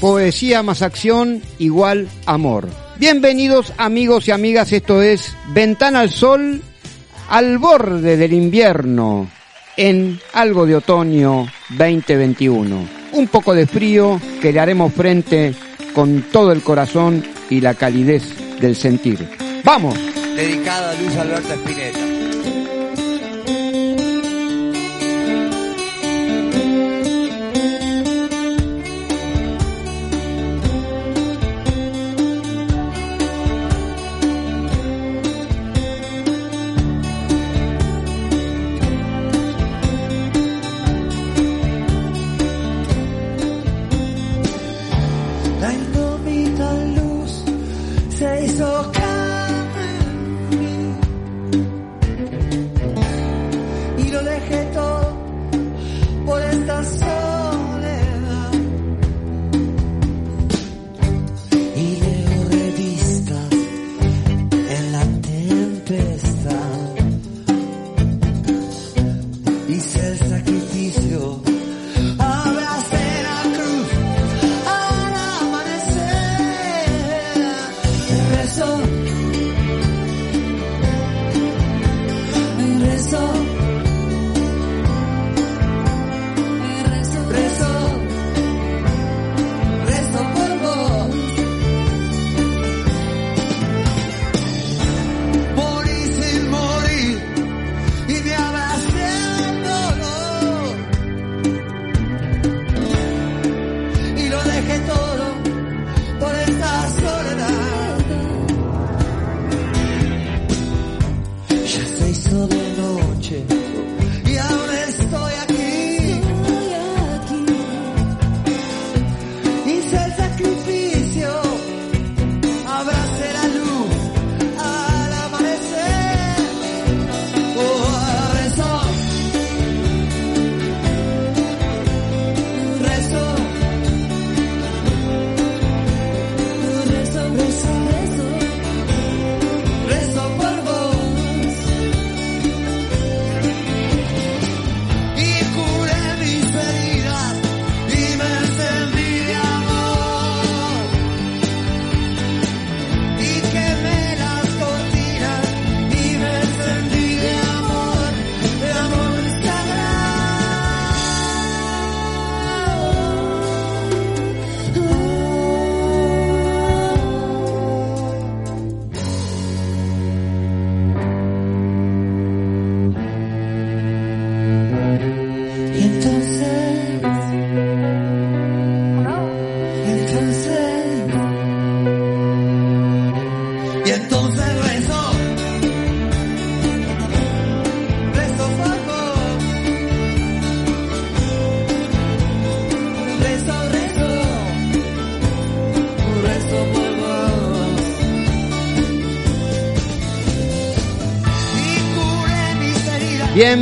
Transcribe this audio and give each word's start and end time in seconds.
Poesía 0.00 0.62
más 0.62 0.80
acción 0.80 1.42
igual 1.58 2.08
amor. 2.24 2.68
Bienvenidos 2.98 3.74
amigos 3.76 4.26
y 4.28 4.30
amigas, 4.30 4.72
esto 4.72 5.02
es 5.02 5.36
Ventana 5.52 6.00
al 6.00 6.10
Sol 6.10 6.62
al 7.28 7.58
borde 7.58 8.16
del 8.16 8.32
invierno 8.32 9.28
en 9.76 10.18
algo 10.32 10.64
de 10.64 10.76
otoño 10.76 11.46
2021. 11.76 12.88
Un 13.12 13.28
poco 13.28 13.54
de 13.54 13.66
frío 13.66 14.18
que 14.40 14.52
le 14.54 14.60
haremos 14.60 14.90
frente 14.94 15.54
con 15.94 16.22
todo 16.32 16.52
el 16.52 16.62
corazón 16.62 17.22
y 17.50 17.60
la 17.60 17.74
calidez 17.74 18.22
del 18.58 18.76
sentir. 18.76 19.28
¡Vamos! 19.64 19.96
Dedicada 20.34 20.92
a 20.92 20.94
Luis 20.94 21.14
Alberto 21.16 21.52
Spinetta. 21.52 22.19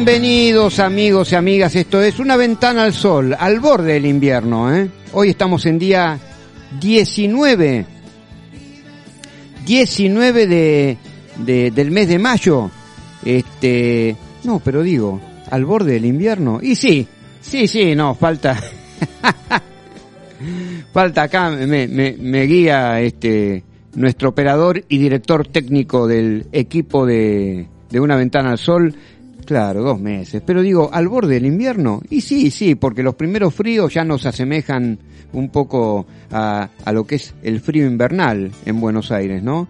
Bienvenidos 0.02 0.78
amigos 0.78 1.32
y 1.32 1.34
amigas, 1.34 1.74
esto 1.74 2.00
es 2.00 2.20
Una 2.20 2.36
Ventana 2.36 2.84
al 2.84 2.92
Sol, 2.92 3.34
al 3.36 3.58
borde 3.58 3.94
del 3.94 4.06
invierno. 4.06 4.72
¿eh? 4.72 4.88
Hoy 5.12 5.30
estamos 5.30 5.66
en 5.66 5.76
día 5.80 6.20
19, 6.80 7.84
19 9.66 10.46
de, 10.46 10.96
de- 11.44 11.70
del 11.72 11.90
mes 11.90 12.06
de 12.06 12.18
mayo. 12.20 12.70
Este, 13.24 14.14
no, 14.44 14.60
pero 14.64 14.84
digo, 14.84 15.20
al 15.50 15.64
borde 15.64 15.94
del 15.94 16.04
invierno. 16.04 16.60
Y 16.62 16.76
sí, 16.76 17.04
sí, 17.40 17.66
sí, 17.66 17.96
no, 17.96 18.14
falta, 18.14 18.56
falta 20.92 21.22
acá, 21.24 21.50
me, 21.50 21.88
me, 21.88 22.12
me 22.16 22.42
guía 22.44 23.00
este, 23.00 23.64
nuestro 23.96 24.28
operador 24.28 24.84
y 24.88 24.98
director 24.98 25.44
técnico 25.48 26.06
del 26.06 26.46
equipo 26.52 27.04
de, 27.04 27.66
de 27.90 27.98
una 28.00 28.14
ventana 28.14 28.52
al 28.52 28.58
sol, 28.58 28.94
claro, 29.48 29.82
dos 29.82 29.98
meses. 29.98 30.42
Pero 30.44 30.60
digo, 30.60 30.90
al 30.92 31.08
borde 31.08 31.34
del 31.34 31.46
invierno, 31.46 32.02
y 32.10 32.20
sí, 32.20 32.50
sí, 32.50 32.74
porque 32.74 33.02
los 33.02 33.14
primeros 33.14 33.54
fríos 33.54 33.94
ya 33.94 34.04
nos 34.04 34.26
asemejan 34.26 34.98
un 35.32 35.48
poco 35.48 36.06
a, 36.30 36.68
a 36.84 36.92
lo 36.92 37.06
que 37.06 37.14
es 37.14 37.34
el 37.42 37.60
frío 37.60 37.86
invernal 37.86 38.52
en 38.66 38.78
Buenos 38.78 39.10
Aires, 39.10 39.42
¿no? 39.42 39.66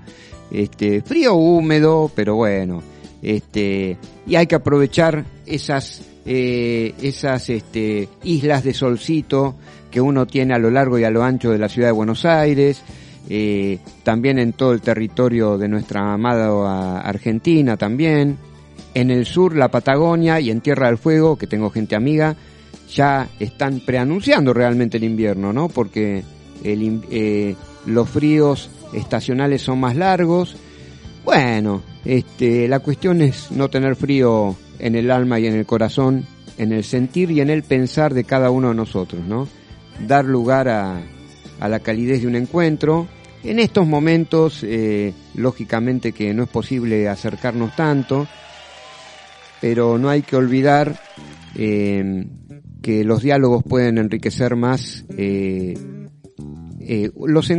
Este, 0.50 1.00
frío 1.02 1.36
húmedo, 1.36 2.10
pero 2.12 2.34
bueno, 2.34 2.82
este, 3.22 3.96
y 4.26 4.34
hay 4.34 4.48
que 4.48 4.56
aprovechar 4.56 5.24
esas, 5.46 6.02
eh, 6.26 6.92
esas, 7.00 7.48
este, 7.48 8.08
islas 8.24 8.64
de 8.64 8.74
solcito 8.74 9.54
que 9.92 10.00
uno 10.00 10.26
tiene 10.26 10.54
a 10.54 10.58
lo 10.58 10.72
largo 10.72 10.98
y 10.98 11.04
a 11.04 11.10
lo 11.10 11.22
ancho 11.22 11.52
de 11.52 11.58
la 11.58 11.68
ciudad 11.68 11.86
de 11.86 11.92
Buenos 11.92 12.24
Aires, 12.24 12.82
eh, 13.28 13.78
también 14.02 14.40
en 14.40 14.54
todo 14.54 14.72
el 14.72 14.80
territorio 14.80 15.56
de 15.56 15.68
nuestra 15.68 16.14
amada 16.14 16.98
Argentina 16.98 17.76
también, 17.76 18.38
en 18.94 19.10
el 19.10 19.26
sur 19.26 19.56
la 19.56 19.68
Patagonia 19.70 20.40
y 20.40 20.50
en 20.50 20.60
Tierra 20.60 20.86
del 20.86 20.98
Fuego, 20.98 21.36
que 21.36 21.46
tengo 21.46 21.70
gente 21.70 21.96
amiga, 21.96 22.36
ya 22.92 23.28
están 23.38 23.80
preanunciando 23.80 24.54
realmente 24.54 24.96
el 24.96 25.04
invierno, 25.04 25.52
¿no? 25.52 25.68
Porque 25.68 26.24
eh, 26.64 27.54
los 27.86 28.08
fríos 28.08 28.70
estacionales 28.92 29.62
son 29.62 29.80
más 29.80 29.96
largos. 29.96 30.56
Bueno, 31.24 31.82
este, 32.04 32.68
la 32.68 32.80
cuestión 32.80 33.20
es 33.20 33.50
no 33.50 33.68
tener 33.68 33.96
frío 33.96 34.56
en 34.78 34.94
el 34.94 35.10
alma 35.10 35.38
y 35.38 35.46
en 35.46 35.54
el 35.54 35.66
corazón, 35.66 36.24
en 36.56 36.72
el 36.72 36.84
sentir 36.84 37.30
y 37.30 37.40
en 37.40 37.50
el 37.50 37.62
pensar 37.62 38.14
de 38.14 38.24
cada 38.24 38.50
uno 38.50 38.70
de 38.70 38.74
nosotros, 38.74 39.22
¿no? 39.26 39.46
Dar 40.06 40.24
lugar 40.24 40.68
a, 40.68 41.02
a 41.60 41.68
la 41.68 41.80
calidez 41.80 42.22
de 42.22 42.26
un 42.26 42.36
encuentro. 42.36 43.06
En 43.44 43.58
estos 43.58 43.86
momentos, 43.86 44.64
eh, 44.64 45.12
lógicamente 45.34 46.12
que 46.12 46.34
no 46.34 46.44
es 46.44 46.48
posible 46.48 47.08
acercarnos 47.08 47.76
tanto, 47.76 48.26
pero 49.60 49.98
no 49.98 50.08
hay 50.08 50.22
que 50.22 50.36
olvidar 50.36 50.98
eh, 51.56 52.26
que 52.82 53.04
los 53.04 53.22
diálogos 53.22 53.64
pueden 53.64 53.98
enriquecer 53.98 54.56
más 54.56 55.04
eh, 55.16 55.74
eh, 56.80 57.10
los, 57.26 57.50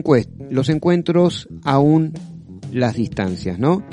los 0.49 0.69
encuentros 0.69 1.49
aún 1.63 2.13
las 2.71 2.95
distancias, 2.95 3.59
¿no? 3.59 3.83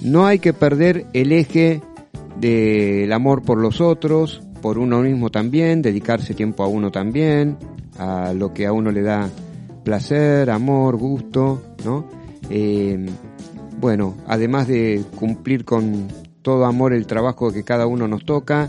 No 0.00 0.26
hay 0.26 0.38
que 0.38 0.52
perder 0.52 1.06
el 1.12 1.32
eje 1.32 1.80
del 2.40 3.12
amor 3.12 3.42
por 3.42 3.58
los 3.58 3.80
otros, 3.80 4.42
por 4.60 4.78
uno 4.78 5.00
mismo 5.02 5.30
también, 5.30 5.82
dedicarse 5.82 6.34
tiempo 6.34 6.64
a 6.64 6.68
uno 6.68 6.90
también, 6.90 7.56
a 7.98 8.32
lo 8.32 8.52
que 8.52 8.66
a 8.66 8.72
uno 8.72 8.90
le 8.90 9.02
da 9.02 9.30
placer, 9.84 10.50
amor, 10.50 10.96
gusto, 10.96 11.62
¿no? 11.84 12.08
Eh, 12.50 13.06
bueno, 13.80 14.16
además 14.26 14.68
de 14.68 15.04
cumplir 15.16 15.64
con 15.64 16.08
todo 16.42 16.66
amor 16.66 16.92
el 16.92 17.06
trabajo 17.06 17.52
que 17.52 17.62
cada 17.62 17.86
uno 17.86 18.06
nos 18.08 18.24
toca, 18.24 18.68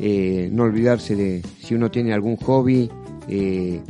eh, 0.00 0.48
no 0.52 0.64
olvidarse 0.64 1.14
de 1.14 1.42
si 1.60 1.74
uno 1.74 1.90
tiene 1.90 2.12
algún 2.12 2.36
hobby, 2.36 2.90
eh, 3.28 3.80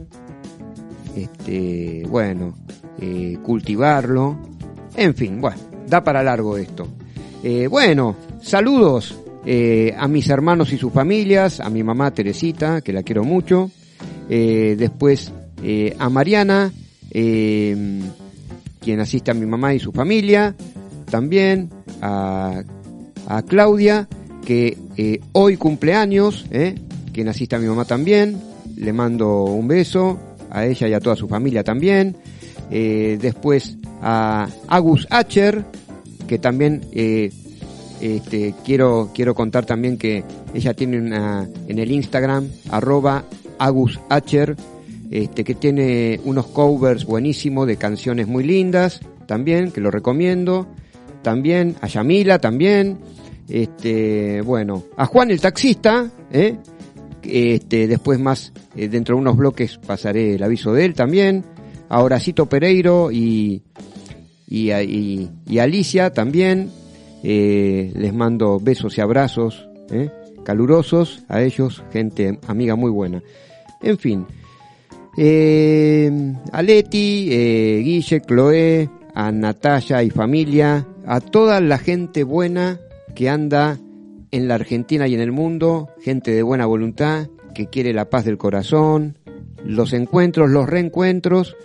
este, 1.17 2.06
bueno, 2.09 2.55
eh, 3.00 3.38
cultivarlo, 3.43 4.38
en 4.94 5.15
fin, 5.15 5.41
bueno, 5.41 5.59
da 5.88 6.05
para 6.05 6.23
largo 6.23 6.56
esto. 6.56 6.87
Bueno, 7.69 8.17
saludos 8.41 9.19
a 9.99 10.09
mis 10.09 10.31
hermanos 10.31 10.73
y 10.73 10.79
sus 10.79 10.91
familias, 10.91 11.61
a 11.61 11.69
mi 11.69 11.82
mamá 11.82 12.11
Teresita, 12.11 12.81
que 12.81 12.94
la 12.94 13.03
quiero 13.03 13.23
mucho, 13.23 13.71
después 14.26 15.31
a 15.99 16.09
Mariana, 16.09 16.73
quien 17.12 18.15
asiste 18.99 19.31
a 19.31 19.35
mi 19.35 19.44
mamá 19.44 19.75
y 19.75 19.79
su 19.79 19.93
familia, 19.93 20.55
también 21.11 21.69
a, 22.00 22.62
a 23.26 23.43
Claudia, 23.43 24.09
que 24.44 24.76
eh, 24.97 25.21
hoy 25.32 25.56
cumpleaños, 25.56 26.47
eh, 26.50 26.75
quien 27.12 27.29
asiste 27.29 27.56
a 27.56 27.59
mi 27.59 27.67
mamá 27.67 27.85
también, 27.85 28.41
le 28.76 28.93
mando 28.93 29.44
un 29.44 29.69
beso, 29.69 30.19
a 30.50 30.67
ella 30.67 30.88
y 30.88 30.93
a 30.94 31.00
toda 31.00 31.17
su 31.17 31.29
familia 31.29 31.65
también, 31.65 32.17
eh, 32.71 33.19
después 33.21 33.76
a 34.00 34.49
Agus 34.69 35.06
Acher, 35.11 35.65
que 36.26 36.38
también 36.38 36.82
eh, 36.93 37.31
este, 38.00 38.55
quiero, 38.65 39.11
quiero 39.15 39.35
contar 39.35 39.67
también 39.67 39.99
que 39.99 40.25
ella 40.55 40.75
tiene 40.75 40.99
una, 40.99 41.49
en 41.69 41.79
el 41.79 41.91
Instagram, 41.91 42.49
arroba 42.71 43.25
Agus 43.59 44.00
este, 45.11 45.44
que 45.44 45.55
tiene 45.55 46.21
unos 46.25 46.47
covers 46.47 47.05
buenísimos 47.05 47.67
de 47.67 47.76
canciones 47.76 48.26
muy 48.26 48.44
lindas, 48.44 49.00
también, 49.26 49.71
que 49.71 49.81
lo 49.81 49.91
recomiendo. 49.91 50.67
También 51.23 51.76
a 51.81 51.87
Yamila, 51.87 52.38
también. 52.38 52.99
Este, 53.49 54.41
bueno, 54.43 54.85
a 54.96 55.06
Juan 55.06 55.31
el 55.31 55.41
taxista, 55.41 56.11
¿eh? 56.31 56.56
Este, 57.23 57.87
después 57.87 58.19
más, 58.20 58.52
eh, 58.76 58.88
dentro 58.88 59.17
de 59.17 59.23
unos 59.23 59.37
bloques 59.37 59.79
pasaré 59.79 60.35
el 60.35 60.43
aviso 60.43 60.73
de 60.73 60.85
él 60.85 60.94
también. 60.94 61.44
A 61.88 62.02
Horacito 62.02 62.46
Pereiro 62.46 63.11
y, 63.12 63.62
y, 64.49 64.70
y- 64.73 65.58
Alicia 65.58 66.11
también. 66.12 66.70
Eh, 67.23 67.91
les 67.96 68.12
mando 68.12 68.61
besos 68.61 68.99
y 68.99 69.00
abrazos 69.00 69.67
¿eh? 69.90 70.11
calurosos 70.44 71.25
a 71.29 71.40
ellos, 71.43 71.82
gente 71.93 72.38
amiga 72.47 72.75
muy 72.76 72.90
buena. 72.90 73.23
En 73.82 73.97
fin, 73.97 74.26
eh, 75.17 76.11
a 76.52 76.62
Leti, 76.62 77.29
eh, 77.31 77.81
Guille, 77.82 78.20
Chloé, 78.20 78.90
a 79.14 79.32
Natalia 79.32 80.02
y 80.02 80.11
familia, 80.11 80.87
a 81.06 81.20
toda 81.20 81.61
la 81.62 81.79
gente 81.79 82.25
buena 82.25 82.79
que 83.14 83.28
anda 83.28 83.78
en 84.31 84.49
la 84.49 84.56
Argentina 84.56 85.06
y 85.06 85.14
en 85.14 85.20
el 85.20 85.32
mundo, 85.32 85.90
gente 86.00 86.32
de 86.32 86.43
buena 86.43 86.66
voluntad, 86.66 87.28
que 87.55 87.66
quiere 87.66 87.93
la 87.93 88.11
paz 88.11 88.25
del 88.25 88.37
corazón, 88.37 89.16
los 89.64 89.93
encuentros, 89.93 90.50
los 90.50 90.69
reencuentros, 90.69 91.56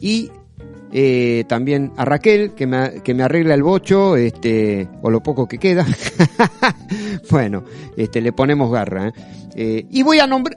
y 0.00 0.30
eh, 0.92 1.44
también 1.48 1.92
a 1.96 2.04
Raquel, 2.04 2.52
que 2.52 2.66
me, 2.66 3.02
que 3.02 3.12
me 3.12 3.22
arregla 3.22 3.54
el 3.54 3.62
bocho, 3.62 4.16
este, 4.16 4.88
o 5.02 5.10
lo 5.10 5.22
poco 5.22 5.46
que 5.46 5.58
queda. 5.58 5.86
bueno, 7.30 7.64
este, 7.96 8.20
le 8.20 8.32
ponemos 8.32 8.72
garra. 8.72 9.08
¿eh? 9.08 9.12
Eh, 9.54 9.86
y 9.90 10.02
voy 10.02 10.18
a 10.18 10.26
nombrar, 10.26 10.56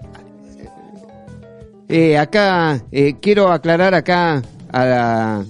acá, 2.18 2.82
quiero 3.20 3.52
aclarar 3.52 3.94
acá 3.94 4.42
a 4.72 4.86
la, 4.86 5.46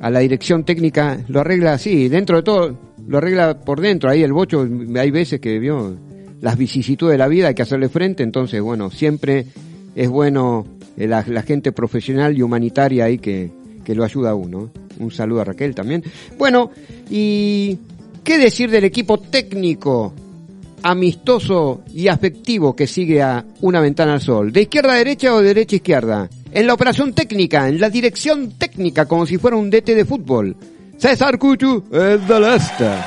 a 0.00 0.10
la 0.10 0.18
dirección 0.20 0.64
técnica, 0.64 1.18
lo 1.28 1.40
arregla 1.40 1.74
así, 1.74 2.08
dentro 2.08 2.36
de 2.36 2.42
todo, 2.42 2.85
lo 3.06 3.18
arregla 3.18 3.60
por 3.60 3.80
dentro, 3.80 4.10
ahí 4.10 4.22
el 4.22 4.32
bocho, 4.32 4.68
hay 4.96 5.10
veces 5.10 5.40
que 5.40 5.58
vio 5.58 5.96
las 6.40 6.56
vicisitudes 6.56 7.12
de 7.12 7.18
la 7.18 7.28
vida, 7.28 7.48
hay 7.48 7.54
que 7.54 7.62
hacerle 7.62 7.88
frente, 7.88 8.22
entonces, 8.22 8.60
bueno, 8.60 8.90
siempre 8.90 9.46
es 9.94 10.08
bueno 10.08 10.66
eh, 10.96 11.06
la, 11.06 11.22
gente 11.42 11.72
profesional 11.72 12.36
y 12.36 12.42
humanitaria 12.42 13.04
ahí 13.04 13.18
que, 13.18 13.50
que 13.84 13.94
lo 13.94 14.04
ayuda 14.04 14.30
a 14.30 14.34
uno. 14.34 14.70
Un 14.98 15.10
saludo 15.10 15.42
a 15.42 15.44
Raquel 15.44 15.74
también. 15.74 16.02
Bueno, 16.38 16.70
y 17.10 17.78
qué 18.24 18.38
decir 18.38 18.70
del 18.70 18.84
equipo 18.84 19.18
técnico 19.18 20.12
amistoso 20.82 21.82
y 21.92 22.08
afectivo 22.08 22.76
que 22.76 22.86
sigue 22.86 23.22
a 23.22 23.44
una 23.60 23.80
ventana 23.80 24.14
al 24.14 24.20
sol. 24.20 24.52
¿De 24.52 24.62
izquierda 24.62 24.94
a 24.94 24.98
derecha 24.98 25.34
o 25.34 25.40
de 25.40 25.48
derecha 25.48 25.74
a 25.74 25.78
izquierda? 25.78 26.30
En 26.52 26.66
la 26.66 26.74
operación 26.74 27.12
técnica, 27.12 27.68
en 27.68 27.80
la 27.80 27.90
dirección 27.90 28.52
técnica, 28.52 29.06
como 29.06 29.26
si 29.26 29.36
fuera 29.36 29.56
un 29.56 29.68
DT 29.68 29.94
de 29.94 30.04
fútbol. 30.04 30.56
César 30.98 31.38
Cuchu, 31.38 31.84
el 31.92 32.26
de 32.26 32.40
la 32.40 32.54
esta. 32.54 33.04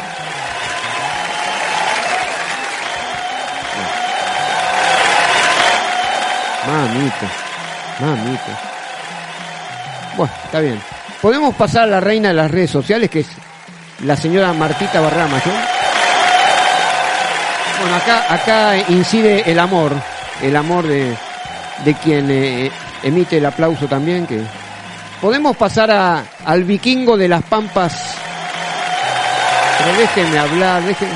Mamita, 6.68 7.28
mamita. 8.00 8.60
Bueno, 10.16 10.34
está 10.46 10.60
bien. 10.60 10.82
Podemos 11.22 11.56
pasar 11.56 11.84
a 11.84 11.88
la 11.88 12.00
reina 12.00 12.30
de 12.30 12.36
las 12.36 12.52
redes 12.52 12.70
sociales, 12.70 13.10
que 13.10 13.22
es 13.22 13.28
la 14.06 14.16
señora 14.16 14.54
Martita 14.54 15.02
Barrera 15.02 15.28
Mayor. 15.28 15.56
Bueno, 17.82 17.96
acá, 17.96 18.34
acá 18.34 18.78
incide 18.90 19.50
el 19.50 19.58
amor, 19.58 19.94
el 20.44 20.56
amor 20.56 20.86
de, 20.88 21.16
de 21.86 21.94
quien 21.96 22.30
eh, 22.30 22.72
emite 23.04 23.38
el 23.38 23.46
aplauso 23.46 23.88
también, 23.88 24.28
que 24.28 24.42
podemos 25.22 25.56
pasar 25.58 25.92
a, 25.92 26.24
al 26.46 26.64
vikingo 26.64 27.18
de 27.18 27.28
las 27.28 27.44
pampas. 27.44 27.94
Pero 29.78 29.98
déjenme 29.98 30.40
hablar, 30.40 30.84
déjenme. 30.84 31.14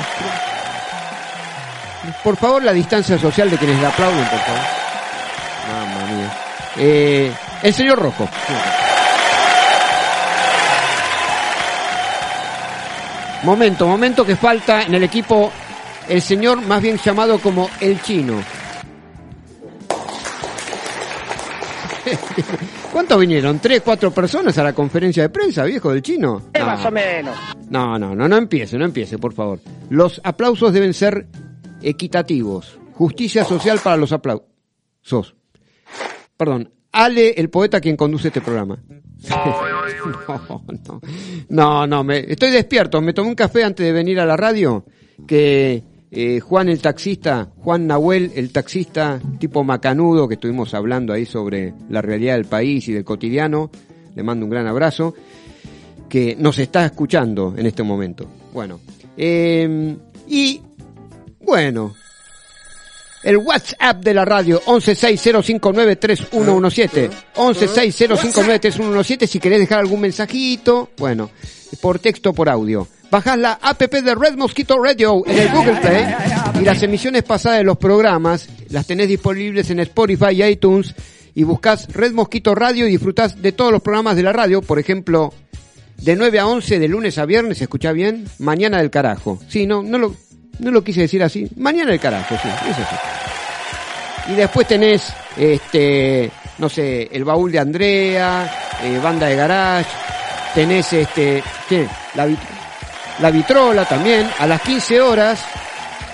Por 2.22 2.36
favor, 2.36 2.62
la 2.62 2.72
distancia 2.72 3.18
social 3.18 3.50
de 3.50 3.58
quienes 3.58 3.80
le 3.80 3.86
aplauden, 3.86 4.24
por 4.26 4.38
favor. 4.40 4.60
Mamma 5.68 6.12
mía. 6.12 6.32
Eh, 6.76 7.32
el 7.62 7.74
señor 7.74 7.98
Rojo. 7.98 8.28
Momento, 13.42 13.86
momento 13.86 14.24
que 14.24 14.36
falta 14.36 14.82
en 14.82 14.94
el 14.94 15.04
equipo 15.04 15.52
el 16.08 16.22
señor 16.22 16.62
más 16.62 16.80
bien 16.80 16.98
llamado 16.98 17.38
como 17.38 17.68
el 17.80 18.00
chino. 18.02 18.42
¿Cuántos 22.94 23.18
vinieron? 23.18 23.58
¿Tres, 23.58 23.80
cuatro 23.80 24.12
personas 24.12 24.56
a 24.56 24.62
la 24.62 24.72
conferencia 24.72 25.24
de 25.24 25.28
prensa, 25.28 25.64
viejo, 25.64 25.90
del 25.90 26.00
chino? 26.00 26.40
No. 26.56 26.64
Más 26.64 26.86
o 26.86 26.92
menos. 26.92 27.36
No, 27.68 27.98
no, 27.98 28.14
no, 28.14 28.28
no 28.28 28.36
empiece, 28.36 28.78
no 28.78 28.84
empiece, 28.84 29.18
por 29.18 29.32
favor. 29.32 29.58
Los 29.90 30.20
aplausos 30.22 30.72
deben 30.72 30.94
ser 30.94 31.26
equitativos. 31.82 32.78
Justicia 32.92 33.44
social 33.44 33.80
para 33.82 33.96
los 33.96 34.12
aplausos. 34.12 35.34
Perdón, 36.36 36.70
Ale, 36.92 37.30
el 37.30 37.50
poeta 37.50 37.80
quien 37.80 37.96
conduce 37.96 38.28
este 38.28 38.40
programa. 38.40 38.78
no, 39.28 40.64
no, 40.68 41.00
no, 41.48 41.86
no, 41.88 42.04
me, 42.04 42.20
estoy 42.20 42.52
despierto. 42.52 43.00
Me 43.00 43.12
tomé 43.12 43.30
un 43.30 43.34
café 43.34 43.64
antes 43.64 43.84
de 43.84 43.92
venir 43.92 44.20
a 44.20 44.24
la 44.24 44.36
radio 44.36 44.84
que 45.26 45.82
eh, 46.14 46.40
Juan 46.40 46.68
el 46.68 46.80
taxista, 46.80 47.48
Juan 47.58 47.86
Nahuel 47.86 48.32
el 48.36 48.52
taxista, 48.52 49.20
tipo 49.38 49.64
macanudo, 49.64 50.28
que 50.28 50.34
estuvimos 50.34 50.74
hablando 50.74 51.12
ahí 51.12 51.26
sobre 51.26 51.74
la 51.88 52.02
realidad 52.02 52.34
del 52.34 52.44
país 52.44 52.88
y 52.88 52.92
del 52.92 53.04
cotidiano. 53.04 53.70
Le 54.14 54.22
mando 54.22 54.46
un 54.46 54.50
gran 54.50 54.66
abrazo 54.66 55.14
que 56.08 56.36
nos 56.38 56.58
está 56.58 56.86
escuchando 56.86 57.54
en 57.56 57.66
este 57.66 57.82
momento. 57.82 58.28
Bueno, 58.52 58.80
eh, 59.16 59.96
y 60.28 60.60
bueno, 61.40 61.94
el 63.24 63.38
WhatsApp 63.38 64.04
de 64.04 64.14
la 64.14 64.24
radio 64.24 64.62
1160593117. 64.66 67.10
1160593117 67.34 69.26
si 69.26 69.40
querés 69.40 69.58
dejar 69.58 69.80
algún 69.80 70.02
mensajito, 70.02 70.90
bueno, 70.96 71.32
por 71.80 71.98
texto 71.98 72.32
por 72.32 72.48
audio. 72.48 72.86
Bajás 73.10 73.38
la 73.38 73.52
app 73.62 73.80
de 73.80 74.14
Red 74.14 74.36
Mosquito 74.36 74.76
Radio 74.82 75.22
en 75.26 75.38
el 75.38 75.48
Google 75.50 75.76
Play 75.80 76.04
y 76.60 76.64
las 76.64 76.82
emisiones 76.82 77.22
pasadas 77.22 77.58
de 77.58 77.64
los 77.64 77.78
programas 77.78 78.48
las 78.70 78.86
tenés 78.86 79.08
disponibles 79.08 79.70
en 79.70 79.80
Spotify 79.80 80.30
y 80.32 80.42
iTunes 80.42 80.94
y 81.34 81.44
buscás 81.44 81.88
Red 81.92 82.12
Mosquito 82.12 82.54
Radio 82.54 82.86
y 82.86 82.90
disfrutás 82.90 83.40
de 83.40 83.52
todos 83.52 83.72
los 83.72 83.82
programas 83.82 84.16
de 84.16 84.22
la 84.22 84.32
radio, 84.32 84.62
por 84.62 84.78
ejemplo, 84.78 85.32
de 85.98 86.16
9 86.16 86.38
a 86.38 86.46
11 86.46 86.78
de 86.78 86.88
lunes 86.88 87.18
a 87.18 87.26
viernes, 87.26 87.58
¿se 87.58 87.64
escucha 87.64 87.92
bien? 87.92 88.26
Mañana 88.38 88.78
del 88.78 88.90
carajo. 88.90 89.38
Sí, 89.48 89.66
no, 89.66 89.82
no 89.82 89.98
lo, 89.98 90.14
no 90.58 90.70
lo 90.70 90.84
quise 90.84 91.02
decir 91.02 91.22
así. 91.22 91.48
Mañana 91.56 91.90
del 91.90 92.00
carajo, 92.00 92.36
sí, 92.40 92.48
es 92.70 92.78
así. 92.78 94.32
Y 94.32 94.34
después 94.36 94.66
tenés, 94.66 95.12
este, 95.36 96.30
no 96.58 96.68
sé, 96.68 97.08
el 97.12 97.24
baúl 97.24 97.52
de 97.52 97.58
Andrea, 97.58 98.50
eh, 98.82 98.98
banda 99.02 99.26
de 99.26 99.36
garage, 99.36 99.90
tenés 100.54 100.92
este, 100.92 101.42
¿qué? 101.68 101.86
La, 102.14 102.28
la 103.20 103.30
vitrola 103.30 103.84
también, 103.86 104.28
a 104.38 104.46
las 104.46 104.60
15 104.62 105.00
horas, 105.00 105.44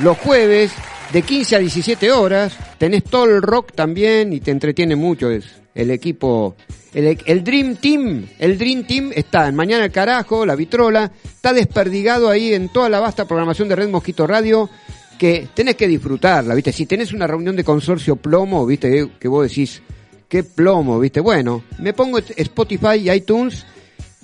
los 0.00 0.18
jueves, 0.18 0.72
de 1.12 1.22
15 1.22 1.56
a 1.56 1.58
17 1.58 2.12
horas, 2.12 2.56
tenés 2.78 3.04
todo 3.04 3.24
el 3.24 3.42
rock 3.42 3.72
también 3.74 4.32
y 4.32 4.40
te 4.40 4.50
entretiene 4.50 4.96
mucho, 4.96 5.30
es 5.30 5.44
el 5.74 5.90
equipo, 5.90 6.56
el, 6.94 7.18
el 7.26 7.44
Dream 7.44 7.76
Team, 7.76 8.26
el 8.38 8.58
Dream 8.58 8.84
Team 8.84 9.10
está 9.14 9.48
en 9.48 9.56
Mañana 9.56 9.84
el 9.84 9.92
Carajo, 9.92 10.46
la 10.46 10.54
vitrola, 10.54 11.10
está 11.24 11.52
desperdigado 11.52 12.28
ahí 12.28 12.54
en 12.54 12.68
toda 12.68 12.88
la 12.88 13.00
vasta 13.00 13.26
programación 13.26 13.68
de 13.68 13.76
Red 13.76 13.88
Mosquito 13.88 14.26
Radio, 14.26 14.70
que 15.18 15.48
tenés 15.52 15.76
que 15.76 15.86
disfrutarla, 15.86 16.54
¿viste? 16.54 16.72
Si 16.72 16.86
tenés 16.86 17.12
una 17.12 17.26
reunión 17.26 17.54
de 17.54 17.64
consorcio 17.64 18.16
plomo, 18.16 18.64
¿viste? 18.64 19.10
Que 19.18 19.28
vos 19.28 19.48
decís, 19.48 19.82
qué 20.30 20.44
plomo, 20.44 20.98
¿viste? 20.98 21.20
Bueno, 21.20 21.64
me 21.78 21.92
pongo 21.92 22.18
Spotify 22.18 22.96
y 22.96 23.10
iTunes, 23.10 23.66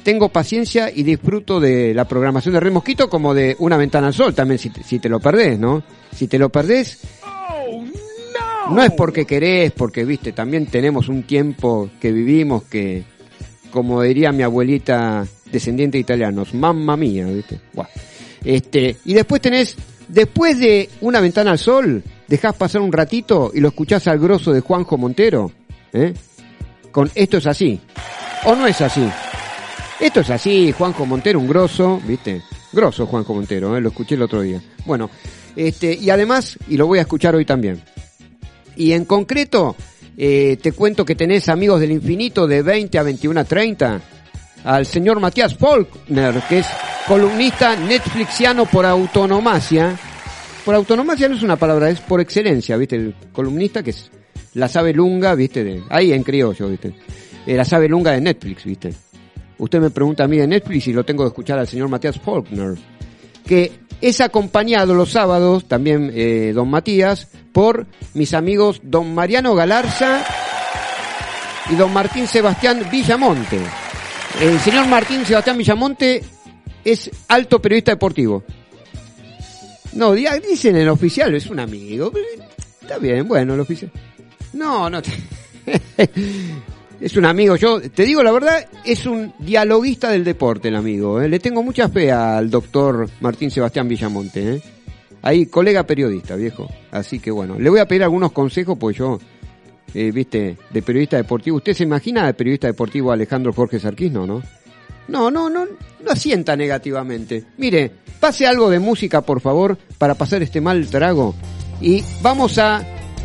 tengo 0.07 0.29
paciencia 0.29 0.89
y 0.95 1.03
disfruto 1.03 1.59
de 1.59 1.93
la 1.93 2.05
programación 2.07 2.55
de 2.55 2.61
Red 2.61 2.71
Mosquito 2.71 3.09
como 3.11 3.35
de 3.35 3.57
Una 3.59 3.77
Ventana 3.77 4.07
al 4.07 4.15
Sol 4.15 4.33
también, 4.37 4.57
si, 4.61 4.71
te- 4.71 4.85
si 4.85 5.01
te 5.01 5.09
lo 5.09 5.19
perdés, 5.19 5.59
¿no? 5.59 5.83
Si 6.15 6.29
te 6.29 6.39
lo 6.39 6.49
perdés, 6.49 7.01
no 8.71 8.83
es 8.85 8.93
porque 8.93 9.25
querés, 9.25 9.73
porque, 9.73 10.05
¿viste? 10.05 10.31
También 10.31 10.67
tenemos 10.67 11.09
un 11.09 11.25
tiempo 11.25 11.91
que 12.01 12.13
vivimos 12.13 12.63
que, 12.65 13.03
como 13.73 14.01
diría 14.03 14.31
mi 14.31 14.45
abuelita 14.45 15.27
descendiente 15.51 15.99
de 15.99 16.03
italianos, 16.03 16.55
mamma 16.55 16.97
mía, 16.97 17.27
¿viste? 17.27 17.59
Buah. 17.73 17.89
Este, 18.45 18.99
y 19.07 19.13
después 19.15 19.43
tenés, 19.43 19.75
después 20.07 20.61
de 20.61 20.89
Una 21.01 21.21
Ventana 21.21 21.51
al 21.51 21.59
Sol, 21.59 22.01
dejás 22.29 22.55
pasar 22.55 22.81
un 22.81 22.93
ratito 22.93 23.51
y 23.53 23.59
lo 23.59 23.69
escuchás 23.69 24.07
al 24.07 24.21
grosso 24.21 24.53
de 24.53 24.61
Juanjo 24.61 24.97
Montero, 24.99 25.51
¿eh? 25.93 26.15
Con 26.93 27.11
Esto 27.17 27.39
es 27.39 27.47
así. 27.49 27.81
¿O 28.45 28.55
no 28.55 28.69
es 28.69 28.81
así? 28.81 29.05
Esto 29.99 30.21
es 30.21 30.31
así, 30.31 30.73
Juanjo 30.73 31.07
Montero, 31.07 31.41
un 31.41 31.49
grosso, 31.49 32.01
¿viste? 32.07 32.43
Grosso 32.73 33.07
Juanjo 33.07 33.35
Montero, 33.35 33.77
¿eh? 33.77 33.81
lo 33.81 33.89
escuché 33.89 34.15
el 34.15 34.23
otro 34.23 34.43
día. 34.43 34.61
Bueno, 34.85 35.11
este, 35.57 35.95
y 35.95 36.11
además, 36.11 36.59
y 36.69 36.77
lo 36.77 36.87
voy 36.87 36.99
a 36.99 37.03
escuchar 37.03 37.35
hoy 37.35 37.47
también. 37.47 37.83
Y 38.77 38.93
en 38.93 39.07
concreto, 39.07 39.75
eh, 40.19 40.59
te 40.61 40.73
cuento 40.73 41.05
que 41.05 41.15
tenés 41.15 41.49
amigos 41.49 41.81
del 41.81 41.93
infinito 41.93 42.47
de 42.47 42.63
20 42.63 42.99
a 42.99 43.03
21 43.03 43.41
a 43.41 43.45
30. 43.45 44.01
Al 44.65 44.85
señor 44.85 45.19
Matías 45.19 45.57
Faulkner, 45.57 46.43
que 46.49 46.59
es 46.59 46.67
columnista 47.07 47.75
netflixiano 47.77 48.67
por 48.67 48.85
autonomacia. 48.85 49.99
Por 50.65 50.75
autonomacia 50.75 51.29
no 51.29 51.37
es 51.37 51.43
una 51.43 51.57
palabra, 51.57 51.89
es 51.89 52.01
por 52.01 52.21
excelencia, 52.21 52.77
¿viste? 52.77 52.97
El 52.97 53.15
columnista 53.33 53.83
que 53.83 53.91
es 53.91 54.11
la 54.55 54.69
sabe 54.69 54.93
lunga, 54.93 55.35
¿viste? 55.35 55.65
De, 55.65 55.83
ahí 55.89 56.13
en 56.13 56.23
criollo, 56.23 56.69
¿viste? 56.69 56.95
Eh, 57.47 57.55
la 57.55 57.65
sabe 57.65 57.89
lunga 57.89 58.13
de 58.13 58.21
Netflix, 58.21 58.65
¿viste? 58.65 58.93
Usted 59.59 59.81
me 59.81 59.91
pregunta 59.91 60.25
a 60.25 60.29
mí 60.29 60.37
de 60.37 60.47
Netflix 60.47 60.87
y 60.89 60.93
lo 60.93 61.05
tengo 61.05 61.25
que 61.25 61.29
escuchar 61.29 61.59
al 61.59 61.67
señor 61.69 61.89
Matías 61.89 62.21
Faulkner 62.21 62.75
que 63.47 63.73
es 64.01 64.21
acompañado 64.21 64.93
los 64.93 65.13
sábados, 65.13 65.67
también 65.69 66.11
eh, 66.13 66.53
don 66.55 66.69
Matías, 66.69 67.29
por 67.53 67.87
mis 68.15 68.35
amigos 68.35 68.81
don 68.83 69.15
Mariano 69.15 69.55
Galarza 69.55 70.25
y 71.71 71.77
don 71.77 71.93
Martín 71.93 72.27
Sebastián 72.27 72.83
Villamonte. 72.91 73.59
El 74.41 74.59
señor 74.61 74.87
Martín 74.89 75.25
Sebastián 75.25 75.57
Villamonte 75.57 76.23
es 76.85 77.11
alto 77.29 77.63
periodista 77.63 77.93
deportivo. 77.93 78.43
No, 79.95 80.13
di- 80.13 80.27
dicen 80.47 80.77
el 80.77 80.89
oficial, 80.89 81.35
es 81.35 81.47
un 81.47 81.61
amigo. 81.61 82.13
Está 82.83 82.99
bien, 82.99 83.27
bueno, 83.27 83.55
el 83.55 83.61
oficial. 83.61 83.91
No, 84.53 84.91
no. 84.91 85.01
es 87.01 87.17
un 87.17 87.25
amigo, 87.27 87.57
yo 87.57 87.81
te 87.81 88.05
digo 88.05 88.23
la 88.23 88.33
verdad, 88.33 88.67
es 88.85 89.07
un 89.07 89.33
dialoguista 89.39 90.11
del 90.11 90.25
deporte 90.25 90.69
el 90.69 90.77
amigo. 90.77 91.21
¿eh? 91.21 91.29
Le 91.29 91.39
tengo 91.39 91.63
mucha 91.63 91.89
fe 91.89 92.11
al 92.11 92.51
doctor 92.51 93.09
Martín 93.21 93.51
Sebastián 93.51 93.89
Villamonte. 93.89 94.55
¿eh? 94.55 94.63
Ahí, 95.23 95.47
colega 95.47 95.83
periodista, 95.85 96.37
viejo. 96.37 96.69
Así 96.91 97.19
que 97.19 97.31
bueno, 97.31 97.59
le 97.59 97.69
voy 97.69 97.81
a 97.81 97.87
pedir 97.87 98.03
algunos 98.03 98.33
consejos, 98.33 98.79
pues 98.79 98.97
yo, 98.97 99.19
eh, 99.93 100.11
viste, 100.11 100.57
de 100.71 100.83
periodista 100.83 101.17
deportivo. 101.17 101.59
¿Usted 101.59 101.75
se 101.75 101.83
imagina 101.83 102.27
de 102.27 102.35
periodista 102.35 102.67
deportivo 102.67 103.13
Alejandro 103.13 103.53
Jorge 103.53 103.79
Sarquisno, 103.79 104.27
no? 104.27 104.43
No, 105.09 105.31
no, 105.31 105.49
no, 105.49 105.67
no 105.67 106.11
asienta 106.11 106.57
negativamente. 106.57 107.45
Mire, 107.59 107.93
pase 108.19 108.47
algo 108.47 108.71
de 108.71 108.79
música, 108.79 109.21
por 109.21 109.41
favor, 109.41 109.79
para 109.99 110.15
pasar 110.15 110.43
este 110.43 110.61
mal 110.61 110.87
trago. 110.89 111.35
Y 111.81 112.03
vamos 112.23 112.59
a 112.59 112.85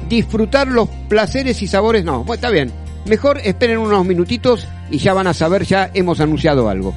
disfrutar 0.09 0.67
los 0.67 0.89
placeres 1.07 1.61
y 1.61 1.67
sabores. 1.67 2.03
No, 2.03 2.19
bueno, 2.19 2.33
está 2.35 2.49
bien. 2.49 2.80
Mejor 3.05 3.39
esperen 3.43 3.79
unos 3.79 4.05
minutitos 4.05 4.67
y 4.89 4.99
ya 4.99 5.13
van 5.13 5.27
a 5.27 5.33
saber, 5.33 5.65
ya 5.65 5.89
hemos 5.93 6.19
anunciado 6.19 6.69
algo. 6.69 6.93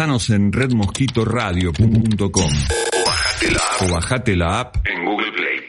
Sintonizanos 0.00 0.30
en 0.30 0.50
redmosquitoradio.com 0.50 2.50
o 3.82 3.92
bajate 3.92 4.34
la 4.34 4.60
app 4.60 4.76
en 4.86 5.04
Google 5.04 5.26
Play. 5.36 5.60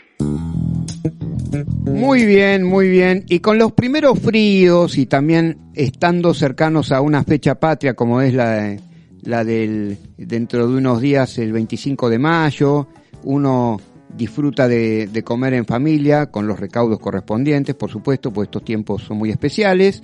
Muy 1.86 2.26
bien, 2.26 2.64
muy 2.64 2.88
bien. 2.88 3.26
Y 3.28 3.42
con 3.42 3.58
los 3.58 3.74
primeros 3.74 4.18
fríos 4.20 4.98
y 4.98 5.06
también 5.06 5.58
estando 5.74 6.34
cercanos 6.34 6.94
a 6.94 7.02
una 7.02 7.26
fecha 7.26 7.56
patria 7.56 7.94
como 7.94 8.22
es 8.22 8.34
la, 8.34 8.52
de- 8.52 8.80
la 9.24 9.44
del 9.44 9.98
dentro 10.18 10.66
de 10.66 10.78
unos 10.78 11.02
días, 11.02 11.38
el 11.38 11.52
25 11.52 12.10
de 12.10 12.20
mayo, 12.20 12.88
uno 13.24 13.82
disfruta 14.16 14.70
de, 14.70 15.08
de 15.08 15.24
comer 15.24 15.56
en 15.56 15.66
familia 15.66 16.28
con 16.32 16.48
los 16.48 16.58
recaudos 16.58 17.00
correspondientes, 17.02 17.76
por 17.76 17.92
supuesto, 17.92 18.32
pues 18.32 18.48
estos 18.48 18.64
tiempos 18.64 19.04
son 19.04 19.18
muy 19.18 19.30
especiales. 19.30 20.02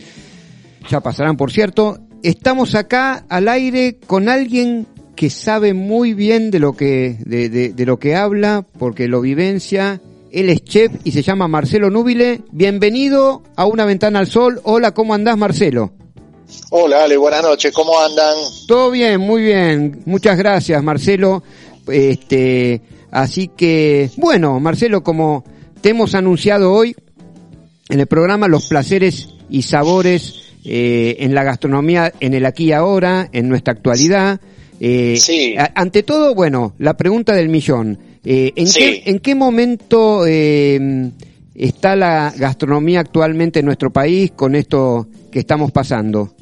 Ya 0.89 0.99
pasarán, 0.99 1.38
por 1.38 1.49
cierto. 1.49 2.01
Estamos 2.23 2.75
acá 2.75 3.25
al 3.30 3.47
aire 3.47 3.97
con 4.06 4.27
alguien 4.30 4.88
que 5.15 5.30
sabe 5.30 5.73
muy 5.73 6.13
bien 6.13 6.51
de 6.51 6.60
lo 6.60 6.73
que, 6.73 7.17
de, 7.25 7.49
de- 7.49 7.69
de 7.69 7.86
lo 7.86 7.97
que 7.99 8.15
habla, 8.15 8.65
porque 8.77 9.08
lo 9.08 9.21
vivencia. 9.21 10.01
Él 10.32 10.49
es 10.49 10.63
chef 10.63 10.91
y 11.03 11.12
se 11.12 11.21
llama 11.21 11.47
Marcelo 11.47 11.89
Núbile. 11.89 12.41
Bienvenido 12.51 13.43
a 13.56 13.65
Una 13.65 13.86
Ventana 13.86 14.19
al 14.19 14.27
Sol. 14.27 14.60
Hola, 14.63 14.93
¿cómo 14.93 15.13
andás, 15.13 15.38
Marcelo? 15.38 15.91
Hola, 16.69 17.03
Ale, 17.03 17.17
buenas 17.17 17.43
noches, 17.43 17.73
¿cómo 17.73 17.97
andan? 17.99 18.36
Todo 18.67 18.91
bien, 18.91 19.19
muy 19.21 19.41
bien. 19.41 20.01
Muchas 20.06 20.38
gracias, 20.38 20.82
Marcelo. 20.84 21.43
Este, 21.88 22.82
así 23.12 23.49
que, 23.56 24.10
bueno, 24.17 24.60
Marcelo, 24.60 25.03
como 25.03 25.43
te 25.82 25.89
hemos 25.89 26.13
anunciado 26.15 26.73
hoy 26.73 26.95
en 27.89 27.99
el 27.99 28.08
programa 28.08 28.47
Los 28.47 28.67
placeres 28.67 29.30
y 29.49 29.62
sabores 29.63 30.46
eh, 30.67 31.15
en 31.19 31.34
la 31.34 31.43
gastronomía, 31.43 32.12
en 32.19 32.34
el 32.34 32.45
aquí 32.45 32.65
y 32.65 32.71
ahora, 32.73 33.30
en 33.32 33.47
nuestra 33.49 33.73
actualidad. 33.73 34.39
Eh, 34.80 35.15
Sí. 35.17 35.56
a- 35.58 35.71
Ante 35.75 36.03
todo, 36.03 36.36
bueno, 36.36 36.75
la 36.77 36.95
pregunta 36.97 37.34
del 37.34 37.49
millón. 37.49 37.97
Eh, 38.23 38.51
¿en, 38.56 38.67
Sí. 38.67 38.80
qué, 38.80 39.10
¿En 39.10 39.19
qué 39.19 39.34
momento 39.36 40.25
eh, 40.27 41.10
está 41.56 41.95
la 41.95 42.34
gastronomía 42.38 42.99
actualmente 42.99 43.60
en 43.60 43.65
nuestro 43.65 43.91
país 43.91 44.32
con 44.36 44.53
esto 44.56 45.08
que 45.32 45.39
estamos 45.39 45.71
pasando? 45.71 46.34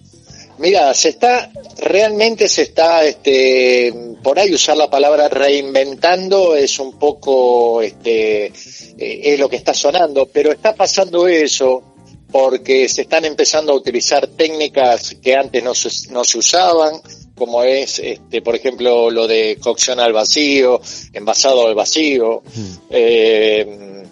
Mira, 0.57 0.93
se 0.93 1.09
está, 1.09 1.51
realmente 1.83 2.47
se 2.47 2.63
está, 2.63 3.03
este, 3.05 3.93
por 4.23 4.39
ahí 4.39 4.53
usar 4.53 4.77
la 4.77 4.89
palabra 4.89 5.27
reinventando 5.29 6.55
es 6.55 6.79
un 6.79 6.97
poco, 6.97 7.81
este, 7.81 8.45
eh, 8.47 8.51
es 8.97 9.39
lo 9.39 9.49
que 9.49 9.57
está 9.57 9.73
sonando, 9.73 10.29
pero 10.31 10.51
está 10.51 10.73
pasando 10.73 11.27
eso 11.27 11.83
porque 12.37 12.89
se 12.89 13.03
están 13.03 13.23
empezando 13.23 13.71
a 13.71 13.75
utilizar 13.77 14.27
técnicas 14.27 15.15
que 15.23 15.37
antes 15.37 15.63
no 15.63 15.73
se, 15.73 16.11
no 16.11 16.25
se 16.25 16.37
usaban, 16.37 16.99
como 17.33 17.63
es, 17.63 17.97
este, 17.99 18.41
por 18.41 18.57
ejemplo, 18.57 19.09
lo 19.09 19.25
de 19.25 19.57
cocción 19.57 20.01
al 20.01 20.11
vacío, 20.11 20.81
envasado 21.13 21.65
al 21.65 21.75
vacío. 21.75 22.43
Eh, 22.89 24.03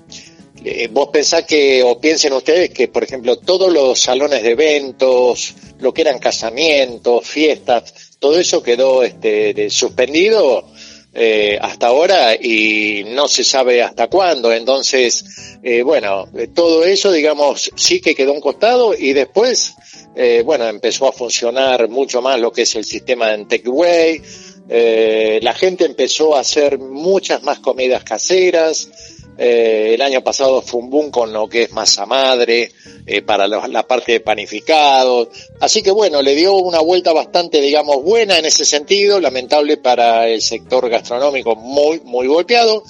eh, 0.63 0.87
vos 0.89 1.09
pensás 1.11 1.43
que, 1.43 1.83
o 1.83 1.99
piensen 1.99 2.31
ustedes 2.31 2.69
que, 2.69 2.87
por 2.87 3.03
ejemplo, 3.03 3.35
todos 3.39 3.69
los 3.73 3.99
salones 3.99 4.41
de 4.41 4.51
eventos, 4.51 5.53
lo 5.81 5.93
que 5.93 6.03
eran 6.03 6.17
casamientos, 6.19 7.27
fiestas, 7.27 7.93
todo 8.19 8.39
eso 8.39 8.63
quedó 8.63 9.03
este, 9.03 9.53
de- 9.53 9.69
suspendido 9.69 10.65
eh, 11.13 11.59
hasta 11.61 11.87
ahora 11.87 12.35
y 12.35 13.03
no 13.07 13.27
se 13.27 13.43
sabe 13.43 13.81
hasta 13.81 14.07
cuándo. 14.07 14.51
Entonces, 14.51 15.23
eh, 15.61 15.83
bueno, 15.83 16.27
eh, 16.35 16.47
todo 16.47 16.83
eso, 16.83 17.11
digamos, 17.11 17.71
sí 17.75 18.01
que 18.01 18.15
quedó 18.15 18.33
un 18.33 18.41
costado 18.41 18.93
y 18.97 19.13
después, 19.13 19.75
eh, 20.15 20.41
bueno, 20.43 20.67
empezó 20.67 21.07
a 21.07 21.11
funcionar 21.11 21.87
mucho 21.89 22.21
más 22.21 22.39
lo 22.39 22.51
que 22.51 22.63
es 22.63 22.75
el 22.75 22.83
sistema 22.83 23.33
en 23.33 23.47
Takeaway. 23.47 24.21
La 24.67 25.53
gente 25.53 25.85
empezó 25.85 26.35
a 26.35 26.39
hacer 26.39 26.79
muchas 26.79 27.43
más 27.43 27.59
comidas 27.59 28.03
caseras. 28.03 28.89
Eh, 29.37 29.91
el 29.95 30.01
año 30.01 30.21
pasado 30.21 30.61
fue 30.61 30.81
un 30.81 30.89
boom 30.89 31.09
con 31.09 31.33
lo 31.33 31.47
que 31.47 31.63
es 31.63 31.71
masa 31.71 32.05
madre, 32.05 32.71
eh, 33.05 33.21
para 33.21 33.47
los- 33.47 33.67
la 33.69 33.83
parte 33.87 34.13
de 34.13 34.19
panificados. 34.19 35.29
Así 35.59 35.81
que 35.81 35.91
bueno, 35.91 36.21
le 36.21 36.35
dio 36.35 36.53
una 36.55 36.79
vuelta 36.79 37.13
bastante, 37.13 37.59
digamos, 37.61 38.03
buena 38.03 38.37
en 38.37 38.45
ese 38.45 38.63
sentido, 38.65 39.19
lamentable 39.19 39.77
para 39.77 40.27
el 40.27 40.41
sector 40.41 40.87
gastronómico, 40.89 41.55
muy, 41.55 41.99
muy 42.03 42.27
golpeado. 42.27 42.83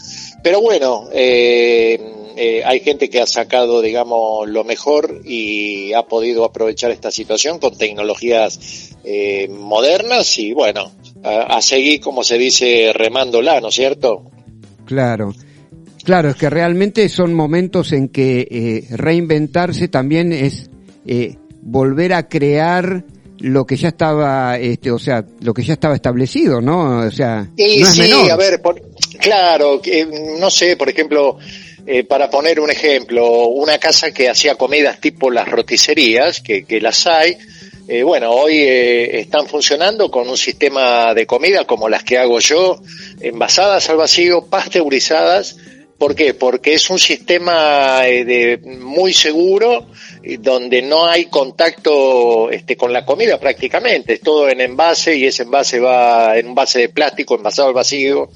Pero 0.44 0.60
bueno, 0.60 1.08
eh, 1.14 2.00
eh, 2.36 2.62
hay 2.66 2.80
gente 2.82 3.10
que 3.10 3.22
ha 3.22 3.28
sacado, 3.28 3.82
digamos, 3.82 4.50
lo 4.50 4.64
mejor 4.64 5.22
y 5.24 5.94
ha 5.94 6.04
podido 6.04 6.44
aprovechar 6.44 6.92
esta 6.92 7.12
situación 7.12 7.60
con 7.60 7.78
tecnologías 7.78 8.90
eh, 9.06 9.48
modernas 9.50 10.38
y 10.38 10.52
bueno, 10.54 10.92
a, 11.24 11.58
a 11.58 11.62
seguir, 11.62 12.02
como 12.02 12.24
se 12.24 12.38
dice, 12.38 12.92
remándola, 12.94 13.62
¿no 13.62 13.70
es 13.70 13.76
cierto? 13.76 14.24
Claro. 14.86 15.34
Claro, 16.04 16.30
es 16.32 16.36
que 16.36 16.50
realmente 16.50 17.08
son 17.10 17.34
momentos 17.34 17.92
en 17.94 18.10
que 18.10 18.48
eh, 18.52 18.88
reinventarse 18.96 19.88
también 19.88 20.34
es 20.34 20.70
eh, 21.06 21.38
volver 21.62 22.14
a 22.14 22.28
crear 22.28 23.04
lo 23.40 23.66
que 23.66 23.76
ya 23.78 23.90
estaba, 23.90 24.58
este, 24.58 24.92
o 24.92 25.00
sea, 25.00 25.26
lo 25.42 25.54
que 25.54 25.64
ya 25.64 25.74
estaba 25.74 25.96
establecido, 25.96 26.62
¿no? 26.62 27.00
O 27.08 27.12
sea, 27.12 27.50
Y 27.58 27.80
no 27.80 27.88
es 27.88 27.94
sí, 27.94 28.02
menor. 28.02 28.32
a 28.32 28.36
ver, 28.38 28.62
por- 28.62 28.82
claro, 29.20 29.82
que, 29.82 30.06
no 30.40 30.50
sé, 30.50 30.76
por 30.78 30.90
ejemplo, 30.90 31.38
eh, 31.86 32.04
para 32.06 32.30
poner 32.30 32.60
un 32.60 32.70
ejemplo, 32.70 33.48
una 33.48 33.78
casa 33.78 34.12
que 34.12 34.30
hacía 34.30 34.56
comidas 34.56 35.00
tipo 35.02 35.30
las 35.32 35.48
roticerías, 35.50 36.40
que, 36.42 36.64
que 36.64 36.80
las 36.80 37.06
hay, 37.08 37.38
eh, 37.90 38.04
bueno, 38.04 38.32
hoy 38.32 38.56
eh, 38.60 39.20
están 39.20 39.46
funcionando 39.48 40.10
con 40.10 40.30
un 40.30 40.38
sistema 40.38 41.14
de 41.14 41.26
comida 41.26 41.66
como 41.66 41.90
las 41.90 42.04
que 42.04 42.18
hago 42.18 42.40
yo, 42.40 42.82
envasadas 43.20 43.90
al 43.90 43.98
vacío, 43.98 44.46
pasteurizadas. 44.46 45.58
¿Por 46.04 46.16
qué? 46.16 46.34
Porque 46.34 46.74
es 46.74 46.90
un 46.90 47.00
sistema 47.00 48.06
eh, 48.06 48.60
muy 48.62 49.14
seguro 49.14 49.86
y 50.22 50.36
donde 50.36 50.82
no 50.82 51.06
hay 51.06 51.28
contacto 51.28 52.52
este, 52.52 52.76
con 52.76 52.92
la 52.92 53.06
comida 53.06 53.40
prácticamente. 53.40 54.16
Es 54.16 54.20
todo 54.20 54.50
en 54.50 54.60
envase 54.60 55.16
y 55.16 55.24
ese 55.24 55.44
envase 55.44 55.80
va 55.80 56.38
en 56.38 56.48
un 56.48 56.50
envase 56.50 56.80
de 56.80 56.90
plástico 56.90 57.36
envasado 57.36 57.70
al 57.70 57.74
vacío. 57.74 58.28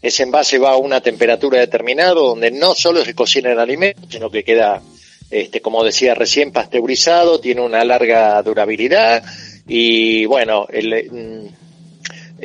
Ese 0.00 0.22
envase 0.22 0.58
va 0.58 0.74
a 0.74 0.76
una 0.76 1.00
temperatura 1.00 1.58
determinada 1.58 2.14
donde 2.14 2.52
no 2.52 2.76
solo 2.76 3.04
se 3.04 3.16
cocina 3.16 3.50
el 3.50 3.58
alimento, 3.58 4.02
sino 4.08 4.30
que 4.30 4.44
queda, 4.44 4.80
este, 5.28 5.60
como 5.60 5.82
decía 5.82 6.14
recién, 6.14 6.52
pasteurizado, 6.52 7.40
tiene 7.40 7.60
una 7.60 7.84
larga 7.84 8.40
durabilidad 8.44 9.24
y 9.66 10.26
bueno, 10.26 10.68
el, 10.70 11.10
mm, 11.10 11.65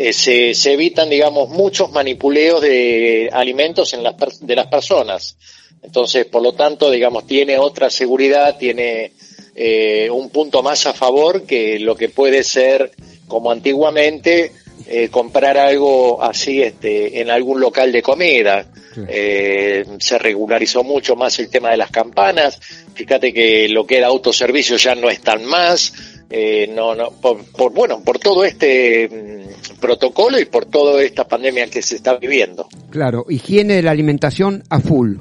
eh, 0.10 0.14
se, 0.14 0.54
se 0.54 0.74
evitan, 0.74 1.10
digamos, 1.10 1.50
muchos 1.50 1.92
manipuleos 1.92 2.62
de 2.62 3.30
alimentos 3.32 3.94
en 3.94 4.04
las, 4.04 4.16
de 4.40 4.56
las 4.56 4.68
personas. 4.68 5.38
Entonces, 5.84 6.26
por 6.26 6.42
lo 6.42 6.54
tanto, 6.54 6.92
digamos, 6.92 7.26
tiene 7.26 7.58
otra 7.58 7.90
seguridad, 7.90 8.58
tiene 8.58 9.14
eh, 9.56 10.10
un 10.10 10.30
punto 10.30 10.64
más 10.64 10.86
a 10.86 10.94
favor 10.94 11.44
que 11.44 11.80
lo 11.80 11.96
que 11.96 12.10
puede 12.10 12.44
ser, 12.44 12.92
como 13.28 13.52
antiguamente, 13.52 14.52
eh, 14.88 15.10
comprar 15.10 15.58
algo 15.58 16.22
así 16.22 16.62
este, 16.62 17.22
en 17.22 17.30
algún 17.30 17.60
local 17.60 17.92
de 17.92 18.02
comida. 18.02 18.66
Eh, 19.08 19.86
se 20.00 20.18
regularizó 20.18 20.84
mucho 20.84 21.16
más 21.16 21.40
el 21.40 21.50
tema 21.50 21.72
de 21.72 21.78
las 21.78 21.92
campanas. 21.92 22.60
Fíjate 22.94 23.34
que 23.34 23.70
lo 23.70 23.86
que 23.86 23.98
era 23.98 24.08
autoservicio 24.08 24.76
ya 24.78 24.96
no 24.96 25.10
están 25.10 25.46
más. 25.46 25.94
Eh, 26.34 26.68
no, 26.74 26.96
no, 26.96 27.12
por, 27.12 27.44
por, 27.52 27.74
bueno, 27.74 28.02
por 28.06 28.18
todo 28.18 28.46
este 28.46 29.10
mm, 29.10 29.80
protocolo 29.82 30.40
y 30.40 30.46
por 30.46 30.66
toda 30.66 31.04
esta 31.04 31.28
pandemia 31.28 31.68
que 31.68 31.82
se 31.82 31.98
está 31.98 32.16
viviendo. 32.16 32.70
Claro, 32.90 33.26
higiene 33.28 33.76
de 33.76 33.84
la 33.84 33.92
alimentación 33.92 34.64
a 34.70 34.80
full. 34.80 35.18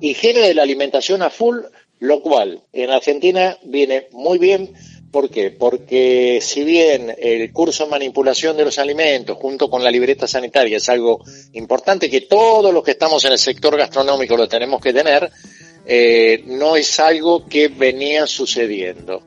Higiene 0.00 0.40
de 0.40 0.54
la 0.54 0.64
alimentación 0.64 1.22
a 1.22 1.30
full, 1.30 1.60
lo 2.00 2.20
cual 2.20 2.62
en 2.74 2.90
Argentina 2.90 3.56
viene 3.64 4.08
muy 4.12 4.38
bien. 4.38 4.74
¿Por 5.10 5.30
qué? 5.30 5.50
Porque 5.50 6.40
si 6.42 6.62
bien 6.64 7.14
el 7.18 7.50
curso 7.52 7.84
de 7.84 7.90
manipulación 7.90 8.56
de 8.56 8.64
los 8.64 8.78
alimentos 8.78 9.38
junto 9.38 9.70
con 9.70 9.82
la 9.84 9.90
libreta 9.90 10.26
sanitaria 10.26 10.78
es 10.78 10.88
algo 10.88 11.22
importante 11.52 12.10
que 12.10 12.22
todos 12.22 12.72
los 12.72 12.82
que 12.82 12.92
estamos 12.92 13.24
en 13.24 13.32
el 13.32 13.38
sector 13.38 13.76
gastronómico 13.76 14.36
lo 14.36 14.48
tenemos 14.48 14.80
que 14.80 14.92
tener, 14.92 15.30
eh, 15.84 16.42
no 16.46 16.76
es 16.76 17.00
algo 17.00 17.46
que 17.46 17.68
venía 17.68 18.26
sucediendo. 18.26 19.22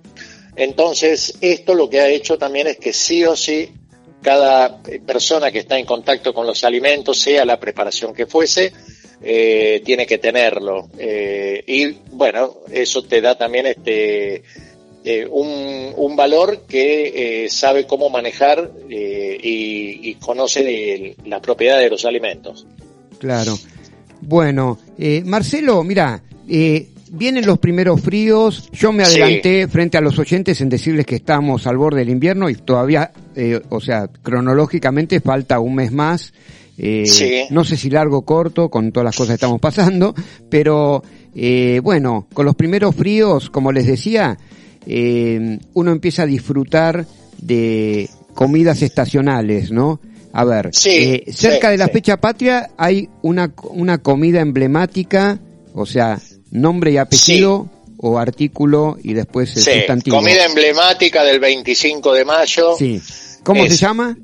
Entonces, 0.55 1.37
esto 1.41 1.73
lo 1.73 1.89
que 1.89 1.99
ha 1.99 2.09
hecho 2.09 2.37
también 2.37 2.67
es 2.67 2.77
que 2.77 2.93
sí 2.93 3.23
o 3.25 3.35
sí 3.35 3.71
cada 4.21 4.81
persona 5.05 5.51
que 5.51 5.59
está 5.59 5.77
en 5.77 5.85
contacto 5.85 6.33
con 6.33 6.47
los 6.47 6.63
alimentos, 6.63 7.19
sea 7.19 7.45
la 7.45 7.59
preparación 7.59 8.13
que 8.13 8.25
fuese, 8.25 8.73
eh, 9.21 9.81
tiene 9.85 10.05
que 10.07 10.17
tenerlo. 10.17 10.89
Eh, 10.97 11.63
y 11.67 11.91
bueno, 12.11 12.57
eso 12.71 13.03
te 13.03 13.21
da 13.21 13.37
también 13.37 13.67
este 13.67 14.43
eh, 15.03 15.27
un, 15.29 15.93
un 15.95 16.15
valor 16.15 16.61
que 16.67 17.43
eh, 17.43 17.49
sabe 17.49 17.85
cómo 17.85 18.09
manejar 18.09 18.71
y, 18.89 20.09
y 20.09 20.15
conoce 20.15 20.63
de 20.63 21.15
las 21.25 21.41
propiedades 21.41 21.83
de 21.83 21.89
los 21.91 22.05
alimentos. 22.05 22.65
Claro. 23.19 23.57
Bueno, 24.21 24.79
Marcelo, 25.25 25.83
mira, 25.83 26.23
eh, 26.49 26.87
vienen 27.11 27.45
los 27.45 27.59
primeros 27.59 28.01
fríos. 28.01 28.69
Yo 28.73 28.91
me 28.91 29.05
Sí. 29.05 29.19
adelanté 29.21 29.67
frente 29.67 29.97
a 29.97 30.01
los 30.01 30.17
oyentes 30.19 30.59
en 30.61 30.69
decirles 30.69 31.05
que 31.05 31.15
estamos 31.15 31.67
al 31.67 31.77
borde 31.77 31.99
del 31.99 32.09
invierno 32.09 32.49
y 32.49 32.55
todavía, 32.55 33.11
eh, 33.35 33.61
o 33.69 33.79
sea, 33.81 34.07
cronológicamente 34.07 35.19
falta 35.19 35.59
un 35.59 35.75
mes 35.75 35.91
más. 35.91 36.33
Eh, 36.77 37.05
Sí. 37.05 37.43
No 37.51 37.63
sé 37.63 37.77
si 37.77 37.89
largo 37.89 38.17
o 38.17 38.21
corto 38.25 38.69
con 38.69 38.91
todas 38.91 39.05
las 39.05 39.15
cosas 39.15 39.29
que 39.29 39.35
estamos 39.35 39.61
pasando, 39.61 40.13
pero 40.49 41.03
eh, 41.37 41.79
bueno, 41.83 42.27
con 42.33 42.45
los 42.45 42.55
primeros 42.55 42.95
fríos, 42.95 43.49
como 43.49 43.71
les 43.71 43.85
decía, 43.87 44.37
eh, 44.85 45.59
uno 45.73 45.91
empieza 45.91 46.23
a 46.23 46.25
disfrutar 46.25 47.05
de 47.41 48.09
comidas 48.33 48.81
estacionales, 48.81 49.71
¿no? 49.71 49.99
A 50.33 50.43
ver, 50.43 50.69
Sí, 50.73 50.89
eh, 50.91 51.23
cerca 51.31 51.69
de 51.69 51.77
la 51.77 51.87
fecha 51.87 52.17
patria 52.17 52.69
hay 52.77 53.09
una, 53.21 53.53
una 53.69 53.97
comida 53.99 54.41
emblemática, 54.41 55.39
o 55.73 55.85
sea, 55.85 56.19
nombre 56.61 56.91
y 56.91 56.97
apellido 56.97 57.67
o 57.97 58.17
artículo 58.17 58.97
y 59.03 59.13
después 59.13 59.55
el 59.55 59.63
Sí, 59.63 59.71
sustantivo. 59.73 60.17
comida 60.17 60.45
emblemática 60.45 61.23
del 61.23 61.39
25 61.39 62.13
de 62.13 62.25
mayo. 62.25 62.75
Sí. 62.77 63.01
¿Cómo 63.43 63.63
Es- 63.63 63.71
se 63.73 63.77
llama? 63.77 64.17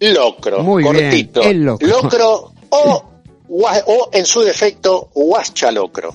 Locro, 0.00 0.62
Muy 0.62 0.82
bien, 0.82 0.94
cortito. 0.96 1.42
el 1.42 1.62
locro. 1.64 1.88
Locro 1.88 2.52
o, 2.70 3.04
o 3.48 4.08
en 4.12 4.26
su 4.26 4.40
defecto, 4.40 5.10
huascha 5.14 5.70
locro. 5.70 6.12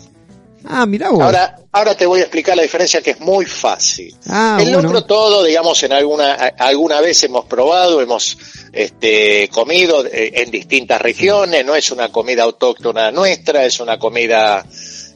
Ah, 0.65 0.85
mirá 0.85 1.09
vos. 1.09 1.21
Ahora, 1.21 1.55
ahora 1.71 1.95
te 1.95 2.05
voy 2.05 2.19
a 2.19 2.23
explicar 2.23 2.55
la 2.57 2.63
diferencia 2.63 3.01
que 3.01 3.12
es 3.12 3.19
muy 3.21 3.45
fácil. 3.45 4.13
Ah, 4.27 4.57
el 4.59 4.65
bueno. 4.73 4.81
locro 4.83 5.05
todo, 5.05 5.43
digamos, 5.43 5.81
en 5.83 5.93
alguna 5.93 6.33
alguna 6.57 6.99
vez 6.99 7.23
hemos 7.23 7.45
probado, 7.45 8.01
hemos 8.01 8.38
este, 8.73 9.47
comido 9.53 10.05
eh, 10.05 10.33
en 10.35 10.51
distintas 10.51 11.01
regiones. 11.01 11.65
No 11.65 11.75
es 11.75 11.89
una 11.91 12.12
comida 12.12 12.43
autóctona 12.43 13.09
nuestra, 13.12 13.63
es 13.65 13.79
una 13.79 13.97
comida 13.97 14.65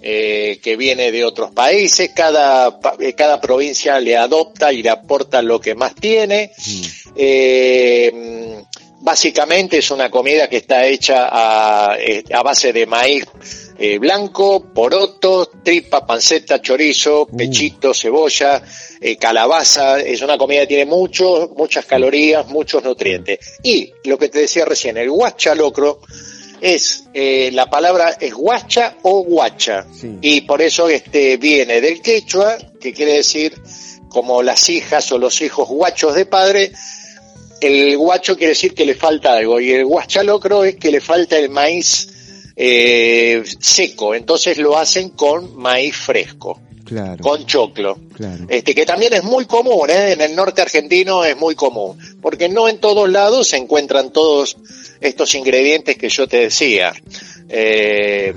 eh, 0.03 0.59
que 0.61 0.75
viene 0.75 1.11
de 1.11 1.25
otros 1.25 1.51
países. 1.51 2.11
Cada 2.13 2.79
eh, 2.99 3.13
cada 3.13 3.39
provincia 3.39 3.99
le 3.99 4.17
adopta 4.17 4.71
y 4.71 4.83
le 4.83 4.89
aporta 4.89 5.41
lo 5.41 5.59
que 5.59 5.73
más 5.75 5.95
tiene. 5.95 6.51
Eh, 7.15 8.61
básicamente 8.99 9.77
es 9.77 9.91
una 9.91 10.11
comida 10.11 10.47
que 10.49 10.57
está 10.57 10.85
hecha 10.85 11.27
a, 11.29 11.93
a 11.95 12.43
base 12.43 12.73
de 12.73 12.85
maíz 12.85 13.25
eh, 13.77 13.97
blanco, 13.97 14.71
poroto, 14.73 15.49
tripa, 15.63 16.05
panceta, 16.05 16.61
chorizo, 16.61 17.25
pechito, 17.25 17.93
cebolla, 17.93 18.61
eh, 19.01 19.17
calabaza. 19.17 19.99
Es 19.99 20.21
una 20.21 20.37
comida 20.37 20.61
que 20.61 20.67
tiene 20.67 20.85
mucho, 20.85 21.51
muchas 21.57 21.85
calorías, 21.85 22.47
muchos 22.47 22.83
nutrientes. 22.83 23.39
Y 23.63 23.91
lo 24.05 24.17
que 24.17 24.29
te 24.29 24.39
decía 24.39 24.65
recién, 24.65 24.97
el 24.97 25.09
guacha 25.09 25.55
locro 25.55 25.99
es 26.63 27.03
eh, 27.13 27.51
la 27.51 27.69
palabra 27.69 28.17
es 28.19 28.33
guacha 28.33 28.95
o 29.01 29.23
guacha. 29.23 29.85
Sí. 29.93 30.17
y 30.21 30.41
por 30.41 30.61
eso 30.61 30.87
este 30.87 31.35
viene 31.35 31.81
del 31.81 32.01
quechua 32.01 32.57
que 32.79 32.93
quiere 32.93 33.13
decir 33.15 33.53
como 34.07 34.41
las 34.41 34.69
hijas 34.69 35.11
o 35.11 35.17
los 35.17 35.41
hijos 35.41 35.67
guachos 35.67 36.15
de 36.15 36.25
padre. 36.25 36.71
El 37.59 37.97
guacho 37.97 38.37
quiere 38.37 38.49
decir 38.51 38.73
que 38.73 38.85
le 38.85 38.95
falta 38.95 39.33
algo 39.33 39.59
y 39.59 39.71
el 39.71 39.85
guachalocro 39.85 40.63
es 40.63 40.75
que 40.75 40.91
le 40.91 41.01
falta 41.01 41.37
el 41.37 41.49
maíz 41.49 42.07
eh, 42.55 43.43
seco. 43.59 44.15
Entonces 44.15 44.57
lo 44.57 44.77
hacen 44.77 45.09
con 45.09 45.55
maíz 45.57 45.95
fresco 45.97 46.61
Claro. 46.93 47.23
con 47.23 47.45
choclo 47.45 47.97
Claro. 48.15 48.45
este 48.49 48.73
que 48.75 48.85
también 48.85 49.13
es 49.13 49.23
muy 49.23 49.45
común 49.45 49.89
¿eh? 49.89 50.11
en 50.13 50.21
el 50.21 50.35
norte 50.35 50.61
argentino 50.61 51.25
es 51.25 51.35
muy 51.37 51.55
común 51.55 51.97
porque 52.21 52.47
no 52.49 52.67
en 52.69 52.77
todos 52.79 53.09
lados 53.09 53.47
se 53.49 53.57
encuentran 53.57 54.11
todos 54.11 54.57
estos 55.01 55.33
ingredientes 55.35 55.97
que 55.97 56.09
yo 56.09 56.27
te 56.27 56.37
decía 56.37 56.93
Eh, 57.49 58.33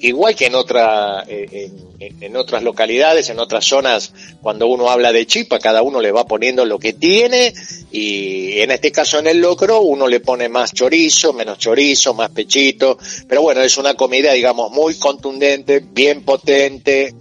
igual 0.00 0.34
que 0.34 0.46
en 0.46 0.54
otra 0.54 1.22
en, 1.28 1.90
en 2.22 2.36
otras 2.36 2.62
localidades 2.62 3.28
en 3.28 3.38
otras 3.38 3.66
zonas 3.66 4.12
cuando 4.40 4.66
uno 4.68 4.88
habla 4.88 5.12
de 5.12 5.26
chipa 5.26 5.58
cada 5.58 5.82
uno 5.82 6.00
le 6.00 6.12
va 6.12 6.24
poniendo 6.24 6.64
lo 6.64 6.78
que 6.78 6.94
tiene 6.94 7.52
y 7.92 8.58
en 8.60 8.70
este 8.70 8.90
caso 8.90 9.18
en 9.18 9.26
el 9.26 9.38
locro 9.38 9.82
uno 9.82 10.06
le 10.08 10.20
pone 10.20 10.48
más 10.48 10.72
chorizo 10.72 11.34
menos 11.34 11.58
chorizo 11.58 12.14
más 12.14 12.30
pechito 12.30 12.96
pero 13.28 13.42
bueno 13.42 13.60
es 13.60 13.76
una 13.76 13.92
comida 13.94 14.32
digamos 14.32 14.70
muy 14.72 14.94
contundente 14.94 15.80
bien 15.80 16.22
potente 16.24 17.14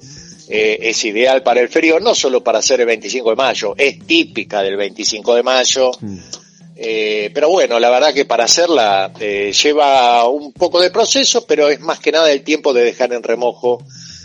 eh, 0.50 0.80
es 0.82 1.06
ideal 1.06 1.44
para 1.44 1.62
el 1.62 1.70
frío, 1.70 2.00
no 2.00 2.14
solo 2.16 2.44
para 2.44 2.60
hacer 2.60 2.82
el 2.82 2.88
25 2.88 3.30
de 3.30 3.36
mayo, 3.36 3.74
es 3.78 4.00
típica 4.06 4.62
del 4.64 4.76
25 4.78 5.36
de 5.36 5.44
mayo. 5.44 5.92
Eh, 6.82 7.30
pero 7.34 7.50
bueno, 7.50 7.78
la 7.80 7.90
verdad 7.90 8.14
que 8.14 8.24
para 8.26 8.46
hacerla 8.46 9.12
eh, 9.20 9.52
lleva 9.52 10.28
un 10.30 10.54
poco 10.54 10.80
de 10.82 10.90
proceso, 10.92 11.46
pero 11.46 11.68
es 11.70 11.80
más 11.82 12.00
que 12.00 12.12
nada 12.12 12.32
el 12.32 12.42
tiempo 12.42 12.72
de 12.74 12.84
dejar 12.86 13.12
en 13.12 13.22
remojo 13.22 13.84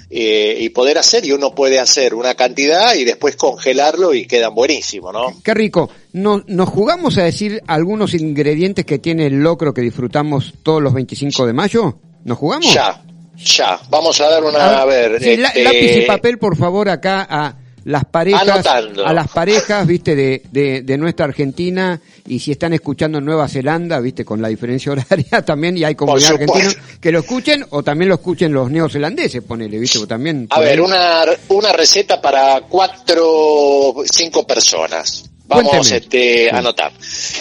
eh, 0.08 0.56
y 0.60 0.68
poder 0.68 0.96
hacer, 0.98 1.24
y 1.24 1.32
uno 1.32 1.52
puede 1.52 1.80
hacer 1.80 2.14
una 2.14 2.34
cantidad 2.34 2.94
y 2.94 3.02
después 3.04 3.34
congelarlo 3.34 4.14
y 4.14 4.26
quedan 4.26 4.54
buenísimos, 4.54 5.12
¿no? 5.12 5.34
Qué 5.42 5.52
rico. 5.52 5.90
¿No- 6.12 6.44
¿Nos 6.46 6.68
jugamos 6.68 7.18
a 7.18 7.24
decir 7.24 7.60
algunos 7.66 8.14
ingredientes 8.14 8.84
que 8.84 9.00
tiene 9.00 9.26
el 9.26 9.40
locro 9.42 9.74
que 9.74 9.80
disfrutamos 9.80 10.54
todos 10.62 10.80
los 10.80 10.94
25 10.94 11.46
de 11.46 11.52
mayo? 11.52 11.98
¿Nos 12.24 12.38
jugamos? 12.38 12.72
Ya, 12.72 13.02
ya. 13.36 13.78
Vamos 13.88 14.20
a 14.20 14.28
dar 14.28 14.44
una, 14.44 14.80
a 14.80 14.84
ver. 14.84 15.20
Sí, 15.22 15.30
este, 15.30 15.62
lápiz 15.62 15.96
y 15.96 16.00
papel, 16.02 16.38
por 16.38 16.56
favor, 16.56 16.88
acá 16.88 17.26
a 17.28 17.56
las 17.84 18.04
parejas, 18.06 18.42
Anotando. 18.48 19.06
a 19.06 19.12
las 19.12 19.28
parejas, 19.28 19.86
viste, 19.86 20.16
de, 20.16 20.42
de, 20.50 20.82
de 20.82 20.98
nuestra 20.98 21.26
Argentina, 21.26 22.00
y 22.26 22.38
si 22.38 22.52
están 22.52 22.72
escuchando 22.72 23.18
en 23.18 23.26
Nueva 23.26 23.46
Zelanda, 23.46 24.00
viste, 24.00 24.24
con 24.24 24.40
la 24.40 24.48
diferencia 24.48 24.92
horaria 24.92 25.42
también, 25.44 25.76
y 25.76 25.84
hay 25.84 25.94
comunidad 25.94 26.32
argentina, 26.32 26.70
que 27.00 27.12
lo 27.12 27.18
escuchen, 27.20 27.66
o 27.70 27.82
también 27.82 28.08
lo 28.08 28.14
escuchen 28.16 28.52
los 28.52 28.70
neozelandeses, 28.70 29.42
ponele, 29.42 29.78
viste, 29.78 29.98
o 29.98 30.06
también. 30.06 30.46
A 30.50 30.60
ver, 30.60 30.78
ahí. 30.78 30.80
una, 30.80 31.24
una 31.48 31.72
receta 31.72 32.20
para 32.20 32.62
cuatro, 32.62 33.94
cinco 34.10 34.46
personas. 34.46 35.30
Vamos 35.56 35.90
este, 35.92 36.50
a 36.50 36.58
anotar. 36.58 36.92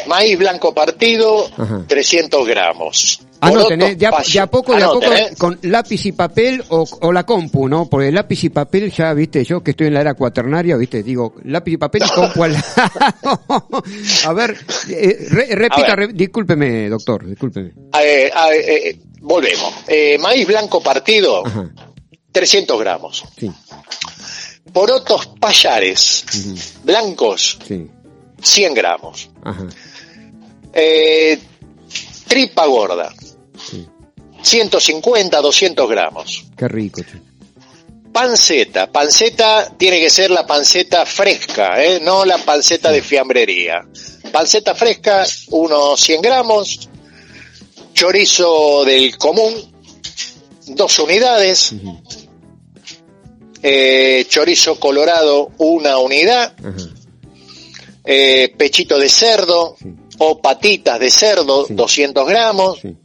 Maíz 0.08 0.38
blanco 0.38 0.74
partido, 0.74 1.50
Ajá. 1.58 1.84
300 1.88 2.48
gramos. 2.48 3.20
Anoten, 3.42 3.78
Porotos 3.80 3.90
¿eh? 3.90 3.96
de, 3.98 4.08
a, 4.08 4.12
payo- 4.12 4.32
de 4.34 4.40
a 4.40 4.48
poco, 4.48 4.74
a 4.74 4.78
Anoten, 4.78 5.36
con 5.36 5.60
lápiz 5.64 6.06
y 6.06 6.12
papel 6.14 6.64
o, 6.70 6.86
o 7.02 7.12
la 7.12 7.26
compu, 7.26 7.68
¿no? 7.68 7.90
Porque 7.90 8.10
lápiz 8.10 8.42
y 8.46 8.50
papel 8.50 8.90
ya, 8.90 9.14
viste, 9.14 9.44
yo 9.44 9.62
que 9.62 9.72
estoy 9.72 9.88
en 9.88 9.96
la 9.96 10.02
era 10.02 10.14
cuaternaria, 10.14 10.78
viste, 10.78 11.04
digo, 11.04 11.36
lápiz 11.44 11.74
y 11.74 11.78
papel 11.78 12.04
y 12.06 12.10
compu 12.10 12.44
al 12.46 12.54
lado. 12.54 13.84
a 14.28 14.34
ver, 14.34 14.58
eh, 14.90 15.28
re- 15.30 15.56
repita, 15.56 15.92
A 15.92 15.96
ver. 15.98 16.08
re- 16.08 16.14
discúlpeme, 16.14 16.88
doctor, 16.88 17.26
discúlpeme. 17.28 17.72
Eh, 18.02 18.32
eh, 18.32 18.32
eh, 18.90 19.00
volvemos. 19.20 19.74
Eh, 19.90 20.18
maíz 20.20 20.48
blanco 20.48 20.82
partido, 20.82 21.46
Ajá, 21.46 21.70
300 22.32 22.80
gramos. 22.80 23.26
sí, 23.38 23.52
Porotos 24.72 25.28
payares, 25.40 26.26
blancos, 26.84 27.60
sí, 27.68 27.88
100 28.44 28.74
gramos. 28.74 29.30
ajá, 29.44 29.68
Eh, 30.74 31.40
tripa 32.28 32.66
gorda, 32.66 33.14
sí, 33.70 33.88
150, 34.42 35.42
200 35.42 35.90
gramos. 35.90 36.46
qué 36.58 36.68
rico. 36.68 37.02
Panceta. 38.12 38.92
Panceta 38.92 39.74
tiene 39.76 40.00
que 40.00 40.10
ser 40.10 40.30
la 40.30 40.46
panceta 40.46 41.04
fresca, 41.06 41.84
¿eh? 41.84 42.00
no 42.04 42.26
la 42.26 42.38
panceta 42.38 42.92
de 42.92 43.02
fiambrería. 43.02 43.82
Panceta 44.32 44.76
fresca, 44.76 45.26
unos 45.50 46.00
100 46.00 46.22
gramos. 46.22 46.90
Chorizo 47.94 48.84
del 48.86 49.18
común, 49.18 49.54
dos 50.68 51.00
unidades. 51.00 51.74
Eh, 53.64 54.26
chorizo 54.28 54.80
colorado, 54.80 55.52
una 55.58 55.98
unidad. 55.98 56.54
Eh, 58.06 58.54
pechito 58.58 58.98
de 59.00 59.08
cerdo 59.10 59.76
Sí. 59.82 59.88
o 60.20 60.42
patitas 60.42 61.00
de 61.00 61.10
cerdo, 61.10 61.66
Sí. 61.66 61.74
200 61.74 62.28
gramos. 62.28 62.80
sí, 62.82 62.96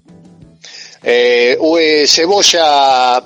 eh, 1.02 1.56
ue- 1.60 2.06
cebolla 2.06 3.22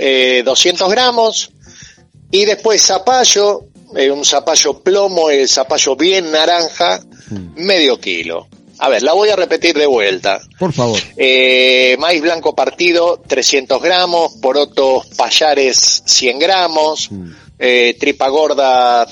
eh, 0.00 0.42
200 0.44 0.90
gramos 0.90 1.50
y 2.30 2.46
después 2.46 2.80
zapallo, 2.82 3.66
eh, 3.94 4.10
un 4.10 4.24
zapallo 4.24 4.80
plomo, 4.80 5.28
el 5.28 5.46
zapallo 5.48 5.94
bien 5.96 6.30
naranja, 6.30 7.00
Mm. 7.28 7.62
medio 7.62 8.00
kilo. 8.00 8.48
A 8.78 8.88
ver, 8.88 9.02
la 9.02 9.12
voy 9.12 9.28
a 9.28 9.36
repetir 9.36 9.76
de 9.76 9.86
vuelta. 9.86 10.40
por 10.58 10.72
favor. 10.72 10.98
Eh, 11.16 11.96
maíz 11.98 12.22
blanco 12.22 12.54
partido 12.54 13.20
300 13.26 13.82
gramos, 13.82 14.32
porotos 14.40 15.06
payares 15.16 16.02
100 16.06 16.38
gramos, 16.38 17.10
Mm. 17.10 17.30
eh, 17.58 17.96
tripa 18.00 18.28
gorda 18.28 19.06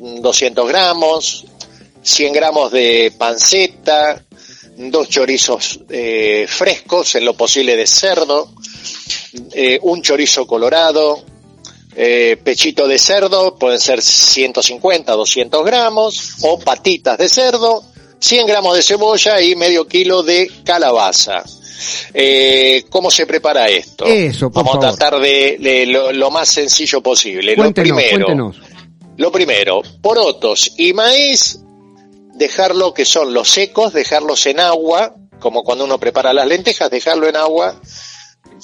200 0.00 0.68
gramos, 0.68 1.44
100 2.02 2.32
gramos 2.32 2.72
de 2.72 3.12
panceta, 3.16 4.22
dos 4.76 5.08
chorizos 5.08 5.80
eh, 5.90 6.46
frescos, 6.48 7.14
en 7.16 7.24
lo 7.24 7.34
posible 7.34 7.76
de 7.76 7.86
cerdo, 7.86 8.50
eh, 9.52 9.78
un 9.82 10.00
chorizo 10.02 10.46
colorado, 10.46 11.22
eh, 11.94 12.38
pechito 12.42 12.88
de 12.88 12.98
cerdo, 12.98 13.56
pueden 13.56 13.78
ser 13.78 14.00
150, 14.00 15.12
200 15.12 15.64
gramos, 15.64 16.36
o 16.42 16.58
patitas 16.58 17.18
de 17.18 17.28
cerdo, 17.28 17.82
100 18.18 18.46
gramos 18.46 18.76
de 18.76 18.82
cebolla 18.82 19.40
y 19.40 19.54
medio 19.56 19.86
kilo 19.86 20.22
de 20.22 20.50
calabaza. 20.64 21.44
Eh, 22.12 22.84
¿Cómo 22.90 23.10
se 23.10 23.26
prepara 23.26 23.68
esto? 23.68 24.04
Eso, 24.04 24.50
por 24.50 24.64
Vamos 24.64 24.76
a 24.76 24.94
tratar 24.94 25.20
de, 25.20 25.56
de 25.58 25.86
lo, 25.86 26.12
lo 26.12 26.30
más 26.30 26.48
sencillo 26.48 27.00
posible. 27.00 27.54
Cuéntenos, 27.54 27.88
lo 27.88 27.96
primero, 27.96 28.26
cuéntenos. 28.26 28.69
Lo 29.20 29.30
primero, 29.30 29.82
porotos 30.00 30.72
y 30.78 30.94
maíz, 30.94 31.58
dejarlo 32.36 32.94
que 32.94 33.04
son 33.04 33.34
los 33.34 33.50
secos, 33.50 33.92
dejarlos 33.92 34.46
en 34.46 34.60
agua, 34.60 35.14
como 35.38 35.62
cuando 35.62 35.84
uno 35.84 36.00
prepara 36.00 36.32
las 36.32 36.46
lentejas, 36.46 36.90
dejarlo 36.90 37.28
en 37.28 37.36
agua 37.36 37.78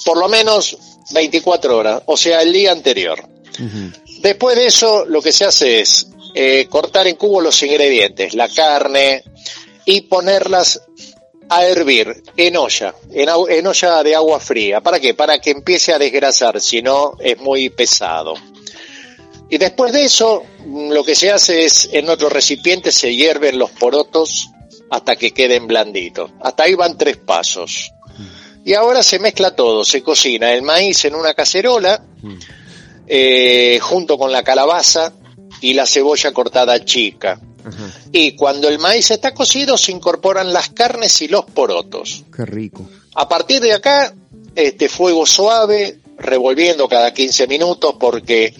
por 0.03 0.17
lo 0.17 0.27
menos 0.27 0.75
24 1.11 1.77
horas, 1.77 2.01
o 2.07 2.17
sea, 2.17 2.41
el 2.41 2.51
día 2.51 2.71
anterior. 2.71 3.23
Después 4.21 4.55
de 4.55 4.65
eso, 4.65 5.05
lo 5.05 5.21
que 5.21 5.31
se 5.31 5.45
hace 5.45 5.81
es 5.81 6.07
eh, 6.33 6.65
cortar 6.67 7.05
en 7.05 7.17
cubos 7.17 7.43
los 7.43 7.61
ingredientes, 7.61 8.33
la 8.33 8.49
carne, 8.49 9.23
y 9.85 10.01
ponerlas 10.01 10.81
a 11.49 11.67
hervir 11.67 12.23
en 12.35 12.57
olla, 12.57 12.95
en, 13.11 13.29
en 13.49 13.67
olla 13.67 14.01
de 14.01 14.15
agua 14.15 14.39
fría. 14.39 14.81
¿Para 14.81 14.99
qué? 14.99 15.13
Para 15.13 15.37
que 15.37 15.51
empiece 15.51 15.93
a 15.93 15.99
desgrasar, 15.99 16.59
si 16.59 16.81
no 16.81 17.15
es 17.19 17.37
muy 17.37 17.69
pesado. 17.69 18.33
Y 19.49 19.57
después 19.57 19.93
de 19.93 20.03
eso, 20.03 20.43
mm, 20.65 20.91
lo 20.91 21.03
que 21.03 21.15
se 21.15 21.31
hace 21.31 21.65
es, 21.65 21.89
en 21.91 22.09
otro 22.09 22.29
recipiente 22.29 22.91
se 22.91 23.15
hierven 23.15 23.57
los 23.57 23.71
porotos 23.71 24.49
hasta 24.89 25.15
que 25.15 25.31
queden 25.31 25.67
blanditos. 25.67 26.31
Hasta 26.41 26.63
ahí 26.63 26.75
van 26.75 26.97
tres 26.97 27.17
pasos. 27.17 27.91
Y 28.63 28.73
ahora 28.73 29.01
se 29.01 29.19
mezcla 29.19 29.55
todo, 29.55 29.85
se 29.85 30.03
cocina 30.03 30.51
el 30.53 30.61
maíz 30.61 31.05
en 31.05 31.15
una 31.15 31.33
cacerola, 31.33 32.03
eh, 33.07 33.79
junto 33.81 34.17
con 34.17 34.33
la 34.33 34.43
calabaza 34.43 35.13
y 35.61 35.73
la 35.73 35.85
cebolla 35.85 36.33
cortada 36.33 36.83
chica. 36.83 37.39
Y 38.11 38.33
cuando 38.33 38.67
el 38.67 38.79
maíz 38.79 39.11
está 39.11 39.33
cocido, 39.33 39.77
se 39.77 39.91
incorporan 39.91 40.51
las 40.51 40.69
carnes 40.69 41.21
y 41.21 41.27
los 41.27 41.45
porotos. 41.45 42.23
Qué 42.35 42.45
rico. 42.45 42.89
A 43.15 43.27
partir 43.29 43.61
de 43.61 43.73
acá, 43.73 44.13
este 44.55 44.89
fuego 44.89 45.25
suave, 45.25 45.99
revolviendo 46.17 46.87
cada 46.87 47.13
15 47.13 47.47
minutos 47.47 47.95
porque 47.99 48.53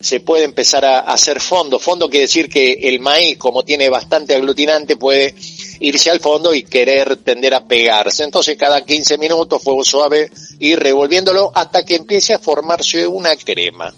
se 0.00 0.20
puede 0.20 0.44
empezar 0.44 0.84
a 0.84 1.00
hacer 1.00 1.40
fondo. 1.40 1.78
Fondo 1.78 2.08
quiere 2.08 2.26
decir 2.26 2.48
que 2.48 2.72
el 2.82 3.00
maíz, 3.00 3.36
como 3.36 3.64
tiene 3.64 3.88
bastante 3.88 4.34
aglutinante, 4.34 4.96
puede 4.96 5.34
irse 5.80 6.10
al 6.10 6.20
fondo 6.20 6.54
y 6.54 6.62
querer 6.62 7.16
tender 7.16 7.54
a 7.54 7.64
pegarse. 7.64 8.24
Entonces 8.24 8.56
cada 8.56 8.84
15 8.84 9.18
minutos, 9.18 9.62
fuego 9.62 9.84
suave, 9.84 10.30
ir 10.60 10.78
revolviéndolo 10.78 11.50
hasta 11.54 11.84
que 11.84 11.96
empiece 11.96 12.34
a 12.34 12.38
formarse 12.38 13.06
una 13.06 13.34
crema. 13.36 13.92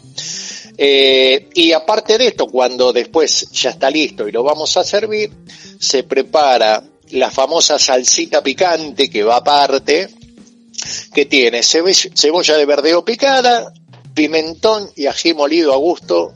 Eh, 0.77 1.49
y 1.55 1.73
aparte 1.73 2.17
de 2.17 2.29
esto, 2.29 2.47
cuando 2.47 2.93
después 2.93 3.51
ya 3.51 3.71
está 3.71 3.91
listo 3.91 4.27
y 4.27 4.33
lo 4.33 4.43
vamos 4.43 4.77
a 4.79 4.85
servir, 4.85 5.31
se 5.79 6.05
prepara 6.05 6.83
la 7.11 7.31
famosa 7.31 7.79
salsita 7.79 8.43
picante 8.43 9.11
que 9.11 9.23
va 9.23 9.37
aparte, 9.37 10.09
que 11.13 11.27
tiene 11.27 11.63
cebolla 11.63 12.57
de 12.57 12.65
verdeo 12.65 13.05
picada, 13.05 13.73
pimentón 14.15 14.91
y 14.97 15.07
ají 15.07 15.35
molido 15.35 15.73
a 15.73 15.77
gusto 15.77 16.35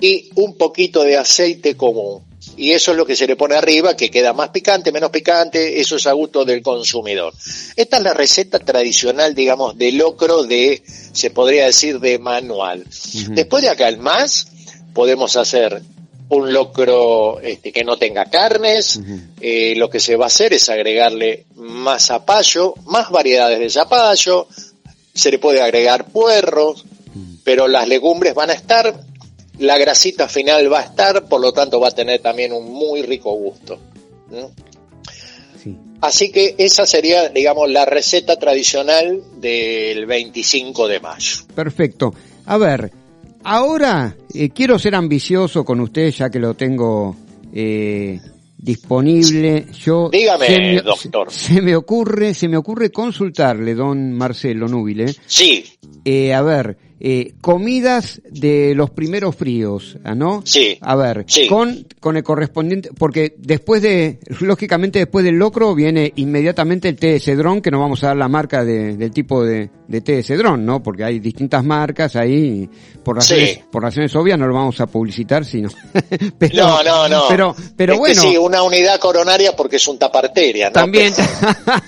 y 0.00 0.30
un 0.34 0.56
poquito 0.56 1.04
de 1.04 1.16
aceite 1.16 1.76
común. 1.76 2.22
Y 2.56 2.72
eso 2.72 2.90
es 2.90 2.96
lo 2.96 3.06
que 3.06 3.16
se 3.16 3.26
le 3.26 3.36
pone 3.36 3.54
arriba, 3.54 3.96
que 3.96 4.10
queda 4.10 4.32
más 4.32 4.48
picante, 4.50 4.92
menos 4.92 5.10
picante, 5.10 5.80
eso 5.80 5.96
es 5.96 6.06
a 6.06 6.12
gusto 6.12 6.44
del 6.44 6.60
consumidor. 6.60 7.32
Esta 7.76 7.98
es 7.98 8.02
la 8.02 8.14
receta 8.14 8.58
tradicional, 8.58 9.34
digamos, 9.34 9.78
de 9.78 9.92
locro 9.92 10.42
de, 10.42 10.82
se 11.12 11.30
podría 11.30 11.66
decir, 11.66 12.00
de 12.00 12.18
manual. 12.18 12.84
Después 13.30 13.62
de 13.62 13.70
acá, 13.70 13.88
el 13.88 13.98
más, 13.98 14.48
podemos 14.92 15.36
hacer 15.36 15.82
un 16.28 16.52
locro 16.52 17.40
este, 17.40 17.72
que 17.72 17.84
no 17.84 17.96
tenga 17.96 18.24
carnes. 18.26 19.00
Eh, 19.40 19.74
lo 19.76 19.88
que 19.88 20.00
se 20.00 20.16
va 20.16 20.24
a 20.24 20.28
hacer 20.28 20.52
es 20.52 20.68
agregarle 20.68 21.44
más 21.54 22.06
zapallo, 22.06 22.74
más 22.86 23.10
variedades 23.10 23.58
de 23.58 23.70
zapallo. 23.70 24.48
Se 25.14 25.30
le 25.30 25.38
puede 25.38 25.60
agregar 25.60 26.06
puerros, 26.06 26.84
pero 27.44 27.68
las 27.68 27.88
legumbres 27.88 28.34
van 28.34 28.50
a 28.50 28.54
estar, 28.54 28.94
la 29.58 29.78
grasita 29.78 30.28
final 30.28 30.72
va 30.72 30.80
a 30.80 30.84
estar, 30.84 31.28
por 31.28 31.40
lo 31.40 31.52
tanto 31.52 31.80
va 31.80 31.88
a 31.88 31.92
tener 31.92 32.20
también 32.20 32.52
un 32.52 32.72
muy 32.72 33.02
rico 33.02 33.32
gusto. 33.32 33.78
¿Mm? 34.30 35.60
Sí. 35.62 35.76
Así 36.00 36.30
que 36.30 36.54
esa 36.58 36.86
sería, 36.86 37.28
digamos, 37.28 37.70
la 37.70 37.84
receta 37.84 38.36
tradicional 38.36 39.22
del 39.40 40.06
25 40.06 40.88
de 40.88 41.00
mayo. 41.00 41.36
Perfecto. 41.54 42.14
A 42.46 42.58
ver, 42.58 42.90
ahora 43.44 44.16
eh, 44.34 44.50
quiero 44.50 44.78
ser 44.78 44.94
ambicioso 44.94 45.64
con 45.64 45.80
usted 45.80 46.10
ya 46.10 46.30
que 46.30 46.38
lo 46.38 46.54
tengo 46.54 47.16
eh, 47.52 48.20
disponible. 48.62 49.66
Yo 49.72 50.08
Dígame, 50.10 50.46
se 50.46 50.58
me, 50.58 50.80
doctor. 50.80 51.30
Se, 51.30 51.54
se 51.54 51.62
me 51.62 51.76
ocurre, 51.76 52.32
se 52.34 52.48
me 52.48 52.56
ocurre 52.56 52.90
consultarle, 52.90 53.74
don 53.74 54.12
Marcelo 54.12 54.68
Núbile. 54.68 55.14
Sí, 55.26 55.64
Eh, 56.04 56.32
a 56.32 56.42
ver, 56.42 56.76
eh, 57.04 57.32
comidas 57.40 58.22
de 58.30 58.74
los 58.76 58.90
primeros 58.90 59.34
fríos, 59.34 59.98
¿ah, 60.04 60.14
¿no? 60.14 60.42
Sí. 60.44 60.78
A 60.80 60.94
ver, 60.94 61.24
Sí. 61.26 61.48
con, 61.48 61.84
con 61.98 62.16
el 62.16 62.22
correspondiente, 62.22 62.90
porque 62.96 63.34
después 63.38 63.82
de, 63.82 64.20
lógicamente 64.40 65.00
después 65.00 65.24
del 65.24 65.34
locro 65.34 65.74
viene 65.74 66.12
inmediatamente 66.14 66.88
el 66.88 66.94
té 66.96 67.08
de 67.14 67.18
cedrón, 67.20 67.60
que 67.60 67.72
no 67.72 67.80
vamos 67.80 68.04
a 68.04 68.08
dar 68.08 68.16
la 68.18 68.28
marca 68.28 68.64
de- 68.64 68.96
del 68.96 69.10
tipo 69.10 69.44
de, 69.44 69.68
de 69.88 70.00
té 70.00 70.12
de 70.14 70.22
cedrón, 70.22 70.64
¿no? 70.64 70.80
Porque 70.80 71.02
hay 71.02 71.18
distintas 71.18 71.64
marcas 71.64 72.14
ahí, 72.14 72.70
por 73.02 73.16
razones, 73.16 73.50
Sí. 73.54 73.60
por 73.72 73.82
razones 73.82 74.14
obvias 74.14 74.38
no 74.38 74.46
lo 74.46 74.54
vamos 74.54 74.80
a 74.80 74.86
publicitar, 74.86 75.44
sino, 75.44 75.70
pero, 76.38 76.54
no, 76.68 76.84
no, 76.84 77.08
no. 77.08 77.22
pero, 77.28 77.56
pero 77.76 77.94
Este 77.94 77.98
bueno. 78.00 78.22
Sí, 78.22 78.36
una 78.36 78.62
unidad 78.62 79.00
coronaria 79.00 79.56
porque 79.56 79.74
es 79.74 79.88
un 79.88 79.98
taparteria, 79.98 80.66
¿no? 80.68 80.72
También. 80.74 81.12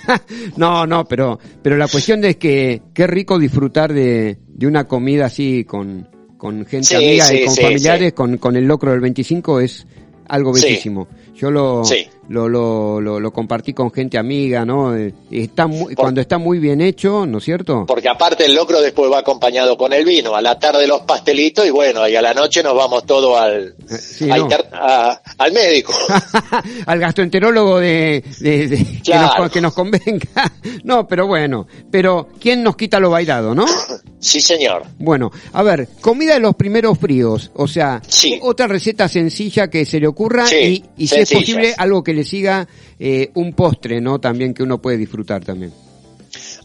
No, 0.57 0.85
no, 0.85 1.05
pero, 1.05 1.39
pero 1.61 1.77
la 1.77 1.87
cuestión 1.87 2.23
es 2.25 2.37
que 2.37 2.81
qué 2.93 3.07
rico 3.07 3.37
disfrutar 3.39 3.93
de, 3.93 4.37
de 4.55 4.67
una 4.67 4.85
comida 4.87 5.25
así 5.25 5.65
con, 5.65 6.07
con 6.37 6.65
gente 6.65 6.87
Sí, 6.87 6.95
amiga 6.95 7.33
y 7.33 7.45
con 7.45 7.53
sí, 7.55 7.61
familiares, 7.61 8.13
con, 8.13 8.37
con 8.37 8.55
el 8.55 8.65
locro 8.65 8.91
del 8.91 9.01
25 9.01 9.59
es 9.59 9.85
algo 10.27 10.53
bellísimo. 10.53 11.07
Yo 11.35 11.51
lo, 11.51 11.83
Sí. 11.83 12.07
Lo, 12.29 12.49
lo, 12.49 12.99
lo, 13.01 13.19
lo 13.19 13.31
compartí 13.31 13.73
con 13.73 13.91
gente 13.91 14.17
amiga, 14.17 14.65
¿no? 14.65 14.95
Eh, 14.95 15.13
Está 15.31 15.67
muy, 15.67 15.93
Por- 15.95 16.03
cuando 16.03 16.21
está 16.21 16.37
muy 16.37 16.59
bien 16.59 16.81
hecho, 16.81 17.25
¿no 17.25 17.37
es 17.39 17.43
cierto? 17.43 17.85
Porque 17.87 18.09
aparte 18.09 18.45
el 18.45 18.55
locro 18.55 18.81
después 18.81 19.11
va 19.11 19.19
acompañado 19.19 19.77
con 19.77 19.93
el 19.93 20.05
vino. 20.05 20.35
A 20.35 20.41
la 20.41 20.57
tarde 20.57 20.87
los 20.87 21.01
pastelitos 21.01 21.65
y 21.65 21.69
bueno, 21.69 22.07
y 22.07 22.15
a 22.15 22.21
la 22.21 22.33
noche 22.33 22.63
nos 22.63 22.75
vamos 22.75 23.05
todos 23.05 23.37
al, 23.39 23.75
Eh, 23.89 23.97
sí, 23.97 24.31
a 24.31 24.37
no. 24.37 24.43
inter- 24.43 24.65
a- 24.73 25.21
al 25.37 25.51
médico. 25.53 25.93
al 26.85 26.99
gastroenterólogo 26.99 27.79
de, 27.79 28.23
de- 28.39 28.67
de- 28.67 29.01
que, 29.03 29.13
nos, 29.15 29.51
que 29.51 29.61
nos 29.61 29.73
convenga. 29.73 30.51
no, 30.83 31.07
pero 31.07 31.27
bueno, 31.27 31.67
pero 31.91 32.27
¿quién 32.39 32.63
nos 32.63 32.75
quita 32.75 32.99
lo 32.99 33.09
bailado, 33.09 33.53
no? 33.53 33.65
sí, 34.19 34.41
señor. 34.41 34.83
Bueno, 34.97 35.31
a 35.53 35.61
ver, 35.63 35.87
comida 36.01 36.33
de 36.35 36.39
los 36.39 36.55
primeros 36.55 36.97
fríos, 36.97 37.51
o 37.55 37.67
sea, 37.67 38.01
Sí. 38.07 38.39
otra 38.41 38.67
receta 38.67 39.07
sencilla 39.07 39.69
que 39.69 39.85
se 39.85 39.99
le 39.99 40.07
ocurra 40.07 40.45
Sí, 40.47 40.83
y, 40.97 41.03
y 41.03 41.07
si 41.07 41.15
es 41.19 41.31
posible 41.31 41.73
algo 41.77 42.03
que 42.03 42.14
le 42.15 42.23
siga 42.23 42.67
eh, 42.99 43.29
un 43.35 43.53
postre, 43.53 44.01
¿no? 44.01 44.19
También 44.19 44.53
que 44.53 44.63
uno 44.63 44.81
puede 44.81 44.97
disfrutar 44.97 45.43
también. 45.43 45.71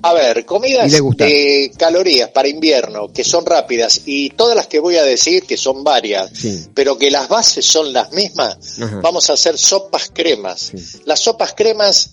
A 0.03 0.15
ver, 0.15 0.45
comidas 0.47 0.91
de 0.91 1.71
calorías 1.77 2.31
para 2.31 2.49
invierno 2.49 3.13
que 3.13 3.23
son 3.23 3.45
rápidas 3.45 4.01
y 4.07 4.31
todas 4.31 4.57
las 4.57 4.67
que 4.67 4.81
voy 4.81 4.97
a 4.97 5.05
decir 5.05 5.43
que 5.45 5.57
son 5.57 5.85
varias, 5.85 6.31
Sí. 6.33 6.67
pero 6.75 6.97
que 6.97 7.11
las 7.11 7.29
bases 7.29 7.67
son 7.67 7.93
las 7.93 8.11
mismas, 8.13 8.81
Ajá. 8.81 9.01
vamos 9.03 9.29
a 9.29 9.35
hacer 9.35 9.59
sopas 9.59 10.11
cremas. 10.13 10.73
Sí. 10.75 11.01
Las 11.05 11.21
sopas 11.21 11.53
cremas 11.55 12.11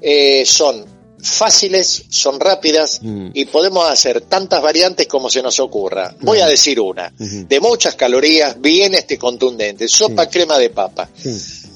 eh, 0.00 0.44
son 0.44 0.84
fáciles, 1.22 2.04
son 2.10 2.38
rápidas 2.40 3.00
Mm. 3.02 3.30
y 3.34 3.44
podemos 3.46 3.88
hacer 3.90 4.20
tantas 4.22 4.62
variantes 4.62 5.06
como 5.06 5.28
se 5.30 5.42
nos 5.42 5.58
ocurra. 5.60 6.14
Voy 6.20 6.40
a 6.40 6.46
decir 6.46 6.80
una, 6.80 7.12
de 7.18 7.60
muchas 7.60 7.94
calorías, 7.96 8.60
bien 8.60 8.94
este 8.94 9.18
contundente, 9.18 9.88
sopa 9.88 10.28
crema 10.28 10.58
de 10.58 10.70
papa. 10.70 11.08
Sí. 11.16 11.30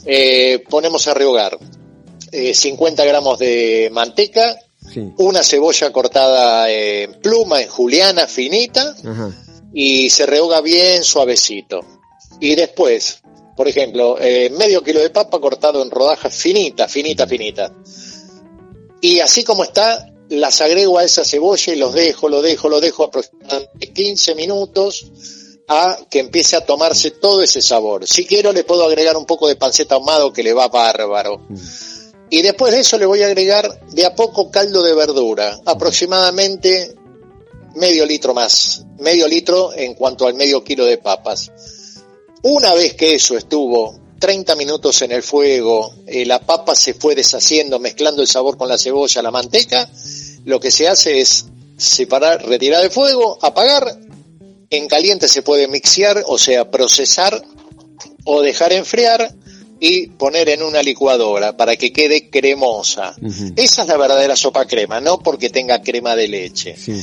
Eh, 0.06 0.62
ponemos 0.68 1.06
a 1.08 1.14
rehogar 1.14 1.58
eh, 2.32 2.54
50 2.54 3.04
gramos 3.04 3.38
de 3.38 3.90
manteca, 3.92 4.56
Sí. 4.92 5.00
una 5.18 5.42
cebolla 5.44 5.92
cortada 5.92 6.68
en 6.70 7.20
pluma, 7.20 7.62
en 7.62 7.68
juliana, 7.68 8.26
finita, 8.26 8.96
Ajá. 9.04 9.30
y 9.72 10.10
se 10.10 10.26
rehoga 10.26 10.60
bien 10.60 11.04
suavecito. 11.04 11.80
Y 12.40 12.54
después, 12.56 13.20
por 13.56 13.68
ejemplo, 13.68 14.16
eh, 14.20 14.50
medio 14.58 14.82
kilo 14.82 15.00
de 15.00 15.10
papa 15.10 15.38
cortado 15.40 15.82
en 15.82 15.90
rodajas 15.90 16.34
finita, 16.34 16.88
finita, 16.88 17.26
finita. 17.28 17.72
Y 19.02 19.18
así 19.18 19.42
como 19.42 19.64
está, 19.64 20.14
las 20.28 20.60
agrego 20.60 20.96
a 20.96 21.04
esa 21.04 21.24
cebolla 21.24 21.72
y 21.72 21.76
los 21.76 21.92
dejo, 21.92 22.28
lo 22.28 22.40
dejo, 22.40 22.68
lo 22.68 22.80
dejo 22.80 23.02
aproximadamente 23.02 23.92
15 23.92 24.34
minutos 24.36 25.06
a 25.66 25.98
que 26.08 26.20
empiece 26.20 26.54
a 26.54 26.64
tomarse 26.64 27.10
todo 27.10 27.42
ese 27.42 27.60
sabor. 27.60 28.06
Si 28.06 28.24
quiero 28.24 28.52
le 28.52 28.62
puedo 28.62 28.84
agregar 28.84 29.16
un 29.16 29.26
poco 29.26 29.48
de 29.48 29.56
panceta 29.56 29.96
ahumado 29.96 30.32
que 30.32 30.44
le 30.44 30.52
va 30.52 30.68
bárbaro. 30.68 31.40
Y 32.30 32.42
después 32.42 32.72
de 32.72 32.78
eso 32.78 32.96
le 32.96 33.04
voy 33.04 33.22
a 33.22 33.26
agregar 33.26 33.86
de 33.88 34.06
a 34.06 34.14
poco 34.14 34.52
caldo 34.52 34.84
de 34.84 34.94
verdura, 34.94 35.58
aproximadamente 35.66 36.94
medio 37.74 38.06
litro 38.06 38.34
más, 38.34 38.84
medio 39.00 39.26
litro 39.26 39.72
en 39.74 39.94
cuanto 39.94 40.28
al 40.28 40.34
medio 40.34 40.62
kilo 40.62 40.84
de 40.84 40.98
papas. 40.98 41.50
Una 42.42 42.72
vez 42.74 42.94
que 42.94 43.16
eso 43.16 43.36
estuvo 43.36 44.01
30 44.22 44.54
minutos 44.54 45.02
en 45.02 45.10
el 45.10 45.24
fuego, 45.24 45.92
eh, 46.06 46.24
la 46.24 46.38
papa 46.38 46.76
se 46.76 46.94
fue 46.94 47.16
deshaciendo, 47.16 47.80
mezclando 47.80 48.22
el 48.22 48.28
sabor 48.28 48.56
con 48.56 48.68
la 48.68 48.78
cebolla, 48.78 49.20
la 49.20 49.32
manteca, 49.32 49.90
lo 50.44 50.60
que 50.60 50.70
se 50.70 50.86
hace 50.86 51.20
es 51.20 51.46
separar, 51.76 52.46
retirar 52.46 52.82
del 52.82 52.92
fuego, 52.92 53.36
apagar, 53.42 53.98
en 54.70 54.86
caliente 54.86 55.26
se 55.26 55.42
puede 55.42 55.66
mixear, 55.66 56.22
o 56.28 56.38
sea, 56.38 56.70
procesar 56.70 57.42
o 58.22 58.42
dejar 58.42 58.72
enfriar 58.72 59.34
y 59.80 60.06
poner 60.06 60.50
en 60.50 60.62
una 60.62 60.84
licuadora 60.84 61.56
para 61.56 61.74
que 61.74 61.92
quede 61.92 62.30
cremosa. 62.30 63.16
Esa 63.56 63.82
es 63.82 63.88
la 63.88 63.96
verdadera 63.96 64.36
sopa 64.36 64.66
crema, 64.66 65.00
no 65.00 65.18
porque 65.18 65.50
tenga 65.50 65.82
crema 65.82 66.14
de 66.14 66.28
leche. 66.28 66.76
Sí. 66.76 66.94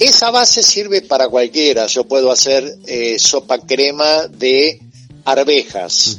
Esa 0.00 0.32
base 0.32 0.64
sirve 0.64 1.02
para 1.02 1.28
cualquiera. 1.28 1.86
Yo 1.86 2.02
puedo 2.02 2.32
hacer 2.32 2.78
eh, 2.84 3.16
sopa 3.20 3.60
crema 3.60 4.26
de 4.26 4.80
arvejas. 5.24 6.18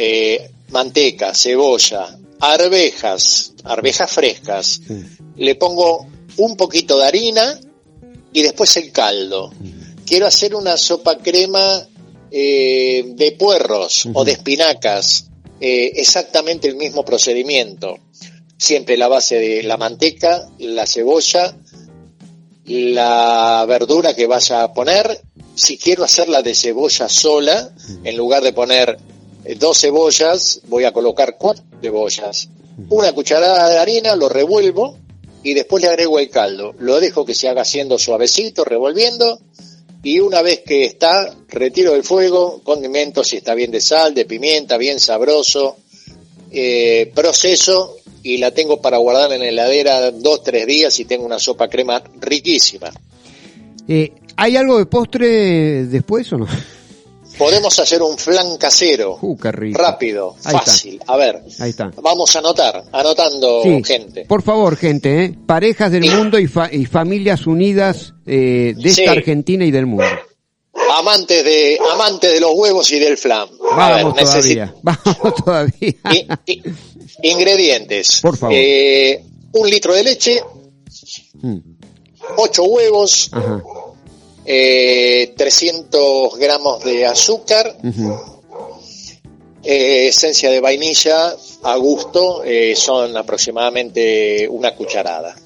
Eh, 0.00 0.50
manteca, 0.70 1.34
cebolla, 1.34 2.16
arvejas, 2.40 3.52
arvejas 3.64 4.10
frescas. 4.10 4.80
Sí. 4.86 5.04
Le 5.36 5.56
pongo 5.56 6.06
un 6.36 6.56
poquito 6.56 6.98
de 6.98 7.06
harina 7.06 7.60
y 8.32 8.42
después 8.42 8.76
el 8.76 8.92
caldo. 8.92 9.52
Quiero 10.06 10.26
hacer 10.26 10.54
una 10.54 10.76
sopa 10.76 11.18
crema 11.18 11.86
eh, 12.30 13.12
de 13.16 13.32
puerros 13.32 14.08
o 14.12 14.24
de 14.24 14.32
espinacas. 14.32 15.26
eh, 15.60 15.90
exactamente 15.96 16.68
el 16.68 16.76
mismo 16.76 17.04
procedimiento. 17.04 17.98
Siempre 18.56 18.96
la 18.96 19.08
base 19.08 19.36
de 19.36 19.62
la 19.64 19.76
manteca, 19.76 20.48
la 20.58 20.86
cebolla, 20.86 21.56
la 22.66 23.64
verdura 23.68 24.14
que 24.14 24.26
vaya 24.26 24.62
a 24.62 24.72
poner. 24.72 25.22
Si 25.54 25.76
quiero 25.76 26.04
hacerla 26.04 26.42
de 26.42 26.54
cebolla 26.54 27.08
sola, 27.08 27.72
en 28.04 28.16
lugar 28.16 28.42
de 28.44 28.52
poner 28.52 28.98
dos 29.56 29.80
cebollas, 29.80 30.60
voy 30.68 30.84
a 30.84 30.92
colocar 30.92 31.36
cuatro 31.38 31.64
cebollas. 31.80 32.48
Una 32.90 33.12
cucharada 33.12 33.68
de 33.68 33.78
harina, 33.78 34.14
lo 34.14 34.28
revuelvo 34.28 34.96
y 35.42 35.54
después 35.54 35.82
le 35.82 35.88
agrego 35.88 36.18
el 36.18 36.30
caldo. 36.30 36.74
Lo 36.78 37.00
dejo 37.00 37.24
que 37.24 37.34
se 37.34 37.48
haga 37.48 37.62
haciendo 37.62 37.98
suavecito, 37.98 38.64
revolviendo. 38.64 39.40
Y 40.02 40.20
una 40.20 40.42
vez 40.42 40.62
que 40.64 40.84
está, 40.84 41.34
retiro 41.48 41.92
del 41.92 42.04
fuego, 42.04 42.60
condimento 42.62 43.24
si 43.24 43.36
está 43.36 43.54
bien 43.54 43.70
de 43.70 43.80
sal, 43.80 44.14
de 44.14 44.24
pimienta, 44.24 44.76
bien 44.76 45.00
sabroso, 45.00 45.76
eh, 46.50 47.10
proceso 47.14 47.96
y 48.22 48.38
la 48.38 48.52
tengo 48.52 48.80
para 48.80 48.98
guardar 48.98 49.32
en 49.32 49.40
la 49.40 49.48
heladera 49.48 50.10
dos, 50.12 50.42
tres 50.42 50.66
días 50.66 50.98
y 51.00 51.04
tengo 51.04 51.24
una 51.24 51.38
sopa 51.38 51.68
crema 51.68 52.02
riquísima. 52.20 52.92
Eh, 53.88 54.12
¿Hay 54.36 54.56
algo 54.56 54.78
de 54.78 54.86
postre 54.86 55.86
después 55.86 56.32
o 56.32 56.38
no? 56.38 56.46
Podemos 57.38 57.78
hacer 57.78 58.02
un 58.02 58.18
flan 58.18 58.56
casero, 58.56 59.18
Uh, 59.22 59.36
qué 59.38 59.52
rico. 59.52 59.80
rápido, 59.80 60.34
Ahí 60.44 60.56
está. 60.56 60.58
fácil. 60.72 61.00
A 61.06 61.16
ver, 61.16 61.42
Ahí 61.60 61.70
está. 61.70 61.90
vamos 62.02 62.34
a 62.34 62.40
anotar, 62.40 62.84
anotando 62.92 63.62
Sí, 63.62 63.82
gente. 63.84 64.24
Por 64.26 64.42
favor, 64.42 64.76
gente, 64.76 65.24
¿eh? 65.24 65.34
parejas 65.46 65.92
del 65.92 66.02
Sí. 66.04 66.10
mundo 66.10 66.38
y, 66.38 66.46
fa- 66.48 66.68
y 66.72 66.84
familias 66.86 67.46
unidas 67.46 68.12
eh, 68.26 68.74
de 68.76 68.90
Sí. 68.90 69.00
esta 69.02 69.12
Argentina 69.12 69.64
y 69.64 69.70
del 69.70 69.86
mundo. 69.86 70.04
Amantes 70.98 71.44
de, 71.44 71.78
amantes 71.92 72.32
de 72.32 72.40
los 72.40 72.50
huevos 72.54 72.90
y 72.92 72.98
del 72.98 73.16
flan. 73.16 73.48
Ver, 73.50 73.68
Vamos 73.76 74.14
todavía, 74.16 74.74
vamos 74.82 75.34
todavía. 75.44 75.94
Ingredientes. 77.22 78.20
Por 78.20 78.36
favor. 78.36 78.54
Eh, 78.56 79.24
un 79.52 79.70
litro 79.70 79.94
de 79.94 80.04
leche, 80.04 80.42
Mm, 81.40 81.58
ocho 82.38 82.64
huevos, 82.64 83.28
Ajá. 83.32 83.62
Eh, 84.50 85.34
300 85.36 86.38
gramos 86.38 86.82
de 86.82 87.04
azúcar, 87.04 87.76
eh, 89.62 90.08
esencia 90.08 90.50
de 90.50 90.58
vainilla 90.58 91.36
a 91.64 91.76
gusto, 91.76 92.42
eh, 92.44 92.74
son 92.74 93.14
aproximadamente 93.14 94.48
una 94.48 94.74
cucharada. 94.74 95.36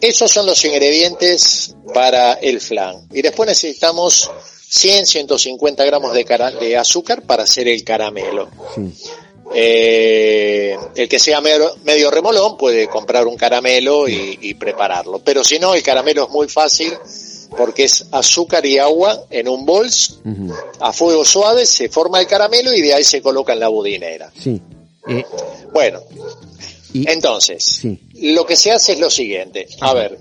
Esos 0.00 0.28
son 0.28 0.46
los 0.46 0.64
ingredientes 0.64 1.76
para 1.94 2.32
el 2.32 2.60
flan. 2.60 3.06
Y 3.12 3.22
después 3.22 3.48
necesitamos 3.48 4.28
100, 4.68 5.06
150 5.06 5.84
gramos 5.84 6.12
de, 6.12 6.76
azúcar 6.76 7.22
para 7.22 7.44
hacer 7.44 7.68
el 7.68 7.84
caramelo. 7.84 8.48
Sí. 8.74 8.92
Eh, 9.54 10.76
el 10.96 11.08
que 11.08 11.18
sea 11.20 11.40
medio, 11.40 11.76
medio 11.84 12.10
remolón 12.10 12.56
puede 12.56 12.88
comprar 12.88 13.28
un 13.28 13.36
caramelo 13.36 14.08
y, 14.08 14.36
y 14.40 14.54
prepararlo. 14.54 15.20
Pero 15.20 15.44
si 15.44 15.60
no, 15.60 15.76
el 15.76 15.82
caramelo 15.84 16.24
es 16.24 16.30
muy 16.30 16.48
fácil 16.48 16.92
porque 17.56 17.84
es 17.84 18.06
azúcar 18.12 18.64
y 18.66 18.78
agua 18.78 19.24
en 19.30 19.48
un 19.48 19.64
bols. 19.66 20.20
A 20.80 20.92
fuego 20.92 21.24
suave 21.24 21.66
se 21.66 21.88
forma 21.88 22.20
el 22.20 22.26
caramelo 22.26 22.72
y 22.72 22.80
de 22.80 22.94
ahí 22.94 23.04
se 23.04 23.20
coloca 23.20 23.52
en 23.52 23.60
la 23.60 23.68
budinera. 23.68 24.32
Sí. 24.38 24.60
Eh, 25.08 25.24
Bueno, 25.72 26.00
y, 26.92 27.08
entonces, 27.10 27.64
Sí. 27.64 27.98
lo 28.14 28.44
que 28.46 28.56
se 28.56 28.70
hace 28.72 28.92
es 28.92 29.00
lo 29.00 29.10
siguiente. 29.10 29.68
A 29.80 29.94
ver, 29.94 30.18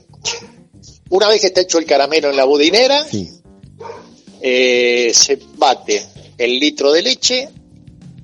una 1.10 1.28
vez 1.28 1.42
que 1.42 1.48
está 1.48 1.62
hecho 1.62 1.78
el 1.80 1.86
caramelo 1.86 2.30
en 2.30 2.36
la 2.38 2.46
budinera, 2.46 3.04
sí. 3.06 3.30
eh, 4.42 5.12
se 5.14 5.40
bate 5.56 6.06
el 6.38 6.60
litro 6.60 6.92
de 6.92 7.02
leche, 7.02 7.50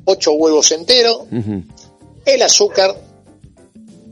ocho 0.05 0.31
huevos 0.33 0.71
enteros, 0.71 1.23
el 2.25 2.41
azúcar, 2.41 2.95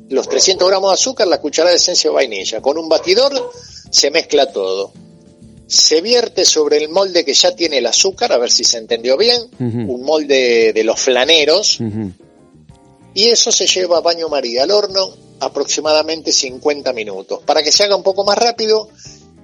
los 0.09 0.27
300 0.27 0.67
gramos 0.67 0.91
de 0.91 0.93
azúcar, 0.95 1.27
la 1.27 1.39
cucharada 1.39 1.71
de 1.71 1.77
esencia 1.77 2.09
de 2.09 2.15
vainilla. 2.15 2.61
Con 2.61 2.77
un 2.77 2.89
batidor 2.89 3.51
se 3.93 4.09
mezcla 4.09 4.51
todo. 4.51 4.91
Se 5.67 6.01
vierte 6.01 6.45
sobre 6.45 6.77
el 6.77 6.89
molde 6.89 7.23
que 7.23 7.33
ya 7.33 7.55
tiene 7.55 7.77
el 7.77 7.85
azúcar, 7.85 8.33
a 8.33 8.37
ver 8.37 8.51
si 8.51 8.63
se 8.63 8.79
entendió 8.79 9.17
bien, 9.17 9.39
un 9.59 10.01
molde 10.03 10.73
de 10.73 10.83
los 10.83 10.99
flaneros, 10.99 11.79
y 13.13 13.25
eso 13.25 13.51
se 13.51 13.67
lleva 13.67 13.99
a 13.99 14.01
baño 14.01 14.29
María 14.29 14.63
al 14.63 14.71
horno 14.71 15.13
aproximadamente 15.39 16.31
50 16.31 16.91
minutos. 16.93 17.41
Para 17.45 17.61
que 17.61 17.71
se 17.71 17.83
haga 17.83 17.95
un 17.95 18.03
poco 18.03 18.25
más 18.25 18.37
rápido, 18.37 18.89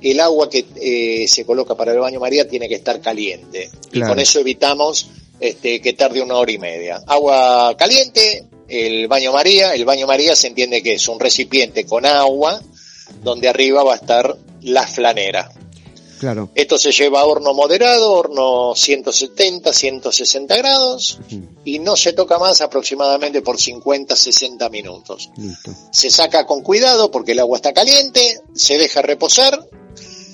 el 0.02 0.20
agua 0.20 0.50
que 0.50 0.66
eh, 0.82 1.28
se 1.28 1.46
coloca 1.46 1.76
para 1.76 1.94
el 1.94 2.00
baño 2.00 2.20
María 2.20 2.48
tiene 2.48 2.68
que 2.68 2.76
estar 2.76 3.00
caliente. 3.02 3.70
Y 3.92 4.02
con 4.02 4.20
eso 4.20 4.40
evitamos 4.40 5.10
este, 5.40 5.80
que 5.80 5.94
tarde 5.94 6.22
una 6.22 6.38
hora 6.38 6.52
y 6.52 6.58
media. 6.58 7.02
Agua 7.06 7.76
caliente, 7.78 8.46
el 8.68 9.08
baño 9.08 9.32
María. 9.32 9.74
El 9.76 9.86
baño 9.86 10.08
María 10.08 10.36
se 10.36 10.48
entiende 10.48 10.82
que 10.82 10.94
es 10.94 11.08
un 11.08 11.20
recipiente 11.20 11.86
con 11.86 12.06
agua 12.06 12.60
donde 13.24 13.50
arriba 13.50 13.84
va 13.84 13.94
a 13.94 13.98
estar 13.98 14.38
la 14.62 14.86
flanera. 14.88 15.52
Claro. 16.20 16.50
Esto 16.54 16.78
se 16.78 16.92
lleva 16.92 17.22
a 17.22 17.26
horno 17.26 17.54
moderado, 17.54 18.12
horno 18.12 18.74
170, 18.76 19.72
160 19.72 20.58
grados 20.58 21.18
y 21.64 21.80
no 21.80 21.96
se 21.96 22.12
toca 22.12 22.38
más 22.38 22.60
aproximadamente 22.60 23.42
por 23.42 23.58
50, 23.58 24.18
60 24.18 24.70
minutos. 24.70 25.30
Listo. 25.38 25.72
Se 25.94 26.10
saca 26.10 26.46
con 26.46 26.62
cuidado 26.62 27.10
porque 27.10 27.32
el 27.32 27.40
agua 27.40 27.56
está 27.56 27.72
caliente, 27.72 28.42
se 28.54 28.78
deja 28.78 29.02
reposar 29.02 29.66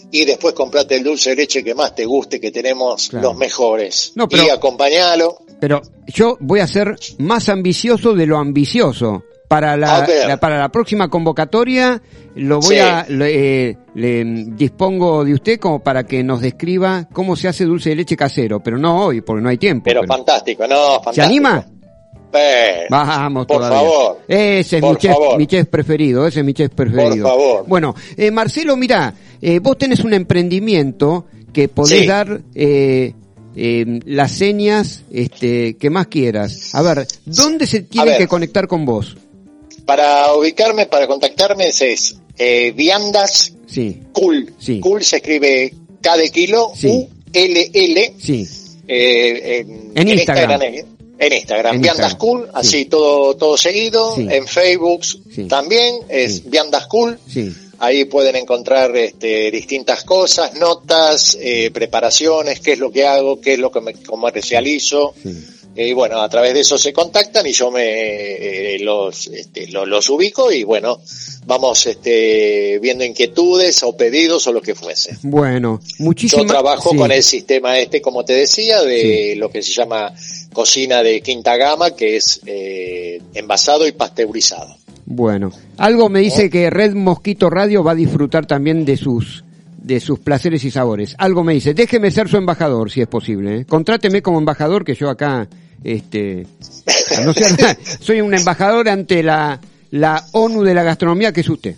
y 0.10 0.26
después 0.26 0.56
comprate 0.56 0.96
el 0.96 1.04
dulce 1.04 1.32
de 1.32 1.36
leche 1.36 1.64
que 1.64 1.76
más 1.76 1.94
te 1.94 2.06
guste, 2.06 2.40
que 2.40 2.50
tenemos 2.52 3.10
Claro. 3.10 3.30
los 3.30 3.38
mejores. 3.38 4.12
No, 4.16 4.28
pero- 4.28 4.44
Y 4.44 4.50
acompañalo. 4.50 5.38
Pero 5.60 5.84
yo 6.08 6.36
voy 6.40 6.62
a 6.62 6.68
ser 6.68 6.96
más 7.20 7.48
ambicioso 7.50 8.14
de 8.14 8.26
lo 8.26 8.38
ambicioso. 8.38 9.24
Para 9.48 9.78
la, 9.78 10.38
para 10.42 10.58
la 10.60 10.70
próxima 10.70 11.08
convocatoria 11.08 12.02
lo 12.36 12.60
voy 12.60 12.76
Sí. 12.76 12.82
a 12.82 13.06
le, 13.08 13.70
eh, 13.70 13.78
le 13.94 14.24
dispongo 14.56 15.24
de 15.24 15.34
usted 15.34 15.60
como 15.60 15.80
para 15.84 16.04
que 16.04 16.24
nos 16.24 16.42
describa 16.42 17.08
cómo 17.14 17.36
se 17.36 17.48
hace 17.48 17.64
dulce 17.66 17.90
de 17.92 17.96
leche 17.98 18.18
casero, 18.18 18.60
pero 18.62 18.78
no 18.80 19.06
hoy 19.06 19.22
porque 19.22 19.44
no 19.44 19.50
hay 19.50 19.58
tiempo. 19.58 19.84
Pero 19.86 20.02
pero- 20.02 20.14
fantástico, 20.14 20.68
no, 20.68 20.76
fantástico. 20.96 21.14
¿Se 21.14 21.22
anima? 21.22 21.66
Eh, 22.38 22.88
Vamos 22.90 23.46
Por 23.46 23.58
todavía. 23.58 23.78
favor. 23.80 24.20
Ese 24.28 24.76
es 24.78 24.82
Por 24.82 24.92
mi 24.96 24.98
chef, 25.00 25.16
mi 25.38 25.48
chef 25.48 25.68
preferido, 25.68 26.28
ese 26.28 26.40
es 26.42 26.46
mi 26.46 26.54
chef 26.54 26.72
preferido. 26.74 27.28
favor. 27.30 27.66
Bueno, 27.68 27.96
eh, 28.18 28.32
Marcelo, 28.32 28.76
mira, 28.76 29.14
eh, 29.42 29.60
vos 29.60 29.78
tenés 29.78 30.04
un 30.04 30.14
emprendimiento 30.14 31.28
que 31.54 31.70
podés 31.70 32.02
Sí. 32.02 32.08
dar 32.08 32.42
eh, 32.54 33.14
eh, 33.56 34.00
las 34.06 34.32
señas 34.34 35.04
este, 35.12 35.78
que 35.78 35.90
más 35.90 36.08
quieras. 36.08 36.76
A 36.76 36.82
ver, 36.82 37.08
¿dónde 37.26 37.66
se 37.68 37.82
tienen 37.84 38.10
ver. 38.10 38.18
que 38.18 38.28
conectar 38.28 38.68
con 38.68 38.84
vos? 38.86 39.16
Para 39.86 40.34
ubicarme, 40.34 40.86
para 40.88 41.08
contactarme 41.08 41.68
es 41.68 42.16
eh, 42.38 42.72
Viandas 42.76 43.54
Sí, 43.68 44.02
Cool. 44.14 44.54
Sí. 44.60 44.80
Cool 44.80 45.04
se 45.04 45.18
escribe 45.18 45.74
K 46.02 46.18
de 46.18 46.30
kilo, 46.30 46.72
Sí. 46.76 46.88
U, 46.88 47.10
L, 47.34 47.72
L. 47.74 48.14
sí, 48.20 48.48
eh, 48.88 49.60
en, 49.68 49.92
En 49.96 50.10
Instagram. 50.10 50.62
En 51.18 51.34
Instagram, 51.34 51.76
En 51.76 51.82
Viandas 51.82 52.12
Instagram. 52.12 52.18
Cool, 52.18 52.44
Sí. 52.46 52.52
así 52.54 52.86
todo, 52.86 53.36
todo 53.36 53.58
seguido. 53.58 54.16
Sí. 54.16 54.28
En 54.30 54.48
Facebook 54.48 55.04
Sí. 55.06 55.46
también 55.48 55.96
es. 56.10 56.50
Viandas 56.50 56.88
Cool. 56.88 57.20
sí. 57.28 57.54
Ahí 57.78 58.06
pueden 58.06 58.38
encontrar 58.38 58.96
este, 58.96 59.52
distintas 59.52 60.06
cosas, 60.06 60.54
notas, 60.54 61.38
eh, 61.42 61.72
preparaciones, 61.72 62.62
qué 62.62 62.72
es 62.72 62.80
lo 62.80 62.90
que 62.90 63.06
hago, 63.06 63.42
qué 63.42 63.54
es 63.56 63.60
lo 63.60 63.70
que 63.70 63.82
me 63.82 63.94
comercializo. 63.96 65.14
Eh, 65.76 65.88
Y 65.90 65.94
bueno, 65.94 66.22
a 66.22 66.30
través 66.30 66.54
de 66.54 66.62
eso 66.62 66.78
se 66.78 66.94
contactan 66.94 67.46
y 67.48 67.52
yo 67.52 67.70
me 67.72 67.84
eh, 67.84 68.80
los, 68.80 69.28
este, 69.28 69.68
lo- 69.68 69.86
los 69.86 70.10
ubico 70.10 70.52
y 70.52 70.64
bueno, 70.64 71.00
vamos 71.46 71.86
este, 71.86 72.80
viendo 72.82 73.04
inquietudes 73.04 73.84
o 73.84 73.96
pedidos 73.96 74.48
o 74.48 74.54
lo 74.54 74.62
que 74.62 74.74
fuese. 74.76 75.18
Bueno, 75.24 75.80
muchísimas 76.00 76.46
Yo 76.46 76.50
trabajo 76.50 76.92
sí. 76.92 76.98
con 76.98 77.12
el 77.12 77.24
sistema 77.24 77.78
este, 77.80 78.02
como 78.02 78.24
te 78.24 78.34
decía, 78.34 78.82
de 78.84 79.36
lo 79.38 79.50
que 79.50 79.62
se 79.62 79.74
llama 79.74 80.14
cocina 80.54 81.04
de 81.04 81.22
quinta 81.22 81.58
gama 81.58 81.92
que 81.96 82.16
es 82.16 82.40
eh, 82.46 83.22
envasado 83.34 83.88
y 83.88 83.92
pasteurizado. 83.92 84.76
Bueno, 85.06 85.52
algo 85.78 86.10
me 86.10 86.22
dice 86.22 86.50
que 86.50 86.70
Red 86.70 86.94
Mosquito 86.96 87.50
Radio 87.50 87.84
va 87.84 87.92
a 87.92 87.96
disfrutar 87.96 88.46
también 88.48 88.86
de 88.86 88.98
sus 88.98 89.44
de 89.78 90.00
sus 90.00 90.18
placeres 90.18 90.64
y 90.64 90.72
sabores. 90.72 91.14
Algo 91.20 91.44
me 91.44 91.54
dice, 91.54 91.76
déjeme 91.76 92.10
ser 92.10 92.28
su 92.28 92.38
embajador 92.38 92.90
si 92.90 93.02
es 93.02 93.08
posible. 93.08 93.58
¿eh? 93.60 93.66
Contráteme 93.66 94.24
como 94.24 94.40
embajador 94.40 94.84
que 94.84 94.96
yo 94.96 95.12
acá, 95.12 95.48
este, 95.84 96.48
no 97.24 97.34
soy 98.00 98.22
un 98.22 98.34
embajador 98.34 98.90
ante 98.90 99.22
la, 99.24 99.60
la 99.92 100.24
ONU 100.34 100.64
de 100.64 100.74
la 100.74 100.84
gastronomía 100.84 101.32
que 101.32 101.42
es 101.42 101.50
usted. 101.50 101.76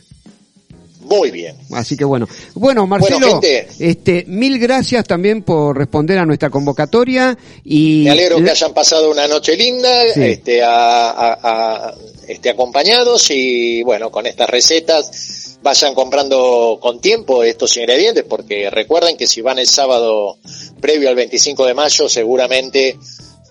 Muy 1.02 1.32
bien. 1.32 1.56
Así 1.72 1.96
que 1.96 2.04
bueno. 2.04 2.28
Bueno, 2.54 2.86
Marcelo, 2.86 3.40
Bueno, 3.40 3.40
este, 3.80 4.26
mil 4.28 4.60
gracias 4.60 5.06
también 5.06 5.42
por 5.42 5.78
responder 5.78 6.18
a 6.18 6.26
nuestra 6.26 6.50
convocatoria 6.50 7.38
y 7.64 8.02
Me 8.04 8.10
alegro 8.12 8.44
que 8.44 8.50
hayan 8.52 8.74
pasado 8.74 9.10
una 9.10 9.26
noche 9.26 9.56
linda, 9.56 9.90
Sí. 10.14 10.22
este, 10.22 10.62
a- 10.64 11.10
a- 11.12 11.40
a- 11.44 11.94
este, 12.28 12.50
acompañados 12.50 13.32
y 13.32 13.84
bueno, 13.84 14.12
con 14.12 14.26
estas 14.26 14.50
recetas 14.50 15.58
vayan 15.64 15.94
comprando 15.96 16.78
con 16.82 17.00
tiempo 17.00 17.42
estos 17.42 17.78
ingredientes 17.78 18.26
porque 18.28 18.70
recuerden 18.70 19.16
que 19.16 19.28
si 19.28 19.40
van 19.42 19.60
el 19.60 19.68
sábado 19.68 20.38
previo 20.82 21.08
al 21.08 21.16
25 21.16 21.66
de 21.66 21.74
mayo 21.74 22.10
seguramente 22.10 22.98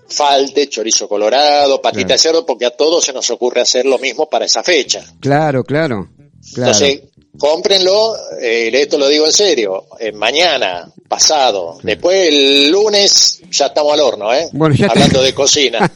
falte 0.07 0.67
chorizo 0.69 1.07
colorado, 1.07 1.81
patita 1.81 2.07
Claro. 2.07 2.13
de 2.13 2.17
cerdo, 2.19 2.45
porque 2.45 2.65
a 2.65 2.71
todos 2.71 3.03
se 3.03 3.13
nos 3.13 3.29
ocurre 3.29 3.61
hacer 3.61 3.85
lo 3.85 3.97
mismo 3.99 4.27
para 4.29 4.45
esa 4.45 4.63
fecha. 4.63 5.03
Claro, 5.19 5.63
claro. 5.63 6.09
Claro. 6.53 6.71
Entonces, 6.71 7.01
cómprenlo, 7.37 8.15
eh, 8.41 8.69
esto 8.73 8.97
lo 8.97 9.07
digo 9.07 9.25
en 9.25 9.33
serio, 9.33 9.85
eh, 9.99 10.11
mañana, 10.11 10.91
pasado, 11.07 11.77
después 11.83 12.29
el 12.29 12.71
lunes 12.71 13.41
ya 13.51 13.67
estamos 13.67 13.93
al 13.93 13.99
horno, 13.99 14.33
¿eh? 14.33 14.47
Bueno, 14.53 14.75
ya. 14.75 14.87
Hablando 14.87 15.21
de 15.21 15.33
cocina. 15.33 15.91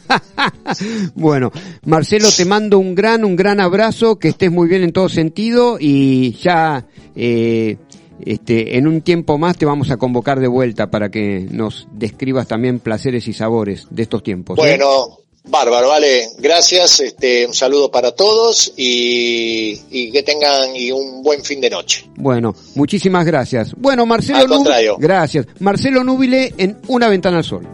bueno, 1.15 1.51
Marcelo, 1.85 2.29
te 2.35 2.45
mando 2.45 2.79
un 2.79 2.95
gran, 2.95 3.23
un 3.23 3.35
gran 3.35 3.59
abrazo, 3.59 4.19
que 4.19 4.29
estés 4.29 4.51
muy 4.51 4.67
bien 4.67 4.83
en 4.83 4.91
todo 4.93 5.09
sentido 5.09 5.77
y 5.79 6.33
ya 6.33 6.85
eh, 7.15 7.77
este, 8.25 8.77
en 8.77 8.87
un 8.87 9.01
tiempo 9.01 9.37
más 9.37 9.57
te 9.57 9.65
vamos 9.65 9.91
a 9.91 9.97
convocar 9.97 10.39
de 10.39 10.47
vuelta 10.47 10.89
para 10.91 11.09
que 11.09 11.47
nos 11.51 11.87
describas 11.91 12.47
también 12.47 12.79
placeres 12.79 13.27
y 13.27 13.33
sabores 13.33 13.87
de 13.89 14.03
estos 14.03 14.23
tiempos. 14.23 14.57
¿eh? 14.59 14.61
Bueno, 14.61 15.17
bárbaro, 15.43 15.89
vale, 15.89 16.27
gracias, 16.37 16.99
este, 16.99 17.45
un 17.47 17.53
saludo 17.53 17.89
para 17.89 18.11
todos 18.11 18.73
y, 18.77 19.79
y 19.89 20.11
que 20.11 20.23
tengan 20.23 20.75
y 20.75 20.91
un 20.91 21.23
buen 21.23 21.43
fin 21.43 21.59
de 21.61 21.69
noche. 21.69 22.09
Bueno, 22.15 22.53
muchísimas 22.75 23.25
gracias. 23.25 23.73
Bueno, 23.75 24.05
Marcelo 24.05 24.39
Al 24.39 24.47
Nub- 24.47 24.55
contrario. 24.57 24.97
Gracias. 24.99 25.47
Marcelo 25.59 26.03
Núbile 26.03 26.53
en 26.57 26.77
Una 26.87 27.07
Ventana 27.09 27.37
al 27.39 27.43
Sol. 27.43 27.67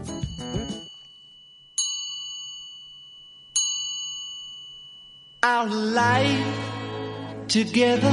Our 5.44 5.66
life 5.68 6.44
together 7.46 8.12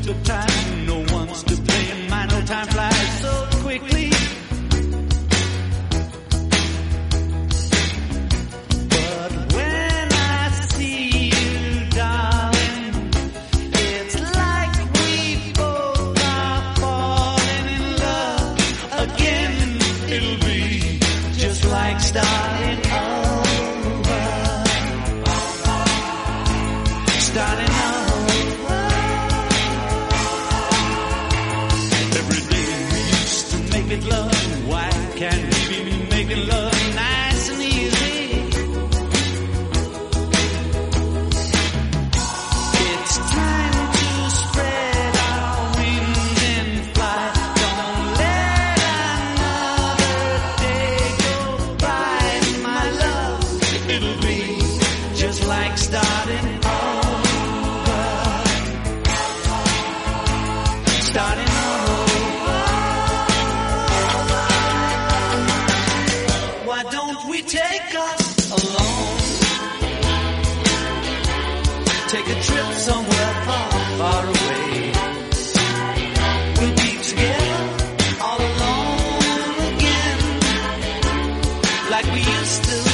took 0.00 0.04
the 0.04 0.24
time. 0.24 0.51
Like 82.04 82.12
we 82.12 82.20
used 82.20 82.64
to 82.64 82.91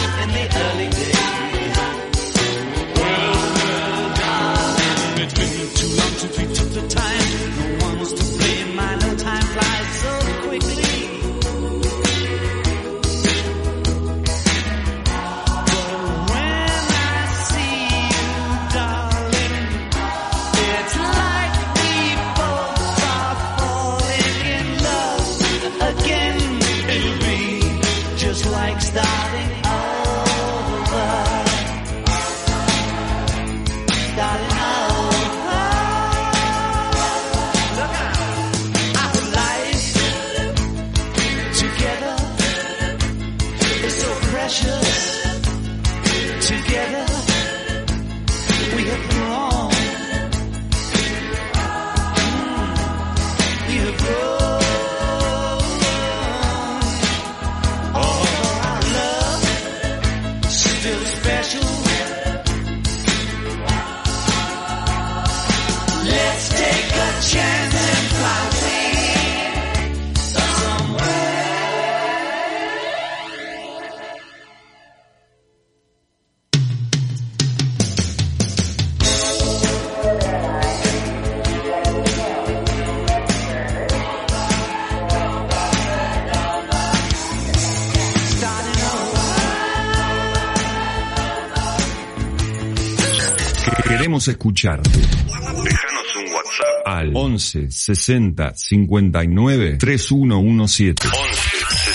queremos 94.28 94.36
escuchar. 94.36 94.82
Déjanos 94.82 96.16
un 96.16 96.34
WhatsApp 96.34 96.86
al 96.86 97.10
11 97.14 97.70
60 97.70 98.54
59 98.54 99.76
3117. 99.78 101.08
11 101.08 101.16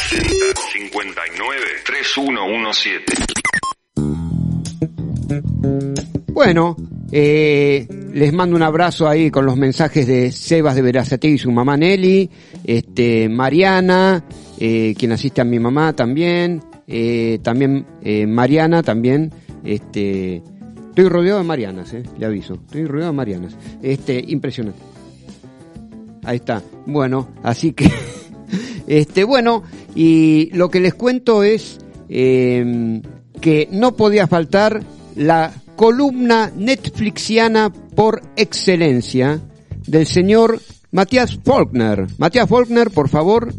60 0.10 0.36
59 0.74 1.66
3117. 1.86 3.14
Bueno, 6.34 6.76
eh, 7.12 7.88
les 8.14 8.34
mando 8.34 8.56
un 8.56 8.64
abrazo 8.64 9.08
ahí 9.08 9.30
con 9.30 9.46
los 9.46 9.56
mensajes 9.56 10.08
de 10.08 10.32
Sebas 10.32 10.76
de 10.76 10.82
Verazate 10.82 11.28
y 11.28 11.38
su 11.38 11.52
mamá 11.52 11.78
Nelly, 11.78 12.30
este, 12.64 13.30
Mariana, 13.30 14.24
eh, 14.60 14.96
quien 14.98 15.12
asiste 15.12 15.42
a 15.42 15.44
mi 15.44 15.60
mamá 15.60 15.94
también, 15.94 16.64
eh, 16.88 17.40
también 17.44 17.86
eh, 18.02 18.26
Mariana 18.26 18.84
también, 18.84 19.32
este, 19.64 20.42
estoy 20.94 21.10
rodeado 21.10 21.40
de 21.40 21.44
Marianas, 21.44 21.92
eh, 21.96 22.04
le 22.20 22.26
aviso, 22.28 22.54
estoy 22.54 22.86
rodeado 22.86 23.12
de 23.12 23.18
Marianas, 23.18 23.56
este, 23.82 24.24
impresionante. 24.28 24.80
Ahí 26.24 26.36
está. 26.36 26.62
Bueno, 26.86 27.30
así 27.42 27.74
que, 27.74 27.92
este, 28.88 29.24
bueno, 29.24 29.64
y 29.96 30.52
lo 30.54 30.70
que 30.70 30.80
les 30.80 30.94
cuento 30.94 31.42
es 31.42 31.80
eh, 32.10 33.02
que 33.42 33.68
no 33.72 33.96
podía 33.96 34.28
faltar 34.28 34.84
la 35.16 35.52
columna 35.76 36.52
Netflixiana 36.56 37.74
por 37.96 38.22
excelencia 38.36 39.42
del 39.88 40.06
señor 40.06 40.62
Matías 40.92 41.40
Faulkner. 41.44 42.06
Matías 42.20 42.48
Faulkner, 42.48 42.92
por 42.92 43.10
favor, 43.10 43.52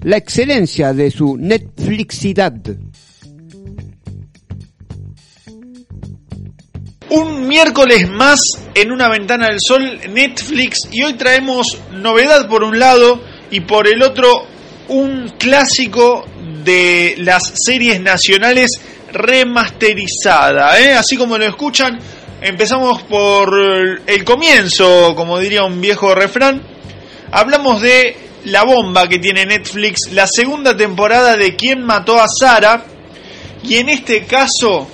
la 0.00 0.16
excelencia 0.16 0.92
de 0.92 1.12
su 1.12 1.36
Netflixidad. 1.36 2.52
Un 7.16 7.46
miércoles 7.46 8.08
más 8.10 8.40
en 8.74 8.90
una 8.90 9.08
ventana 9.08 9.46
del 9.46 9.58
sol, 9.60 10.00
Netflix, 10.10 10.88
y 10.90 11.04
hoy 11.04 11.12
traemos 11.14 11.78
novedad 11.92 12.48
por 12.48 12.64
un 12.64 12.80
lado 12.80 13.22
y 13.52 13.60
por 13.60 13.86
el 13.86 14.02
otro 14.02 14.44
un 14.88 15.32
clásico 15.38 16.26
de 16.64 17.14
las 17.18 17.52
series 17.54 18.00
nacionales 18.00 18.80
remasterizada. 19.12 20.80
¿eh? 20.80 20.94
Así 20.94 21.16
como 21.16 21.38
lo 21.38 21.44
escuchan, 21.44 22.00
empezamos 22.40 23.02
por 23.02 23.54
el 24.04 24.24
comienzo, 24.24 25.14
como 25.14 25.38
diría 25.38 25.62
un 25.62 25.80
viejo 25.80 26.16
refrán. 26.16 26.62
Hablamos 27.30 27.80
de 27.80 28.16
la 28.46 28.64
bomba 28.64 29.08
que 29.08 29.20
tiene 29.20 29.46
Netflix, 29.46 30.10
la 30.10 30.26
segunda 30.26 30.76
temporada 30.76 31.36
de 31.36 31.54
¿Quién 31.54 31.84
mató 31.84 32.20
a 32.20 32.26
Sara? 32.26 32.84
Y 33.62 33.76
en 33.76 33.88
este 33.88 34.24
caso 34.24 34.88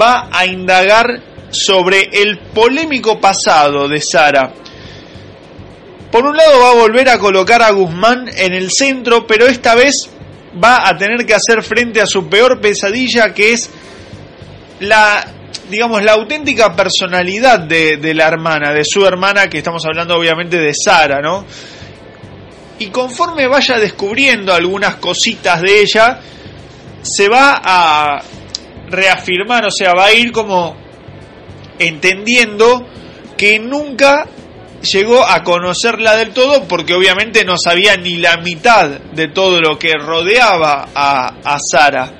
va 0.00 0.28
a 0.32 0.44
indagar 0.44 1.30
sobre 1.52 2.08
el 2.12 2.38
polémico 2.38 3.20
pasado 3.20 3.88
de 3.88 4.00
Sara. 4.00 4.52
Por 6.10 6.26
un 6.26 6.36
lado 6.36 6.60
va 6.60 6.70
a 6.70 6.74
volver 6.74 7.08
a 7.08 7.18
colocar 7.18 7.62
a 7.62 7.70
Guzmán 7.70 8.28
en 8.36 8.52
el 8.52 8.70
centro, 8.70 9.26
pero 9.26 9.46
esta 9.46 9.74
vez 9.74 10.10
va 10.62 10.88
a 10.88 10.96
tener 10.96 11.24
que 11.24 11.34
hacer 11.34 11.62
frente 11.62 12.00
a 12.00 12.06
su 12.06 12.28
peor 12.28 12.60
pesadilla, 12.60 13.32
que 13.32 13.52
es 13.52 13.70
la, 14.80 15.24
digamos, 15.70 16.02
la 16.02 16.12
auténtica 16.12 16.74
personalidad 16.74 17.60
de, 17.60 18.14
la 18.14 18.26
hermana, 18.26 18.72
de 18.72 18.84
su 18.84 19.06
hermana, 19.06 19.48
que 19.48 19.58
estamos 19.58 19.84
hablando 19.86 20.16
obviamente 20.16 20.58
de 20.58 20.74
Sara, 20.74 21.20
¿no? 21.22 21.46
Y 22.78 22.88
conforme 22.88 23.46
vaya 23.46 23.78
descubriendo 23.78 24.52
algunas 24.52 24.96
cositas 24.96 25.62
de 25.62 25.80
ella, 25.80 26.20
se 27.00 27.28
va 27.28 27.60
a 27.64 28.22
reafirmar, 28.88 29.64
o 29.66 29.70
sea, 29.70 29.94
va 29.94 30.06
a 30.06 30.12
ir 30.12 30.32
como 30.32 30.81
entendiendo 31.86 32.86
que 33.36 33.58
nunca 33.58 34.26
llegó 34.82 35.24
a 35.24 35.42
conocerla 35.42 36.16
del 36.16 36.32
todo 36.32 36.64
porque 36.64 36.94
obviamente 36.94 37.44
no 37.44 37.56
sabía 37.56 37.96
ni 37.96 38.16
la 38.16 38.38
mitad 38.38 38.88
de 38.88 39.28
todo 39.28 39.60
lo 39.60 39.78
que 39.78 39.92
rodeaba 39.94 40.88
a, 40.94 41.34
a 41.44 41.58
Sara. 41.58 42.12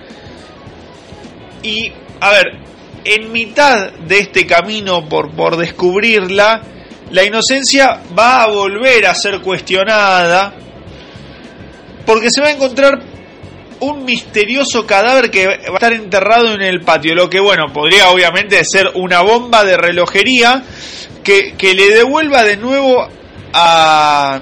Y, 1.63 1.93
a 2.21 2.31
ver, 2.31 2.47
en 3.05 3.33
mitad 3.33 3.93
de 3.93 4.19
este 4.19 4.47
camino 4.47 5.09
por, 5.09 5.35
por 5.35 5.57
descubrirla, 5.57 6.63
la 7.11 7.25
inocencia 7.25 8.01
va 8.19 8.43
a 8.43 8.49
volver 8.49 9.07
a 9.07 9.15
ser 9.15 9.41
cuestionada 9.41 10.55
porque 12.07 12.31
se 12.31 12.41
va 12.41 12.49
a 12.49 12.53
encontrar 12.53 13.12
un 13.83 14.05
misterioso 14.05 14.87
cadáver 14.87 15.31
que 15.31 15.47
va 15.47 15.53
a 15.53 15.75
estar 15.75 15.93
enterrado 15.93 16.55
en 16.55 16.63
el 16.63 16.81
patio, 16.81 17.15
lo 17.15 17.29
que 17.29 17.41
bueno, 17.41 17.67
podría 17.73 18.11
obviamente 18.11 18.65
ser 18.65 18.91
una 18.95 19.23
bomba 19.23 19.65
de 19.65 19.77
relojería 19.77 20.63
que, 21.25 21.55
que 21.57 21.75
le 21.75 21.89
devuelva 21.89 22.45
de 22.45 22.57
nuevo 22.57 23.09
a 23.53 24.41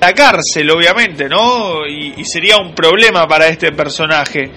la 0.00 0.12
cárcel, 0.14 0.70
obviamente, 0.70 1.28
¿no? 1.28 1.86
Y, 1.86 2.24
sería 2.24 2.56
un 2.56 2.74
problema 2.74 3.26
para 3.26 3.48
este 3.48 3.72
personaje. 3.72 4.50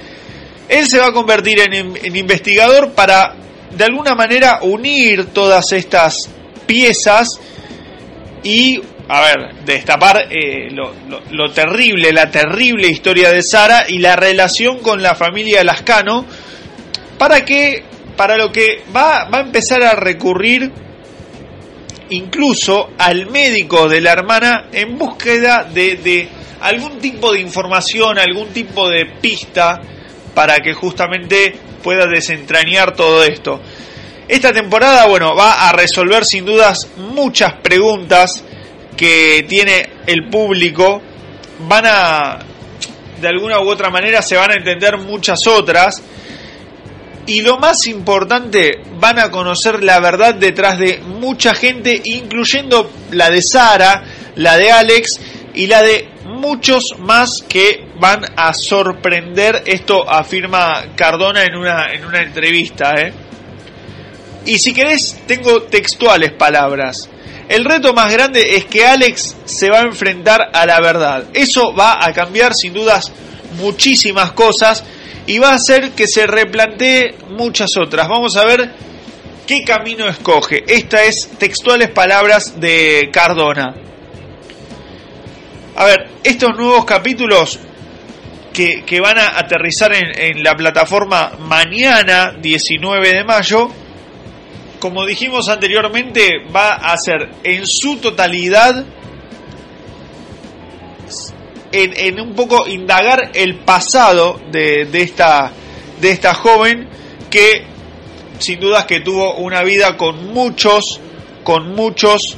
Él 0.70 0.88
se 0.88 1.00
va 1.00 1.08
a 1.08 1.12
convertir 1.12 1.60
en, 1.60 1.74
en 1.74 2.16
investigador 2.16 2.92
para, 2.92 3.36
de 3.72 3.84
alguna 3.84 4.16
manera, 4.16 4.60
unir 4.62 5.28
todas 5.34 5.72
estas 5.74 6.30
piezas 6.66 7.28
y, 8.44 8.82
a 9.14 9.20
ver, 9.20 9.56
destapar 9.66 10.28
eh, 10.30 10.70
lo, 10.72 10.94
lo, 11.10 11.22
lo 11.32 11.52
terrible, 11.52 12.14
la 12.14 12.32
terrible 12.32 12.88
historia 12.88 13.30
de 13.30 13.44
Sara 13.44 13.84
y 13.90 14.00
la 14.00 14.16
relación 14.16 14.80
con 14.80 15.04
la 15.04 15.16
familia 15.16 15.66
Lascano, 15.66 16.26
para 17.18 17.44
que, 17.44 17.84
para 18.16 18.38
lo 18.38 18.54
que 18.54 18.84
va, 18.96 19.26
va 19.26 19.40
a 19.40 19.42
empezar 19.42 19.84
a 19.84 19.96
recurrir 19.96 20.72
incluso 22.12 22.92
al 22.98 23.30
médico 23.30 23.90
de 23.90 24.00
la 24.00 24.14
hermana 24.14 24.68
en 24.72 24.98
búsqueda 24.98 25.66
de, 25.66 25.98
de 25.98 26.30
algún 26.62 27.00
tipo 27.00 27.34
de 27.34 27.42
información, 27.42 28.18
algún 28.18 28.48
tipo 28.54 28.90
de 28.90 29.08
pista 29.20 29.78
para 30.34 30.60
que 30.60 30.74
justamente 30.74 31.54
pueda 31.84 32.08
desentrañar 32.08 32.96
todo 32.96 33.26
esto. 33.26 33.60
Esta 34.30 34.54
temporada, 34.54 35.06
bueno, 35.08 35.36
va 35.36 35.68
a 35.68 35.74
resolver 35.74 36.24
sin 36.24 36.46
dudas 36.46 36.88
muchas 36.96 37.56
preguntas 37.62 38.46
que 38.96 39.46
tiene 39.48 39.90
el 40.08 40.30
público. 40.30 41.02
Van 41.68 41.86
a, 41.86 42.40
de 43.20 43.28
alguna 43.28 43.60
u 43.60 43.70
otra 43.70 43.90
manera, 43.90 44.22
se 44.22 44.36
van 44.36 44.52
a 44.52 44.56
entender 44.56 44.98
muchas 44.98 45.46
otras. 45.48 46.02
Y 47.28 47.42
lo 47.42 47.58
más 47.58 47.86
importante, 47.86 48.82
van 49.00 49.20
a 49.20 49.30
conocer 49.30 49.84
la 49.84 50.00
verdad 50.00 50.34
detrás 50.36 50.80
de 50.80 51.00
mucha 51.00 51.54
gente, 51.54 52.02
incluyendo 52.04 52.92
la 53.12 53.30
de 53.30 53.42
Sara, 53.42 54.04
la 54.36 54.58
de 54.58 54.72
Alex 54.72 55.20
y 55.54 55.68
la 55.68 55.84
de 55.84 56.10
muchos 56.26 56.96
más 57.00 57.44
que 57.48 57.86
van 58.00 58.26
a 58.36 58.54
sorprender. 58.54 59.64
Esto 59.66 60.10
afirma 60.10 60.96
Cardona 60.96 61.44
en 61.44 61.56
una, 61.56 61.94
en 61.94 62.06
una 62.06 62.22
entrevista. 62.22 62.96
¿eh? 62.98 63.14
Y 64.46 64.58
si 64.58 64.74
querés, 64.74 65.22
tengo 65.28 65.64
textuales 65.64 66.34
palabras. 66.34 67.08
El 67.52 67.66
reto 67.66 67.94
más 67.94 68.10
grande 68.14 68.56
es 68.56 68.64
que 68.64 68.86
Alex 68.86 69.36
se 69.44 69.70
va 69.70 69.80
a 69.80 69.84
enfrentar 69.84 70.52
a 70.54 70.66
la 70.66 70.80
verdad. 70.80 71.26
Eso 71.34 71.74
va 71.74 71.98
a 72.02 72.14
cambiar 72.14 72.54
sin 72.54 72.74
dudas 72.74 73.12
muchísimas 73.58 74.32
cosas 74.32 74.86
y 75.28 75.38
va 75.38 75.50
a 75.50 75.56
hacer 75.56 75.92
que 75.92 76.08
se 76.08 76.26
replantee 76.28 77.14
muchas 77.28 77.76
otras. 77.76 78.08
Vamos 78.08 78.38
a 78.38 78.46
ver 78.46 78.72
qué 79.46 79.66
camino 79.66 80.08
escoge. 80.08 80.64
Esta 80.66 81.04
es 81.04 81.28
textuales 81.38 81.90
palabras 81.90 82.62
de 82.62 83.10
Cardona. 83.12 83.76
A 85.76 85.84
ver, 85.84 86.08
estos 86.24 86.56
nuevos 86.56 86.86
capítulos 86.86 87.60
que, 88.54 88.86
que 88.86 89.02
van 89.02 89.18
a 89.18 89.38
aterrizar 89.38 89.94
en, 89.94 90.18
en 90.18 90.42
la 90.42 90.56
plataforma 90.56 91.34
mañana, 91.38 92.32
19 92.32 93.14
de 93.14 93.24
mayo, 93.26 93.70
como 94.82 95.06
dijimos 95.06 95.48
anteriormente, 95.48 96.28
va 96.54 96.74
a 96.74 96.98
ser 96.98 97.30
en 97.44 97.68
su 97.68 97.98
totalidad 97.98 98.84
en, 101.72 101.94
en 101.96 102.20
un 102.20 102.34
poco 102.34 102.68
indagar 102.68 103.32
el 103.36 103.60
pasado 103.60 104.42
de, 104.52 104.86
de, 104.86 105.04
esta, 105.04 105.52
de 106.02 106.12
esta 106.12 106.34
joven 106.34 106.90
que 107.30 107.64
sin 108.40 108.60
dudas 108.60 108.86
que 108.86 109.02
tuvo 109.02 109.36
una 109.36 109.64
vida 109.64 109.96
con 109.98 110.34
muchos, 110.34 111.00
con 111.44 111.76
muchos 111.76 112.38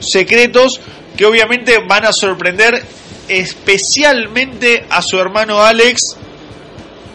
secretos 0.00 0.80
que 1.16 1.26
obviamente 1.26 1.78
van 1.86 2.06
a 2.06 2.12
sorprender 2.12 2.82
especialmente 3.28 4.86
a 4.88 5.02
su 5.02 5.18
hermano 5.18 5.62
Alex, 5.62 6.16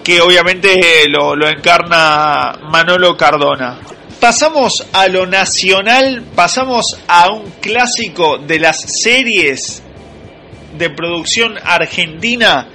que 0.04 0.22
obviamente 0.22 0.80
lo, 1.10 1.36
lo 1.36 1.50
encarna 1.50 2.60
Manolo 2.70 3.18
Cardona. 3.18 3.97
Pasamos 4.20 4.84
a 4.94 5.08
lo 5.08 5.28
nacional, 5.28 6.24
pasamos 6.36 6.98
a 7.08 7.30
un 7.32 7.52
clásico 7.62 8.40
de 8.40 8.60
las 8.60 8.82
series 9.04 9.84
de 10.78 10.90
producción 10.90 11.54
argentina. 11.64 12.68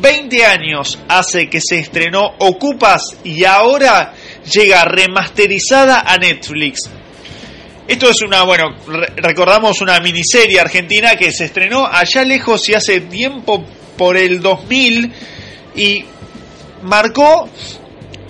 20 0.00 0.44
años 0.46 0.98
hace 1.08 1.48
que 1.48 1.60
se 1.60 1.78
estrenó 1.78 2.34
Ocupas 2.38 3.16
y 3.24 3.44
ahora 3.44 4.12
llega 4.52 4.84
remasterizada 4.84 6.00
a 6.06 6.16
Netflix. 6.18 6.88
Esto 7.88 8.10
es 8.10 8.20
una, 8.22 8.44
bueno, 8.44 8.76
re- 8.86 9.12
recordamos 9.16 9.80
una 9.80 9.98
miniserie 9.98 10.60
argentina 10.60 11.16
que 11.16 11.32
se 11.32 11.46
estrenó 11.46 11.86
allá 11.86 12.22
lejos 12.22 12.68
y 12.68 12.74
hace 12.74 13.00
tiempo 13.00 13.64
por 13.96 14.16
el 14.16 14.40
2000 14.40 15.12
y 15.74 16.04
marcó 16.82 17.48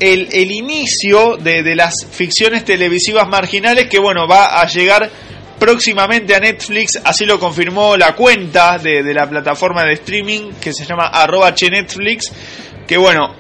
el, 0.01 0.29
el 0.33 0.51
inicio 0.51 1.37
de, 1.37 1.75
las 1.77 2.07
ficciones 2.11 2.65
televisivas 2.65 3.29
marginales 3.29 3.87
que, 3.87 3.99
bueno, 3.99 4.27
va 4.27 4.61
a 4.61 4.67
llegar 4.67 5.11
próximamente 5.59 6.35
a 6.35 6.41
Netflix, 6.41 6.99
así 7.05 7.27
lo 7.27 7.39
confirmó 7.39 7.97
la 7.99 8.17
cuenta 8.17 8.79
de, 8.79 9.03
la 9.13 9.29
plataforma 9.29 9.85
de 9.85 9.93
streaming 9.93 10.53
que 10.61 10.73
se 10.73 10.87
llama 10.87 11.09
arroba 11.09 11.55
Netflix, 11.71 12.33
que 12.87 12.97
bueno, 12.97 13.35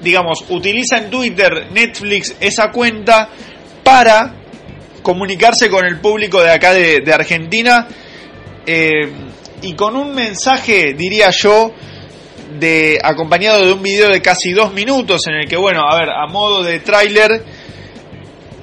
digamos, 0.00 0.46
utiliza 0.48 0.96
en 0.96 1.10
Twitter 1.10 1.68
Netflix 1.70 2.34
esa 2.40 2.70
cuenta 2.70 3.28
para 3.84 4.36
comunicarse 5.02 5.68
con 5.68 5.84
el 5.84 6.00
público 6.00 6.42
de 6.42 6.50
acá 6.50 6.72
de, 6.72 7.00
de 7.00 7.12
Argentina 7.12 7.86
eh, 8.66 9.10
y 9.60 9.74
con 9.74 9.96
un 9.96 10.14
mensaje, 10.14 10.94
diría 10.94 11.30
yo, 11.30 11.74
de 12.58 12.98
acompañado 13.02 13.64
de 13.64 13.72
un 13.72 13.82
video 13.82 14.08
de 14.08 14.20
casi 14.20 14.52
dos 14.52 14.72
minutos 14.72 15.26
en 15.28 15.34
el 15.34 15.48
que, 15.48 15.56
bueno, 15.56 15.82
a 15.88 15.98
ver, 15.98 16.10
a 16.10 16.26
modo 16.26 16.62
de 16.62 16.80
tráiler, 16.80 17.44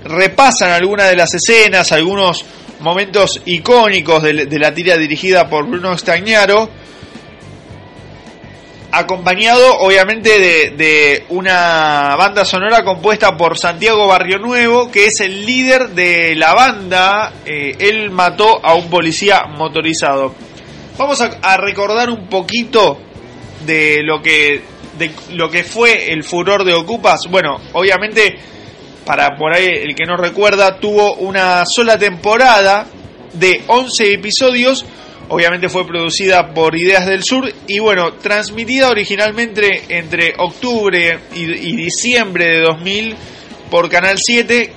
repasan 0.03 0.71
algunas 0.71 1.09
de 1.09 1.15
las 1.15 1.33
escenas, 1.33 1.91
algunos 1.91 2.45
momentos 2.79 3.41
icónicos 3.45 4.23
de, 4.23 4.59
la 4.59 4.73
tira 4.73 4.97
dirigida 4.97 5.49
por 5.49 5.67
Bruno 5.67 5.97
Stagnaro, 5.97 6.69
acompañado 8.91 9.79
obviamente 9.79 10.39
de, 10.75 11.25
una 11.29 12.15
banda 12.17 12.45
sonora 12.45 12.83
compuesta 12.83 13.35
por 13.35 13.57
Santiago 13.57 14.07
Barrio 14.07 14.39
Nuevo, 14.39 14.91
que 14.91 15.05
es 15.05 15.19
el 15.19 15.45
líder 15.45 15.89
de 15.89 16.35
la 16.35 16.53
banda, 16.53 17.33
eh, 17.45 17.75
él 17.79 18.11
mató 18.11 18.63
a 18.63 18.75
un 18.75 18.89
policía 18.89 19.43
motorizado. 19.57 20.33
Vamos 20.97 21.21
a 21.21 21.57
recordar 21.57 22.09
un 22.09 22.27
poquito 22.27 23.06
de 23.67 24.01
lo 24.01 24.21
que 24.21 24.61
de 24.97 25.11
lo 25.33 25.51
que 25.51 25.63
fue 25.63 26.11
el 26.11 26.23
furor 26.23 26.63
de 26.63 26.73
Ocupas. 26.73 27.27
Bueno, 27.29 27.61
obviamente 27.73 28.39
para 29.05 29.37
por 29.37 29.53
ahí 29.53 29.65
el 29.65 29.95
que 29.95 30.05
no 30.05 30.17
recuerda, 30.17 30.79
tuvo 30.79 31.15
una 31.15 31.65
sola 31.65 31.97
temporada 31.97 32.85
de 33.33 33.61
11 33.67 34.13
episodios. 34.13 34.85
Obviamente 35.29 35.69
fue 35.69 35.85
producida 35.87 36.53
por 36.53 36.75
Ideas 36.75 37.05
del 37.05 37.23
Sur 37.23 37.51
y 37.67 37.79
bueno, 37.79 38.13
transmitida 38.13 38.89
originalmente 38.89 39.83
entre 39.89 40.33
octubre 40.37 41.19
y, 41.35 41.43
y 41.43 41.75
diciembre 41.75 42.45
de 42.45 42.61
2000 42.61 43.15
por 43.69 43.89
Canal 43.89 44.17
7. 44.17 44.73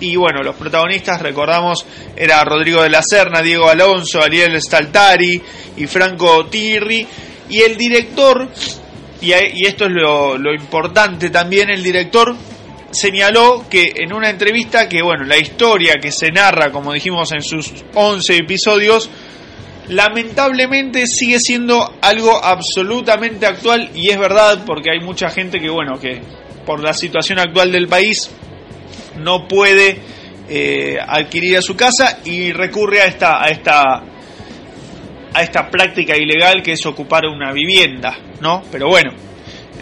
Y 0.00 0.16
bueno, 0.16 0.42
los 0.42 0.56
protagonistas, 0.56 1.22
recordamos, 1.22 1.86
era 2.16 2.42
Rodrigo 2.44 2.82
de 2.82 2.90
la 2.90 3.02
Serna, 3.02 3.40
Diego 3.40 3.68
Alonso, 3.68 4.20
Ariel 4.20 4.60
Staltari 4.60 5.40
y 5.76 5.86
Franco 5.86 6.46
Tirri. 6.46 7.06
Y 7.52 7.60
el 7.60 7.76
director, 7.76 8.48
y, 9.20 9.32
y 9.32 9.66
esto 9.66 9.84
es 9.84 9.92
lo, 9.92 10.38
lo 10.38 10.54
importante 10.54 11.28
también, 11.28 11.68
el 11.68 11.82
director 11.82 12.34
señaló 12.90 13.66
que 13.68 13.92
en 13.96 14.14
una 14.14 14.30
entrevista 14.30 14.88
que, 14.88 15.02
bueno, 15.02 15.24
la 15.24 15.36
historia 15.36 15.96
que 16.00 16.10
se 16.10 16.30
narra, 16.30 16.72
como 16.72 16.94
dijimos 16.94 17.30
en 17.32 17.42
sus 17.42 17.70
11 17.92 18.36
episodios, 18.38 19.10
lamentablemente 19.88 21.06
sigue 21.06 21.40
siendo 21.40 21.94
algo 22.00 22.42
absolutamente 22.42 23.44
actual 23.44 23.90
y 23.94 24.08
es 24.08 24.18
verdad 24.18 24.64
porque 24.64 24.90
hay 24.90 25.00
mucha 25.00 25.28
gente 25.28 25.60
que, 25.60 25.68
bueno, 25.68 26.00
que 26.00 26.22
por 26.64 26.82
la 26.82 26.94
situación 26.94 27.38
actual 27.38 27.70
del 27.70 27.86
país 27.86 28.30
no 29.18 29.46
puede 29.46 29.98
eh, 30.48 30.96
adquirir 31.06 31.58
a 31.58 31.62
su 31.62 31.76
casa 31.76 32.20
y 32.24 32.50
recurre 32.52 33.02
a 33.02 33.04
esta, 33.04 33.42
a 33.42 33.48
esta 33.48 34.02
a 35.34 35.42
esta 35.42 35.70
práctica 35.70 36.16
ilegal 36.16 36.62
que 36.62 36.72
es 36.72 36.86
ocupar 36.86 37.26
una 37.26 37.52
vivienda, 37.52 38.16
¿no? 38.40 38.62
Pero 38.70 38.88
bueno, 38.88 39.12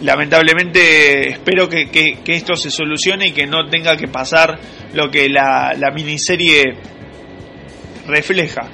lamentablemente 0.01 1.29
espero 1.29 1.67
que, 1.69 1.89
que, 1.89 2.19
esto 2.27 2.55
se 2.55 2.71
solucione 2.71 3.27
y 3.27 3.31
que 3.31 3.47
no 3.47 3.67
tenga 3.69 3.95
que 3.97 4.07
pasar 4.07 4.59
lo 4.93 5.09
que 5.09 5.29
la, 5.29 5.73
la, 5.77 5.91
miniserie 5.91 6.75
refleja. 8.07 8.69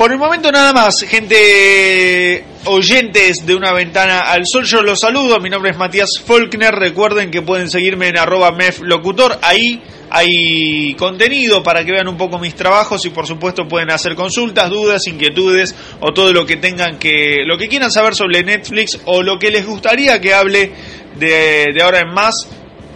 Por 0.00 0.12
el 0.12 0.18
momento 0.18 0.50
nada 0.50 0.72
más, 0.72 1.02
gente 1.02 2.42
oyentes 2.64 3.44
de 3.44 3.54
una 3.54 3.74
ventana 3.74 4.20
al 4.20 4.46
sol, 4.46 4.64
yo 4.64 4.80
los 4.80 5.00
saludo, 5.00 5.38
mi 5.40 5.50
nombre 5.50 5.72
es 5.72 5.76
Matías 5.76 6.12
Faulkner, 6.24 6.74
recuerden 6.74 7.30
que 7.30 7.42
pueden 7.42 7.68
seguirme 7.68 8.08
en 8.08 8.16
arroba 8.16 8.50
meflocutor, 8.50 9.38
ahí 9.42 9.82
hay 10.08 10.94
contenido 10.94 11.62
para 11.62 11.84
que 11.84 11.92
vean 11.92 12.08
un 12.08 12.16
poco 12.16 12.38
mis 12.38 12.54
trabajos 12.54 13.04
y 13.04 13.10
por 13.10 13.26
supuesto 13.26 13.68
pueden 13.68 13.90
hacer 13.90 14.14
consultas, 14.14 14.70
dudas, 14.70 15.06
inquietudes 15.06 15.74
o 16.00 16.14
todo 16.14 16.32
lo 16.32 16.46
que 16.46 16.56
tengan 16.56 16.98
que, 16.98 17.42
lo 17.44 17.58
que 17.58 17.68
quieran 17.68 17.90
saber 17.90 18.14
sobre 18.14 18.42
Netflix 18.42 18.98
o 19.04 19.22
lo 19.22 19.38
que 19.38 19.50
les 19.50 19.66
gustaría 19.66 20.18
que 20.18 20.32
hable 20.32 20.72
de, 21.18 21.66
de 21.74 21.82
ahora 21.82 22.00
en 22.00 22.14
más 22.14 22.48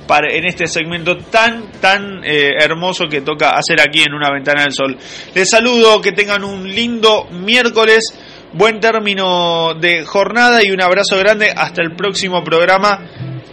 para, 0.07 0.33
en 0.33 0.47
este 0.47 0.67
segmento 0.67 1.17
tan, 1.17 1.73
tan 1.81 2.23
eh, 2.25 2.53
hermoso 2.59 3.07
que 3.09 3.21
toca 3.21 3.51
hacer 3.51 3.81
aquí 3.81 4.03
en 4.03 4.15
una 4.15 4.31
ventana 4.31 4.63
del 4.63 4.73
sol. 4.73 4.97
Les 5.35 5.49
saludo, 5.49 6.01
que 6.01 6.13
tengan 6.13 6.45
un 6.45 6.69
lindo 6.69 7.27
miércoles, 7.31 8.15
buen 8.53 8.81
término 8.81 9.75
de 9.75 10.05
jornada 10.05 10.63
y 10.65 10.71
un 10.71 10.81
abrazo 10.81 11.19
grande 11.19 11.53
hasta 11.55 11.83
el 11.83 11.95
próximo 11.97 12.43
programa. 12.45 13.01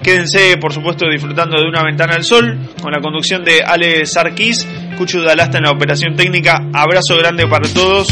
Quédense, 0.02 0.58
por 0.58 0.74
supuesto, 0.74 1.06
disfrutando 1.10 1.62
de 1.62 1.68
una 1.68 1.84
ventana 1.84 2.16
al 2.16 2.24
sol 2.24 2.58
con 2.82 2.92
la 2.92 3.02
conducción 3.02 3.44
de 3.44 3.62
Ale 3.64 4.06
Sarkis, 4.06 4.68
Cuchu 4.98 5.22
Dalasta 5.22 5.60
en 5.60 5.66
la 5.66 5.72
operación 5.72 6.16
técnica. 6.16 6.60
Abrazo 6.74 7.18
grande 7.18 7.46
para 7.48 7.70
todos. 7.70 8.08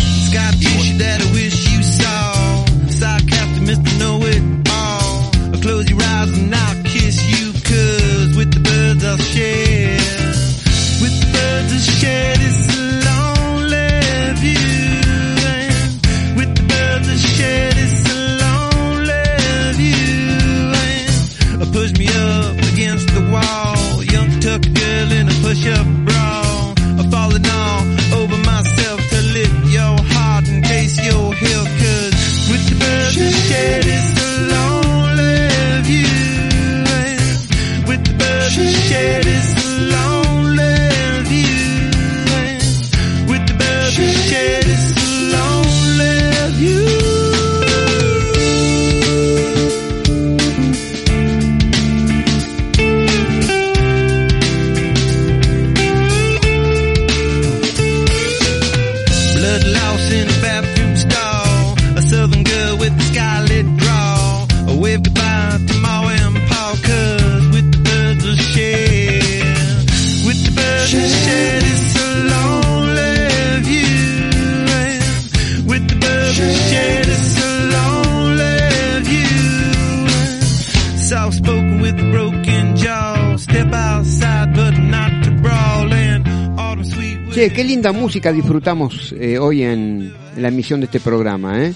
Música 87.88 88.34
disfrutamos 88.34 89.16
eh, 89.18 89.40
hoy 89.40 89.64
en, 89.64 90.14
la 90.36 90.50
emisión 90.50 90.82
de 90.82 90.86
este 90.86 91.00
programa. 91.00 91.64
¿eh? 91.64 91.74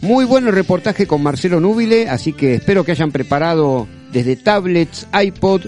Muy 0.00 0.24
bueno 0.24 0.48
el 0.48 0.54
reportaje 0.54 1.06
con 1.06 1.22
Marcelo 1.22 1.60
Núbile, 1.60 2.08
así 2.08 2.32
que 2.32 2.54
espero 2.54 2.84
que 2.84 2.92
hayan 2.92 3.10
preparado 3.10 3.88
desde 4.12 4.36
tablets, 4.36 5.06
iPod 5.12 5.62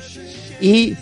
y, 0.60 0.94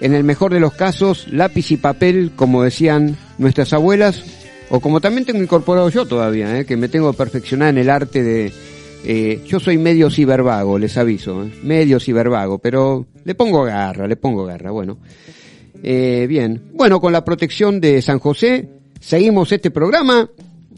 en 0.00 0.14
el 0.14 0.24
mejor 0.24 0.52
de 0.52 0.60
los 0.60 0.74
casos, 0.74 1.26
lápiz 1.30 1.70
y 1.70 1.76
papel, 1.76 2.32
como 2.34 2.62
decían 2.62 3.16
nuestras 3.38 3.72
abuelas, 3.72 4.22
o 4.68 4.80
como 4.80 5.00
también 5.00 5.24
tengo 5.24 5.42
incorporado 5.42 5.88
yo 5.88 6.04
todavía, 6.04 6.58
¿eh? 6.58 6.66
que 6.66 6.76
me 6.76 6.88
tengo 6.88 7.12
que 7.12 7.18
perfeccionar 7.18 7.68
en 7.70 7.78
el 7.78 7.88
arte 7.88 8.22
de, 8.22 8.52
Eh, 9.06 9.42
yo 9.46 9.60
soy 9.60 9.76
medio 9.76 10.10
cibervago, 10.10 10.78
les 10.78 10.96
aviso, 10.96 11.44
¿eh? 11.44 11.52
medio 11.62 12.00
cibervago, 12.00 12.58
pero 12.58 13.06
le 13.24 13.34
pongo 13.34 13.62
garra, 13.62 14.08
le 14.08 14.16
pongo 14.16 14.46
garra, 14.46 14.70
bueno. 14.70 14.96
Eh, 15.82 16.26
bien, 16.28 16.70
bueno, 16.72 17.00
con 17.00 17.12
la 17.12 17.24
protección 17.24 17.80
de 17.80 18.00
San 18.00 18.18
José, 18.18 18.68
seguimos 19.00 19.52
este 19.52 19.70
programa, 19.70 20.30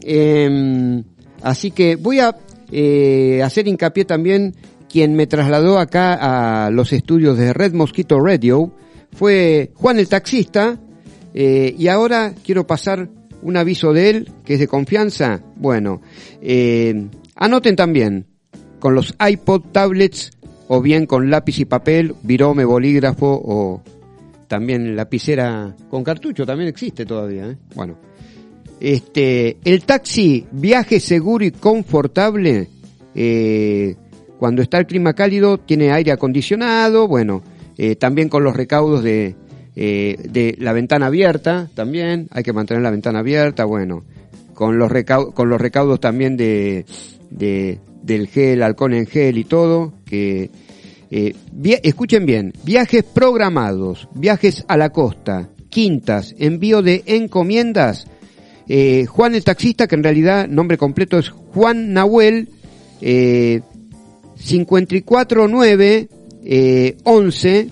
eh, 0.03 1.03
así 1.41 1.71
que 1.71 1.95
voy 1.95 2.19
a 2.19 2.35
eh, 2.71 3.41
hacer 3.43 3.67
hincapié 3.67 4.05
también, 4.05 4.55
quien 4.89 5.15
me 5.15 5.27
trasladó 5.27 5.79
acá 5.79 6.65
a 6.65 6.69
los 6.71 6.91
estudios 6.93 7.37
de 7.37 7.53
Red 7.53 7.73
Mosquito 7.73 8.19
Radio, 8.19 8.71
fue 9.13 9.71
Juan 9.75 9.99
el 9.99 10.09
taxista, 10.09 10.77
eh, 11.33 11.75
y 11.77 11.87
ahora 11.87 12.33
quiero 12.43 12.65
pasar 12.65 13.09
un 13.41 13.57
aviso 13.57 13.93
de 13.93 14.09
él, 14.09 14.31
que 14.43 14.55
es 14.55 14.59
de 14.59 14.67
confianza. 14.67 15.41
Bueno, 15.55 16.01
eh, 16.41 17.07
anoten 17.35 17.75
también 17.75 18.25
con 18.79 18.95
los 18.95 19.15
iPod 19.19 19.61
tablets 19.71 20.31
o 20.67 20.81
bien 20.81 21.05
con 21.05 21.29
lápiz 21.29 21.59
y 21.59 21.65
papel, 21.65 22.15
virome, 22.23 22.65
bolígrafo 22.65 23.41
o 23.43 23.81
también 24.47 24.95
lapicera 24.95 25.75
con 25.89 26.03
cartucho, 26.03 26.45
también 26.45 26.69
existe 26.69 27.05
todavía. 27.05 27.51
¿eh? 27.51 27.57
Bueno, 27.75 27.97
este, 28.79 29.57
el 29.63 29.83
taxi, 29.83 30.45
viaje 30.51 30.99
seguro 30.99 31.43
y 31.45 31.51
confortable, 31.51 32.67
eh, 33.15 33.95
cuando 34.37 34.61
está 34.61 34.77
el 34.77 34.85
clima 34.85 35.13
cálido, 35.13 35.57
tiene 35.57 35.91
aire 35.91 36.11
acondicionado, 36.11 37.07
bueno, 37.07 37.41
eh, 37.77 37.95
también 37.95 38.29
con 38.29 38.43
los 38.43 38.55
recaudos 38.55 39.03
de, 39.03 39.35
eh, 39.75 40.15
de 40.29 40.55
la 40.59 40.73
ventana 40.73 41.07
abierta, 41.07 41.69
también, 41.73 42.27
hay 42.31 42.43
que 42.43 42.53
mantener 42.53 42.83
la 42.83 42.91
ventana 42.91 43.19
abierta, 43.19 43.65
bueno, 43.65 44.03
con 44.53 44.77
los, 44.77 44.91
recau- 44.91 45.33
con 45.33 45.49
los 45.49 45.59
recaudos 45.59 45.99
también 45.99 46.37
de, 46.37 46.85
de- 47.31 47.79
del 48.03 48.27
gel, 48.27 48.61
alcohol 48.63 48.93
en 48.93 49.05
gel 49.07 49.37
y 49.39 49.43
todo, 49.43 49.93
que, 50.05 50.49
eh, 51.11 51.35
escuchen 51.83 52.25
bien, 52.25 52.53
viajes 52.63 53.03
programados, 53.03 54.07
viajes 54.13 54.63
a 54.67 54.77
la 54.77 54.89
costa, 54.89 55.49
quintas, 55.69 56.33
envío 56.37 56.81
de 56.81 57.03
encomiendas, 57.05 58.07
eh, 58.67 59.05
Juan 59.05 59.35
el 59.35 59.43
taxista, 59.43 59.87
que 59.87 59.95
en 59.95 60.03
realidad 60.03 60.47
nombre 60.47 60.77
completo 60.77 61.17
es 61.17 61.29
Juan 61.29 61.93
Nahuel, 61.93 62.49
eh, 63.01 63.61
549 64.37 66.09
eh, 66.43 66.97
11 67.03 67.69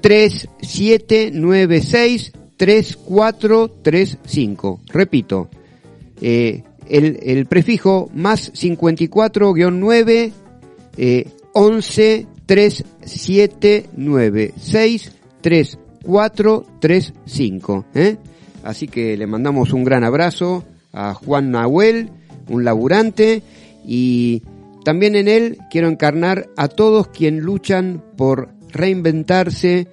3796 0.00 2.32
3435. 2.56 4.80
Repito, 4.88 5.48
eh, 6.20 6.64
el, 6.88 7.18
el 7.22 7.46
prefijo 7.46 8.10
más 8.14 8.52
54-9 8.52 10.32
eh, 10.96 11.28
11 11.52 12.26
3796 12.46 15.12
3435. 15.40 17.84
¿eh? 17.94 18.16
Así 18.64 18.88
que 18.88 19.16
le 19.16 19.26
mandamos 19.26 19.72
un 19.72 19.84
gran 19.84 20.04
abrazo 20.04 20.64
a 20.92 21.14
Juan 21.14 21.52
Nahuel, 21.52 22.10
un 22.48 22.64
laburante, 22.64 23.42
y 23.84 24.42
también 24.84 25.14
en 25.14 25.28
él 25.28 25.58
quiero 25.70 25.86
encarnar 25.88 26.48
a 26.56 26.66
todos 26.68 27.06
quienes 27.08 27.44
luchan 27.44 28.02
por 28.16 28.48
reinventarse, 28.72 29.86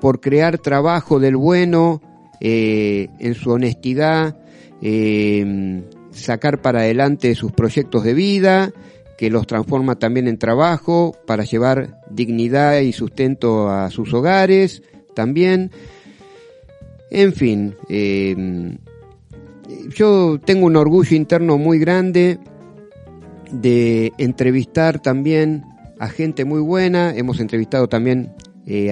por 0.00 0.20
crear 0.20 0.58
trabajo 0.58 1.18
del 1.18 1.36
bueno, 1.36 2.00
eh, 2.40 3.08
en 3.18 3.34
su 3.34 3.50
honestidad, 3.50 4.36
eh, 4.80 5.82
sacar 6.12 6.62
para 6.62 6.80
adelante 6.80 7.34
sus 7.34 7.52
proyectos 7.52 8.04
de 8.04 8.14
vida, 8.14 8.72
que 9.20 9.28
los 9.28 9.46
transforma 9.46 9.96
también 9.98 10.28
en 10.28 10.38
trabajo 10.38 11.14
para 11.26 11.44
llevar 11.44 12.00
dignidad 12.08 12.80
y 12.80 12.94
sustento 12.94 13.68
a 13.68 13.90
sus 13.90 14.14
hogares, 14.14 14.82
también. 15.14 15.70
En 17.10 17.34
fin, 17.34 17.76
eh, 17.90 18.78
yo 19.94 20.40
tengo 20.42 20.64
un 20.64 20.76
orgullo 20.76 21.14
interno 21.14 21.58
muy 21.58 21.78
grande 21.78 22.38
de 23.52 24.14
entrevistar 24.16 25.00
también 25.00 25.64
a 25.98 26.08
gente 26.08 26.46
muy 26.46 26.62
buena. 26.62 27.14
Hemos 27.14 27.40
entrevistado 27.40 27.90
también 27.90 28.32
eh, 28.64 28.90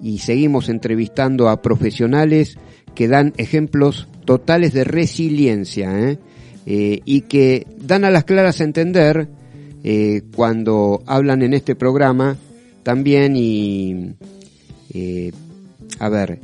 y 0.00 0.20
seguimos 0.20 0.70
entrevistando 0.70 1.50
a 1.50 1.60
profesionales 1.60 2.56
que 2.94 3.08
dan 3.08 3.34
ejemplos 3.36 4.08
totales 4.24 4.72
de 4.72 4.84
resiliencia 4.84 6.00
¿eh? 6.00 6.18
Eh, 6.66 7.00
y 7.04 7.22
que 7.22 7.66
dan 7.78 8.04
a 8.04 8.10
las 8.10 8.24
claras 8.24 8.60
a 8.60 8.64
entender 8.64 9.28
eh, 9.82 10.22
cuando 10.34 11.02
hablan 11.06 11.42
en 11.42 11.52
este 11.52 11.74
programa 11.74 12.38
también 12.82 13.36
y 13.36 14.14
eh, 14.94 15.30
a 15.98 16.08
ver 16.08 16.40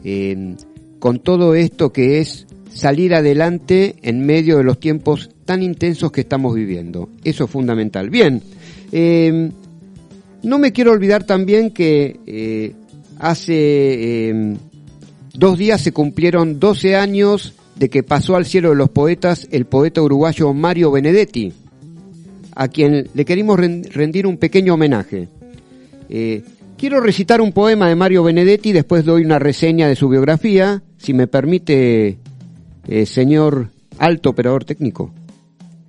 con 0.99 1.21
todo 1.21 1.55
esto 1.55 1.91
que 1.93 2.21
es 2.21 2.47
salir 2.71 3.15
adelante 3.15 3.97
en 4.03 4.27
medio 4.27 4.59
de 4.59 4.65
los 4.65 4.79
tiempos 4.79 5.31
tan 5.47 5.63
intensos 5.63 6.13
que 6.13 6.21
estamos 6.21 6.55
viviendo. 6.55 7.09
Eso 7.25 7.45
es 7.45 7.51
fundamental. 7.51 8.11
Bien, 8.11 8.43
eh, 8.93 9.51
no 10.43 10.59
me 10.59 10.73
quiero 10.73 10.93
olvidar 10.93 11.25
también 11.25 11.71
que 11.71 12.75
hace 13.21 14.31
eh, 14.31 14.57
dos 15.35 15.59
días 15.59 15.81
se 15.81 15.93
cumplieron 15.93 16.59
12 16.59 16.97
años 16.97 17.55
de 17.81 17.89
que 17.89 18.03
pasó 18.03 18.37
al 18.37 18.45
cielo 18.45 18.69
de 18.69 18.77
los 18.77 18.91
poetas 18.91 19.49
el 19.51 19.65
poeta 19.65 20.03
uruguayo 20.03 20.53
Mario 20.53 20.91
Benedetti, 20.91 21.51
a 22.55 22.69
quien 22.69 23.09
le 23.15 23.25
queremos 23.25 23.59
ren- 23.59 23.85
rendir 23.91 24.27
un 24.27 24.37
pequeño 24.37 24.75
homenaje. 24.75 25.29
Eh, 26.11 26.43
quiero 26.77 27.01
recitar 27.01 27.41
un 27.41 27.53
poema 27.53 27.89
de 27.89 27.97
Mario 27.97 28.23
Benedetti, 28.23 28.73
después 28.73 29.07
doy 29.07 29.25
una 29.25 29.39
reseña 29.39 29.89
de 29.89 29.97
su 29.97 30.11
biografía, 30.11 30.83
si 30.99 31.15
me 31.15 31.27
permite, 31.27 32.19
eh, 32.87 33.07
señor 33.07 33.71
alto 33.97 34.29
operador 34.29 34.67
técnico. 34.67 35.11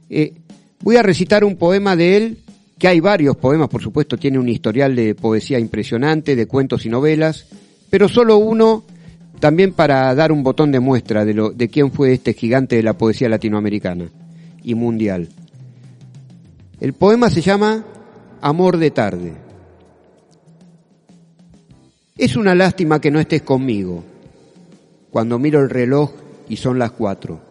Eh, 0.09 0.33
voy 0.79 0.95
a 0.95 1.03
recitar 1.03 1.43
un 1.43 1.57
poema 1.57 1.97
de 1.97 2.15
él, 2.15 2.37
que 2.79 2.87
hay 2.87 3.01
varios 3.01 3.35
poemas, 3.35 3.67
por 3.67 3.81
supuesto, 3.81 4.15
tiene 4.15 4.39
un 4.39 4.47
historial 4.47 4.95
de 4.95 5.13
poesía 5.13 5.59
impresionante, 5.59 6.37
de 6.37 6.45
cuentos 6.47 6.85
y 6.85 6.89
novelas, 6.89 7.47
pero 7.89 8.07
solo 8.07 8.37
uno 8.37 8.85
también 9.41 9.73
para 9.73 10.13
dar 10.13 10.31
un 10.31 10.43
botón 10.43 10.71
de 10.71 10.79
muestra 10.79 11.25
de, 11.25 11.33
lo, 11.33 11.49
de 11.49 11.67
quién 11.67 11.91
fue 11.91 12.13
este 12.13 12.33
gigante 12.33 12.75
de 12.75 12.83
la 12.83 12.93
poesía 12.93 13.27
latinoamericana 13.27 14.05
y 14.63 14.75
mundial. 14.75 15.29
El 16.79 16.93
poema 16.93 17.29
se 17.31 17.41
llama 17.41 17.83
Amor 18.39 18.77
de 18.77 18.91
tarde. 18.91 19.33
Es 22.15 22.35
una 22.35 22.53
lástima 22.53 23.01
que 23.01 23.09
no 23.09 23.19
estés 23.19 23.41
conmigo 23.41 24.03
cuando 25.09 25.39
miro 25.39 25.59
el 25.59 25.71
reloj 25.71 26.11
y 26.47 26.57
son 26.57 26.77
las 26.77 26.91
cuatro. 26.91 27.41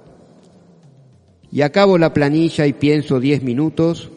Y 1.51 1.63
acabo 1.63 1.99
la 1.99 2.15
planilla 2.15 2.67
y 2.67 2.73
pienso 2.73 3.19
diez 3.19 3.43
minutos 3.43 4.11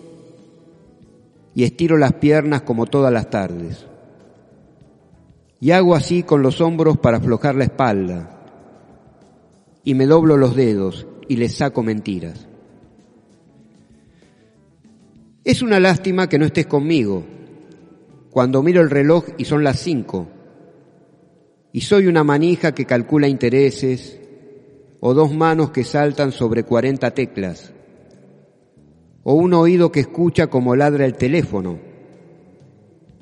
y 1.56 1.64
estiro 1.64 1.98
las 1.98 2.14
piernas 2.14 2.62
como 2.62 2.86
todas 2.86 3.12
las 3.12 3.32
tardes. 3.32 3.88
Y 5.64 5.72
hago 5.72 5.96
así 5.96 6.24
con 6.24 6.44
los 6.44 6.60
hombros 6.60 6.98
para 6.98 7.20
aflojar 7.20 7.56
la 7.56 7.64
espalda. 7.64 8.38
Y 9.86 9.94
me 9.94 10.06
doblo 10.06 10.36
los 10.36 10.58
dedos 10.58 11.08
y 11.30 11.38
les 11.38 11.56
saco 11.56 11.82
mentiras. 11.84 12.50
Es 15.46 15.62
una 15.62 15.80
lástima 15.80 16.28
que 16.28 16.38
no 16.38 16.44
estés 16.44 16.66
conmigo 16.66 17.24
cuando 18.30 18.62
miro 18.62 18.82
el 18.82 18.90
reloj 18.90 19.24
y 19.38 19.46
son 19.46 19.64
las 19.64 19.80
cinco. 19.80 20.28
Y 21.72 21.80
soy 21.80 22.08
una 22.08 22.26
manija 22.26 22.74
que 22.74 22.84
calcula 22.84 23.30
intereses 23.30 24.20
o 25.00 25.14
dos 25.14 25.34
manos 25.34 25.72
que 25.72 25.86
saltan 25.86 26.34
sobre 26.34 26.64
cuarenta 26.64 27.12
teclas 27.12 27.72
o 29.24 29.34
un 29.36 29.54
oído 29.54 29.94
que 29.94 30.02
escucha 30.02 30.48
como 30.48 30.76
ladra 30.76 31.06
el 31.06 31.14
teléfono 31.14 31.80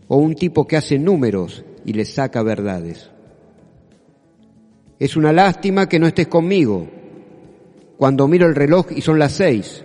o 0.08 0.18
un 0.18 0.34
tipo 0.34 0.66
que 0.66 0.78
hace 0.78 0.98
números 0.98 1.66
y 1.86 1.94
les 1.94 2.14
saca 2.14 2.44
verdades. 2.44 3.10
Es 5.00 5.16
una 5.16 5.34
lástima 5.34 5.90
que 5.90 6.00
no 6.00 6.08
estés 6.08 6.28
conmigo 6.28 6.88
cuando 7.98 8.28
miro 8.28 8.48
el 8.48 8.56
reloj 8.56 8.88
y 8.96 9.02
son 9.02 9.20
las 9.20 9.32
seis. 9.32 9.84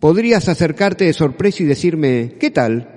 Podrías 0.00 0.48
acercarte 0.48 1.04
de 1.04 1.12
sorpresa 1.12 1.62
y 1.62 1.66
decirme, 1.66 2.36
¿qué 2.38 2.50
tal? 2.50 2.88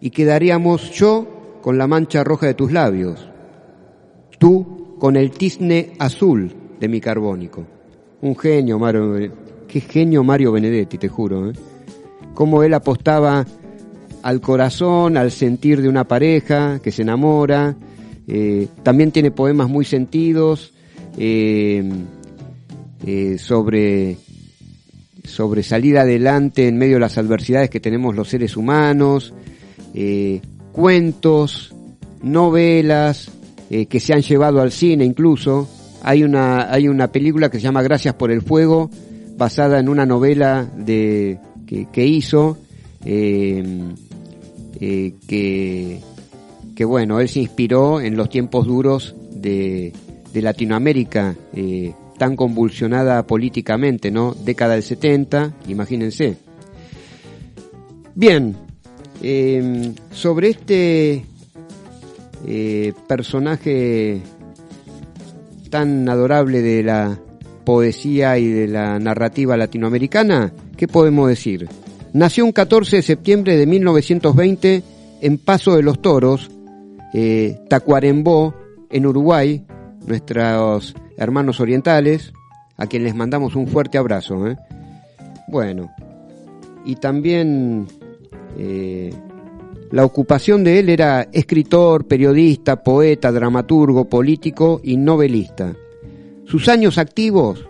Y 0.00 0.10
quedaríamos 0.10 0.90
yo 0.92 1.58
con 1.60 1.78
la 1.78 1.86
mancha 1.86 2.22
roja 2.24 2.46
de 2.46 2.54
tus 2.54 2.72
labios, 2.72 3.28
tú 4.38 4.96
con 4.98 5.16
el 5.16 5.32
tizne 5.32 5.94
azul 5.98 6.54
de 6.78 6.88
mi 6.88 7.00
carbónico. 7.00 7.64
Un 8.20 8.36
genio, 8.36 8.78
Mario, 8.78 9.32
qué 9.66 9.80
genio 9.80 10.22
Mario 10.22 10.52
Benedetti, 10.52 10.98
te 10.98 11.08
juro. 11.08 11.50
¿eh? 11.50 11.52
Cómo 12.34 12.62
él 12.62 12.74
apostaba 12.74 13.44
al 14.22 14.40
corazón, 14.40 15.16
al 15.16 15.30
sentir 15.30 15.82
de 15.82 15.88
una 15.88 16.04
pareja 16.04 16.80
que 16.82 16.92
se 16.92 17.02
enamora. 17.02 17.76
Eh, 18.28 18.68
también 18.82 19.10
tiene 19.10 19.30
poemas 19.30 19.68
muy 19.68 19.84
sentidos 19.84 20.72
eh, 21.18 21.82
eh, 23.04 23.36
sobre 23.38 24.16
sobre 25.24 25.62
salir 25.62 25.98
adelante 25.98 26.66
en 26.68 26.76
medio 26.76 26.94
de 26.94 27.00
las 27.00 27.18
adversidades 27.18 27.70
que 27.70 27.80
tenemos 27.80 28.16
los 28.16 28.28
seres 28.28 28.56
humanos, 28.56 29.32
eh, 29.94 30.40
cuentos, 30.72 31.74
novelas 32.22 33.30
eh, 33.70 33.86
que 33.86 34.00
se 34.00 34.12
han 34.12 34.22
llevado 34.22 34.60
al 34.60 34.72
cine 34.72 35.04
incluso. 35.04 35.68
Hay 36.02 36.24
una, 36.24 36.72
hay 36.72 36.88
una 36.88 37.12
película 37.12 37.48
que 37.48 37.58
se 37.58 37.64
llama 37.64 37.82
Gracias 37.82 38.14
por 38.14 38.32
el 38.32 38.42
Fuego, 38.42 38.90
basada 39.36 39.78
en 39.78 39.88
una 39.88 40.04
novela 40.04 40.68
de, 40.76 41.38
que, 41.66 41.86
que 41.92 42.04
hizo, 42.04 42.58
eh, 43.04 43.64
que, 44.82 46.00
que 46.74 46.84
bueno, 46.84 47.20
él 47.20 47.28
se 47.28 47.40
inspiró 47.40 48.00
en 48.00 48.16
los 48.16 48.28
tiempos 48.28 48.66
duros 48.66 49.14
de, 49.30 49.92
de 50.32 50.42
Latinoamérica, 50.42 51.36
eh, 51.54 51.92
tan 52.18 52.36
convulsionada 52.36 53.26
políticamente, 53.26 54.10
¿no? 54.10 54.34
Década 54.34 54.74
del 54.74 54.82
70, 54.82 55.54
imagínense. 55.68 56.36
Bien, 58.14 58.56
eh, 59.22 59.92
sobre 60.12 60.50
este 60.50 61.24
eh, 62.46 62.92
personaje 63.06 64.20
tan 65.70 66.08
adorable 66.08 66.60
de 66.60 66.82
la 66.82 67.18
poesía 67.64 68.38
y 68.38 68.48
de 68.48 68.68
la 68.68 68.98
narrativa 68.98 69.56
latinoamericana, 69.56 70.52
¿qué 70.76 70.86
podemos 70.88 71.28
decir? 71.28 71.68
Nació 72.12 72.44
un 72.44 72.52
14 72.52 72.96
de 72.96 73.02
septiembre 73.02 73.56
de 73.56 73.66
1920 73.66 74.82
en 75.22 75.38
Paso 75.38 75.76
de 75.76 75.82
los 75.82 76.02
Toros, 76.02 76.50
eh, 77.14 77.58
Tacuarembó, 77.68 78.54
en 78.90 79.06
Uruguay, 79.06 79.64
nuestros 80.06 80.94
hermanos 81.16 81.60
orientales, 81.60 82.32
a 82.76 82.86
quienes 82.86 83.06
les 83.06 83.14
mandamos 83.14 83.56
un 83.56 83.66
fuerte 83.66 83.98
abrazo. 83.98 84.46
¿eh? 84.46 84.56
Bueno, 85.48 85.90
y 86.84 86.96
también 86.96 87.86
eh, 88.58 89.14
la 89.90 90.04
ocupación 90.04 90.64
de 90.64 90.78
él 90.78 90.88
era 90.88 91.28
escritor, 91.32 92.06
periodista, 92.06 92.82
poeta, 92.82 93.32
dramaturgo, 93.32 94.06
político 94.06 94.80
y 94.82 94.96
novelista. 94.96 95.74
Sus 96.44 96.68
años 96.68 96.98
activos, 96.98 97.66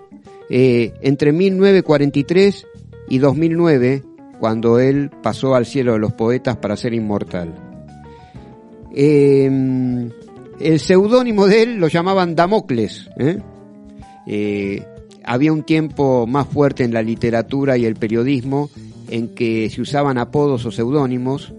eh, 0.51 0.93
entre 1.03 1.33
1943 1.33 2.67
y 3.09 3.19
2009, 3.19 4.03
cuando 4.43 4.81
él 4.81 5.09
pasó 5.23 5.55
al 5.55 5.67
cielo 5.67 5.93
de 5.93 6.01
los 6.01 6.15
poetas 6.15 6.57
para 6.57 6.77
ser 6.77 6.95
inmortal. 6.95 7.55
Eh, 8.93 9.49
el 10.59 10.81
seudónimo 10.81 11.47
de 11.47 11.63
él 11.63 11.77
lo 11.77 11.87
llamaban 11.87 12.35
Damocles. 12.35 13.09
¿eh? 13.21 13.39
Eh, 14.27 14.85
había 15.23 15.53
un 15.53 15.63
tiempo 15.63 16.27
más 16.27 16.49
fuerte 16.49 16.83
en 16.83 16.93
la 16.93 17.03
literatura 17.03 17.79
y 17.79 17.85
el 17.85 17.95
periodismo 17.95 18.69
en 19.09 19.29
que 19.29 19.71
se 19.71 19.81
usaban 19.81 20.19
apodos 20.19 20.67
o 20.67 20.73
seudónimos 20.73 21.55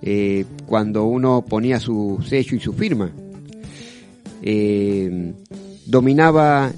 eh, 0.00 0.44
cuando 0.66 1.06
uno 1.06 1.44
ponía 1.44 1.80
su 1.80 2.24
sello 2.24 2.56
y 2.56 2.60
su 2.60 2.72
firma. 2.72 3.10
Dominaba 5.86 6.70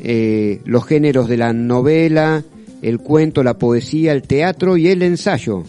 los 0.64 0.86
géneros 0.86 1.28
de 1.28 1.36
la 1.36 1.52
novela, 1.52 2.42
el 2.83 2.99
cuento, 2.99 3.43
la 3.43 3.57
poesía, 3.59 4.12
el 4.12 4.22
teatro 4.22 4.76
y 4.76 4.89
el 4.89 5.03
ensayo. 5.03 5.62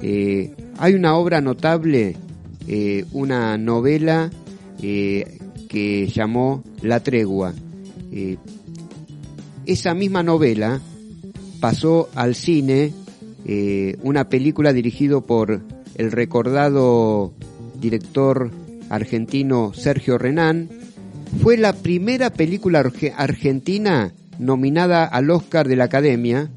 Eh, 0.00 0.54
hay 0.78 0.94
una 0.94 1.16
obra 1.16 1.40
notable, 1.40 2.16
eh, 2.66 3.04
una 3.12 3.58
novela 3.58 4.30
eh, 4.80 5.38
que 5.68 6.06
llamó 6.06 6.62
La 6.80 7.00
Tregua. 7.00 7.52
Esa 9.64 9.94
misma 9.94 10.22
novela 10.22 10.80
pasó 11.60 12.10
al 12.14 12.34
cine 12.34 12.92
una 14.02 14.28
película 14.28 14.72
dirigido 14.74 15.22
por 15.22 15.62
el 15.96 16.12
recordado 16.12 17.32
director 17.80 18.50
argentino 18.90 19.72
Sergio 19.72 20.18
Renán. 20.18 20.68
Fue 21.40 21.56
la 21.56 21.72
primera 21.72 22.28
película 22.30 22.82
arge- 22.84 23.14
argentina 23.16 24.12
nominada 24.38 25.04
al 25.04 25.30
Oscar 25.30 25.68
de 25.68 25.76
la 25.76 25.84
Academia. 25.84 26.50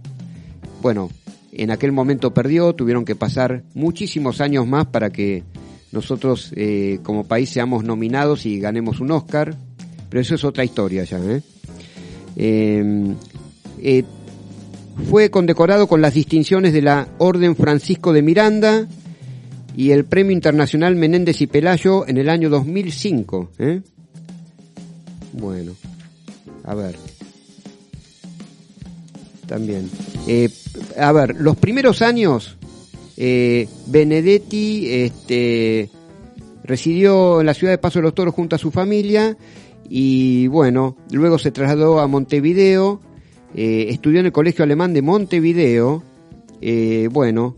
Bueno, 0.82 1.10
en 1.52 1.72
aquel 1.72 1.92
momento 1.92 2.34
perdió, 2.34 2.74
tuvieron 2.74 3.06
que 3.06 3.16
pasar 3.16 3.64
muchísimos 3.74 4.42
años 4.42 4.68
más 4.68 4.88
para 4.88 5.12
que 5.12 5.44
nosotros 5.92 6.52
eh, 6.56 7.00
como 7.04 7.26
país 7.26 7.50
seamos 7.50 7.84
nominados 7.84 8.46
y 8.46 8.60
ganemos 8.60 9.00
un 9.00 9.12
Oscar, 9.12 9.56
pero 10.10 10.22
eso 10.22 10.36
es 10.36 10.44
otra 10.44 10.64
historia 10.66 11.04
ya. 11.04 11.20
¿eh? 11.20 11.42
Eh, 12.36 13.16
eh, 13.82 14.04
fue 15.10 15.30
condecorado 15.30 15.88
con 15.88 16.02
las 16.02 16.14
distinciones 16.14 16.74
de 16.74 16.82
la 16.82 17.08
Orden 17.18 17.56
Francisco 17.56 18.14
de 18.14 18.22
Miranda 18.22 18.88
y 19.76 19.92
el 19.92 20.06
Premio 20.06 20.32
Internacional 20.32 20.96
Menéndez 20.96 21.42
y 21.42 21.48
Pelayo 21.48 22.08
en 22.08 22.18
el 22.18 22.30
año 22.30 22.50
2005. 22.50 23.52
¿eh? 23.60 23.82
Bueno, 25.34 25.74
a 26.64 26.76
ver. 26.76 26.96
También. 29.48 29.90
Eh, 30.28 30.50
a 30.98 31.12
ver, 31.12 31.36
los 31.40 31.56
primeros 31.58 32.02
años, 32.02 32.58
eh, 33.18 33.68
Benedetti 33.88 34.88
este, 34.92 35.90
residió 36.64 37.40
en 37.40 37.46
la 37.46 37.54
ciudad 37.54 37.74
de 37.74 37.78
Paso 37.78 38.00
de 38.00 38.04
los 38.04 38.16
Toros 38.16 38.34
junto 38.34 38.56
a 38.56 38.60
su 38.60 38.72
familia 38.72 39.38
y 39.90 40.48
bueno, 40.48 40.98
luego 41.12 41.38
se 41.38 41.52
trasladó 41.52 42.00
a 42.00 42.08
Montevideo, 42.08 43.02
eh, 43.54 43.88
estudió 43.90 44.20
en 44.20 44.28
el 44.28 44.32
Colegio 44.32 44.64
Alemán 44.64 44.94
de 44.94 45.02
Montevideo, 45.02 46.04
eh, 46.62 47.08
bueno, 47.12 47.56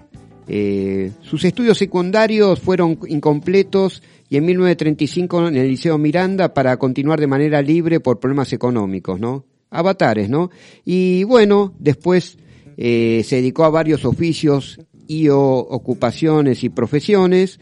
eh, 0.48 1.12
sus 1.22 1.44
estudios 1.46 1.78
secundarios 1.78 2.60
fueron 2.60 3.00
incompletos 3.08 4.02
y 4.30 4.38
en 4.38 4.46
1935 4.46 5.48
en 5.48 5.56
el 5.56 5.68
Liceo 5.68 5.98
Miranda 5.98 6.54
para 6.54 6.78
continuar 6.78 7.20
de 7.20 7.28
manera 7.28 7.62
libre 7.62 8.00
por 8.00 8.20
problemas 8.20 8.52
económicos, 8.54 9.20
¿no? 9.20 9.46
Avatares, 9.70 10.30
¿no? 10.30 10.50
Y 10.86 11.24
bueno, 11.24 11.74
después 11.80 12.38
eh, 12.78 13.24
se 13.26 13.38
dedicó 13.38 13.66
a 13.66 13.70
varios 13.70 14.06
oficios 14.06 14.80
y 15.08 15.30
o 15.30 15.40
ocupaciones 15.40 16.64
y 16.64 16.70
profesiones. 16.70 17.60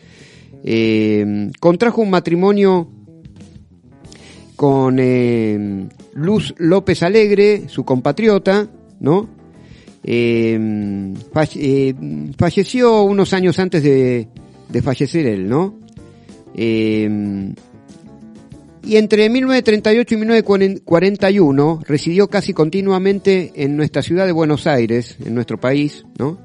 Eh, 0.64 1.51
contrajo 1.60 2.01
un 2.01 2.10
matrimonio 2.10 2.89
con 4.56 4.97
eh, 4.99 5.88
Luz 6.14 6.53
López 6.58 7.03
Alegre, 7.03 7.68
su 7.68 7.84
compatriota, 7.84 8.68
¿no? 8.99 9.30
Eh, 10.03 11.14
eh, 11.56 11.95
falleció 12.38 13.03
unos 13.03 13.34
años 13.34 13.60
antes 13.60 13.84
de, 13.84 14.28
de 14.70 14.82
fallecer 14.82 15.26
él, 15.26 15.49
¿no? 15.49 15.80
Y 18.86 18.97
entre 18.97 19.29
1938 19.29 20.13
y 20.13 20.17
1941 20.17 21.81
residió 21.88 22.27
casi 22.27 22.53
continuamente 22.53 23.51
en 23.55 23.75
nuestra 23.75 24.03
ciudad 24.03 24.27
de 24.27 24.31
Buenos 24.31 24.67
Aires, 24.67 25.17
en 25.25 25.33
nuestro 25.33 25.59
país, 25.59 26.05
¿no? 26.19 26.38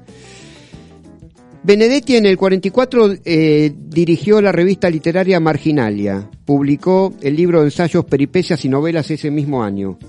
Benedetti 1.63 2.15
en 2.15 2.25
el 2.25 2.37
44 2.37 3.13
eh, 3.23 3.71
dirigió 3.75 4.41
la 4.41 4.51
revista 4.51 4.89
literaria 4.89 5.39
Marginalia. 5.39 6.27
Publicó 6.43 7.13
el 7.21 7.35
libro 7.35 7.59
de 7.59 7.65
ensayos, 7.65 8.05
peripecias 8.05 8.65
y 8.65 8.69
novelas 8.69 9.11
ese 9.11 9.29
mismo 9.29 9.63
año. 9.63 9.99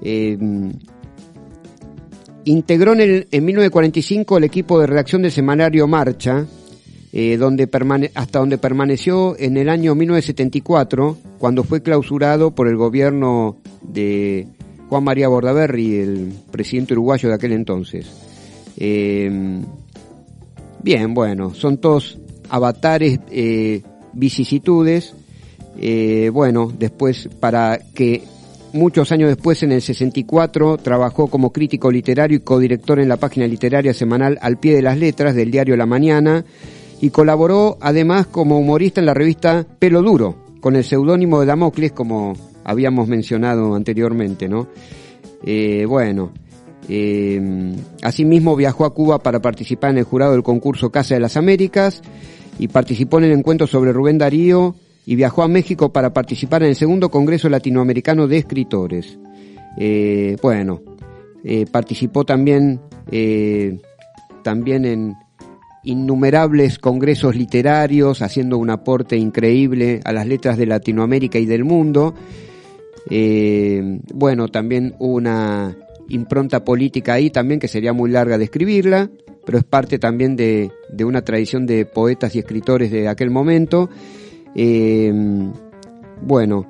Eh, 0.00 0.38
integró 2.44 2.92
en, 2.92 3.00
el, 3.00 3.28
en 3.32 3.44
1945 3.44 4.38
el 4.38 4.44
equipo 4.44 4.78
de 4.78 4.86
redacción 4.86 5.22
del 5.22 5.32
semanario 5.32 5.88
Marcha, 5.88 6.46
eh, 7.12 7.36
donde 7.36 7.68
hasta 8.14 8.38
donde 8.38 8.58
permaneció 8.58 9.38
en 9.38 9.56
el 9.56 9.68
año 9.68 9.94
1974, 9.94 11.16
cuando 11.38 11.64
fue 11.64 11.82
clausurado 11.82 12.54
por 12.54 12.68
el 12.68 12.76
gobierno 12.76 13.56
de 13.82 14.46
Juan 14.88 15.04
María 15.04 15.28
Bordaberry, 15.28 15.96
el 15.96 16.32
presidente 16.50 16.94
uruguayo 16.94 17.28
de 17.28 17.34
aquel 17.34 17.52
entonces. 17.52 18.06
Eh, 18.76 19.62
Bien, 20.86 21.14
bueno, 21.14 21.52
son 21.52 21.78
todos 21.78 22.16
avatares, 22.48 23.18
eh, 23.32 23.82
vicisitudes. 24.12 25.14
Eh, 25.80 26.30
bueno, 26.32 26.72
después, 26.78 27.28
para 27.40 27.80
que 27.92 28.22
muchos 28.72 29.10
años 29.10 29.28
después, 29.28 29.64
en 29.64 29.72
el 29.72 29.82
64, 29.82 30.76
trabajó 30.76 31.26
como 31.26 31.52
crítico 31.52 31.90
literario 31.90 32.36
y 32.36 32.40
codirector 32.42 33.00
en 33.00 33.08
la 33.08 33.16
página 33.16 33.48
literaria 33.48 33.92
semanal 33.92 34.38
Al 34.40 34.58
pie 34.58 34.76
de 34.76 34.82
las 34.82 34.96
letras 34.96 35.34
del 35.34 35.50
diario 35.50 35.76
La 35.76 35.86
Mañana 35.86 36.44
y 37.00 37.10
colaboró 37.10 37.76
además 37.80 38.26
como 38.26 38.58
humorista 38.58 39.00
en 39.00 39.06
la 39.06 39.14
revista 39.14 39.66
Pelo 39.78 40.02
Duro, 40.02 40.36
con 40.60 40.76
el 40.76 40.84
seudónimo 40.84 41.40
de 41.40 41.46
Damocles, 41.46 41.92
como 41.92 42.34
habíamos 42.64 43.08
mencionado 43.08 43.74
anteriormente, 43.74 44.48
¿no? 44.48 44.68
Eh, 45.44 45.84
bueno, 45.86 46.32
eh, 46.88 47.74
asimismo 48.02 48.56
viajó 48.56 48.84
a 48.84 48.94
Cuba 48.94 49.18
para 49.18 49.40
participar 49.40 49.90
en 49.90 49.98
el 49.98 50.04
jurado 50.04 50.32
del 50.32 50.42
concurso 50.42 50.90
Casa 50.90 51.14
de 51.14 51.20
las 51.20 51.36
Américas 51.36 52.02
y 52.58 52.68
participó 52.68 53.18
en 53.18 53.24
el 53.24 53.32
encuentro 53.32 53.66
sobre 53.66 53.92
Rubén 53.92 54.18
Darío 54.18 54.74
y 55.04 55.14
viajó 55.14 55.42
a 55.42 55.48
México 55.48 55.92
para 55.92 56.12
participar 56.12 56.62
en 56.64 56.70
el 56.70 56.76
segundo 56.76 57.10
Congreso 57.10 57.48
Latinoamericano 57.48 58.26
de 58.26 58.38
Escritores. 58.38 59.18
Eh, 59.78 60.36
bueno, 60.42 60.80
eh, 61.44 61.66
participó 61.70 62.24
también, 62.24 62.80
eh, 63.10 63.78
también 64.42 64.84
en 64.84 65.14
innumerables 65.86 66.78
congresos 66.78 67.36
literarios, 67.36 68.20
haciendo 68.20 68.58
un 68.58 68.70
aporte 68.70 69.16
increíble 69.16 70.00
a 70.04 70.12
las 70.12 70.26
letras 70.26 70.58
de 70.58 70.66
Latinoamérica 70.66 71.38
y 71.38 71.46
del 71.46 71.64
mundo. 71.64 72.14
Eh, 73.08 74.00
bueno, 74.12 74.48
también 74.48 74.94
una 74.98 75.76
impronta 76.08 76.64
política 76.64 77.14
ahí 77.14 77.30
también 77.30 77.60
que 77.60 77.68
sería 77.68 77.92
muy 77.92 78.10
larga 78.10 78.36
describirla, 78.36 79.10
pero 79.44 79.58
es 79.58 79.64
parte 79.64 79.98
también 79.98 80.34
de, 80.34 80.72
de 80.92 81.04
una 81.04 81.22
tradición 81.22 81.66
de 81.66 81.86
poetas 81.86 82.34
y 82.34 82.40
escritores 82.40 82.90
de 82.90 83.08
aquel 83.08 83.30
momento. 83.30 83.88
Eh, 84.56 85.12
bueno, 86.20 86.66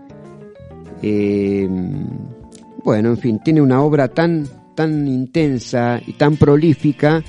eh, 1.03 1.69
bueno, 2.85 3.09
en 3.11 3.17
fin, 3.17 3.41
tiene 3.43 3.63
una 3.63 3.81
obra 3.83 4.09
tan, 4.09 4.47
tan 4.75 5.09
intensa 5.09 6.01
y 6.07 6.13
tan 6.13 6.37
prolífica 6.37 7.25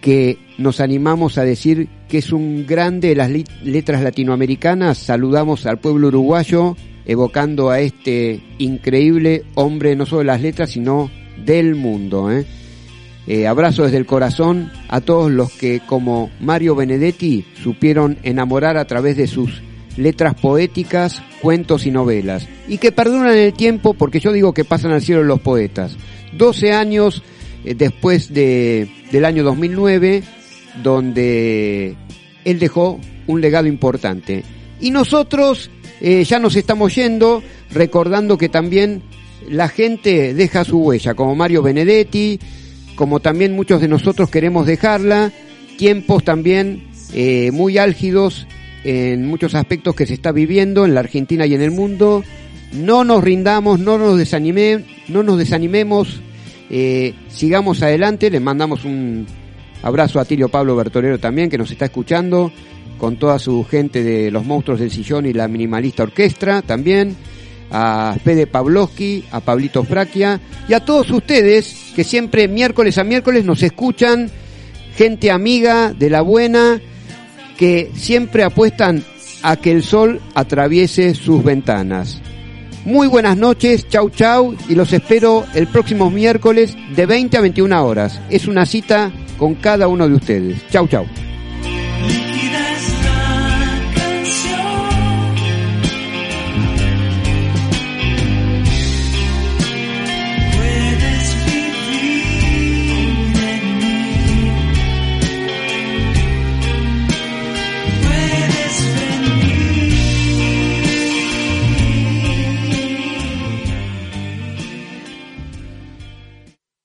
que 0.00 0.38
nos 0.58 0.80
animamos 0.80 1.38
a 1.38 1.44
decir 1.44 1.88
que 2.08 2.18
es 2.18 2.32
un 2.32 2.66
grande 2.66 3.08
de 3.08 3.16
las 3.16 3.30
letras 3.62 4.02
latinoamericanas. 4.02 4.98
Saludamos 4.98 5.66
al 5.66 5.78
pueblo 5.78 6.08
uruguayo 6.08 6.76
evocando 7.04 7.70
a 7.70 7.80
este 7.80 8.40
increíble 8.58 9.44
hombre 9.54 9.96
no 9.96 10.06
solo 10.06 10.20
de 10.20 10.26
las 10.26 10.42
letras, 10.42 10.70
sino 10.70 11.10
del 11.44 11.74
mundo. 11.74 12.30
¿eh? 12.30 12.44
Eh, 13.26 13.46
abrazo 13.46 13.84
desde 13.84 13.96
el 13.96 14.06
corazón 14.06 14.70
a 14.88 15.00
todos 15.00 15.30
los 15.30 15.50
que, 15.52 15.80
como 15.80 16.30
Mario 16.40 16.74
Benedetti, 16.74 17.44
supieron 17.62 18.18
enamorar 18.22 18.76
a 18.76 18.86
través 18.86 19.16
de 19.16 19.26
sus 19.26 19.62
letras 19.96 20.34
poéticas, 20.34 21.22
cuentos 21.42 21.86
y 21.86 21.90
novelas, 21.90 22.48
y 22.68 22.78
que 22.78 22.92
perduran 22.92 23.36
el 23.36 23.52
tiempo 23.52 23.94
porque 23.94 24.20
yo 24.20 24.32
digo 24.32 24.54
que 24.54 24.64
pasan 24.64 24.92
al 24.92 25.02
cielo 25.02 25.24
los 25.24 25.40
poetas. 25.40 25.96
12 26.36 26.72
años 26.72 27.22
después 27.64 28.32
de, 28.32 28.88
del 29.10 29.24
año 29.24 29.44
2009, 29.44 30.22
donde 30.82 31.96
él 32.44 32.58
dejó 32.58 33.00
un 33.26 33.40
legado 33.40 33.66
importante. 33.66 34.44
Y 34.80 34.90
nosotros 34.90 35.70
eh, 36.00 36.24
ya 36.24 36.38
nos 36.38 36.56
estamos 36.56 36.94
yendo, 36.94 37.42
recordando 37.70 38.38
que 38.38 38.48
también 38.48 39.02
la 39.48 39.68
gente 39.68 40.34
deja 40.34 40.64
su 40.64 40.78
huella, 40.78 41.14
como 41.14 41.34
Mario 41.34 41.62
Benedetti, 41.62 42.38
como 42.94 43.20
también 43.20 43.54
muchos 43.54 43.80
de 43.80 43.88
nosotros 43.88 44.30
queremos 44.30 44.66
dejarla, 44.66 45.32
tiempos 45.76 46.24
también 46.24 46.88
eh, 47.12 47.50
muy 47.52 47.78
álgidos 47.78 48.46
en 48.84 49.26
muchos 49.26 49.54
aspectos 49.54 49.94
que 49.94 50.06
se 50.06 50.14
está 50.14 50.32
viviendo 50.32 50.84
en 50.84 50.94
la 50.94 51.00
Argentina 51.00 51.46
y 51.46 51.54
en 51.54 51.62
el 51.62 51.70
mundo. 51.70 52.24
No 52.72 53.04
nos 53.04 53.24
rindamos, 53.24 53.80
no 53.80 53.98
nos, 53.98 54.18
desanime, 54.18 54.84
no 55.08 55.22
nos 55.22 55.38
desanimemos, 55.38 56.20
eh, 56.70 57.14
sigamos 57.28 57.82
adelante, 57.82 58.30
le 58.30 58.40
mandamos 58.40 58.84
un 58.84 59.26
abrazo 59.82 60.20
a 60.20 60.24
Tirio 60.24 60.48
Pablo 60.48 60.76
Bertolero 60.76 61.18
también, 61.18 61.48
que 61.48 61.58
nos 61.58 61.70
está 61.70 61.86
escuchando, 61.86 62.52
con 62.98 63.16
toda 63.16 63.38
su 63.38 63.64
gente 63.64 64.02
de 64.02 64.30
los 64.30 64.44
monstruos 64.44 64.80
del 64.80 64.90
sillón 64.90 65.26
y 65.26 65.32
la 65.32 65.48
minimalista 65.48 66.02
orquestra 66.02 66.62
también, 66.62 67.16
a 67.70 68.16
Fede 68.22 68.46
Pavlovsky, 68.46 69.24
a 69.30 69.40
Pablito 69.40 69.84
Fraquia 69.84 70.40
y 70.68 70.74
a 70.74 70.84
todos 70.84 71.10
ustedes 71.10 71.92
que 71.94 72.04
siempre 72.04 72.48
miércoles 72.48 72.98
a 72.98 73.04
miércoles 73.04 73.44
nos 73.44 73.62
escuchan, 73.62 74.30
gente 74.94 75.30
amiga 75.30 75.92
de 75.92 76.10
la 76.10 76.22
buena, 76.22 76.80
que 77.56 77.90
siempre 77.94 78.42
apuestan 78.42 79.04
a 79.42 79.56
que 79.56 79.70
el 79.70 79.82
sol 79.82 80.20
atraviese 80.34 81.14
sus 81.14 81.42
ventanas. 81.44 82.20
Muy 82.84 83.08
buenas 83.08 83.36
noches, 83.36 83.88
chau 83.88 84.08
chau, 84.08 84.54
y 84.68 84.74
los 84.74 84.92
espero 84.92 85.44
el 85.54 85.66
próximo 85.66 86.10
miércoles 86.10 86.76
de 86.94 87.06
20 87.06 87.36
a 87.36 87.40
21 87.40 87.84
horas. 87.84 88.20
Es 88.30 88.46
una 88.46 88.64
cita 88.66 89.10
con 89.36 89.56
cada 89.56 89.88
uno 89.88 90.08
de 90.08 90.14
ustedes. 90.14 90.66
Chau 90.70 90.86
chau. 90.88 91.04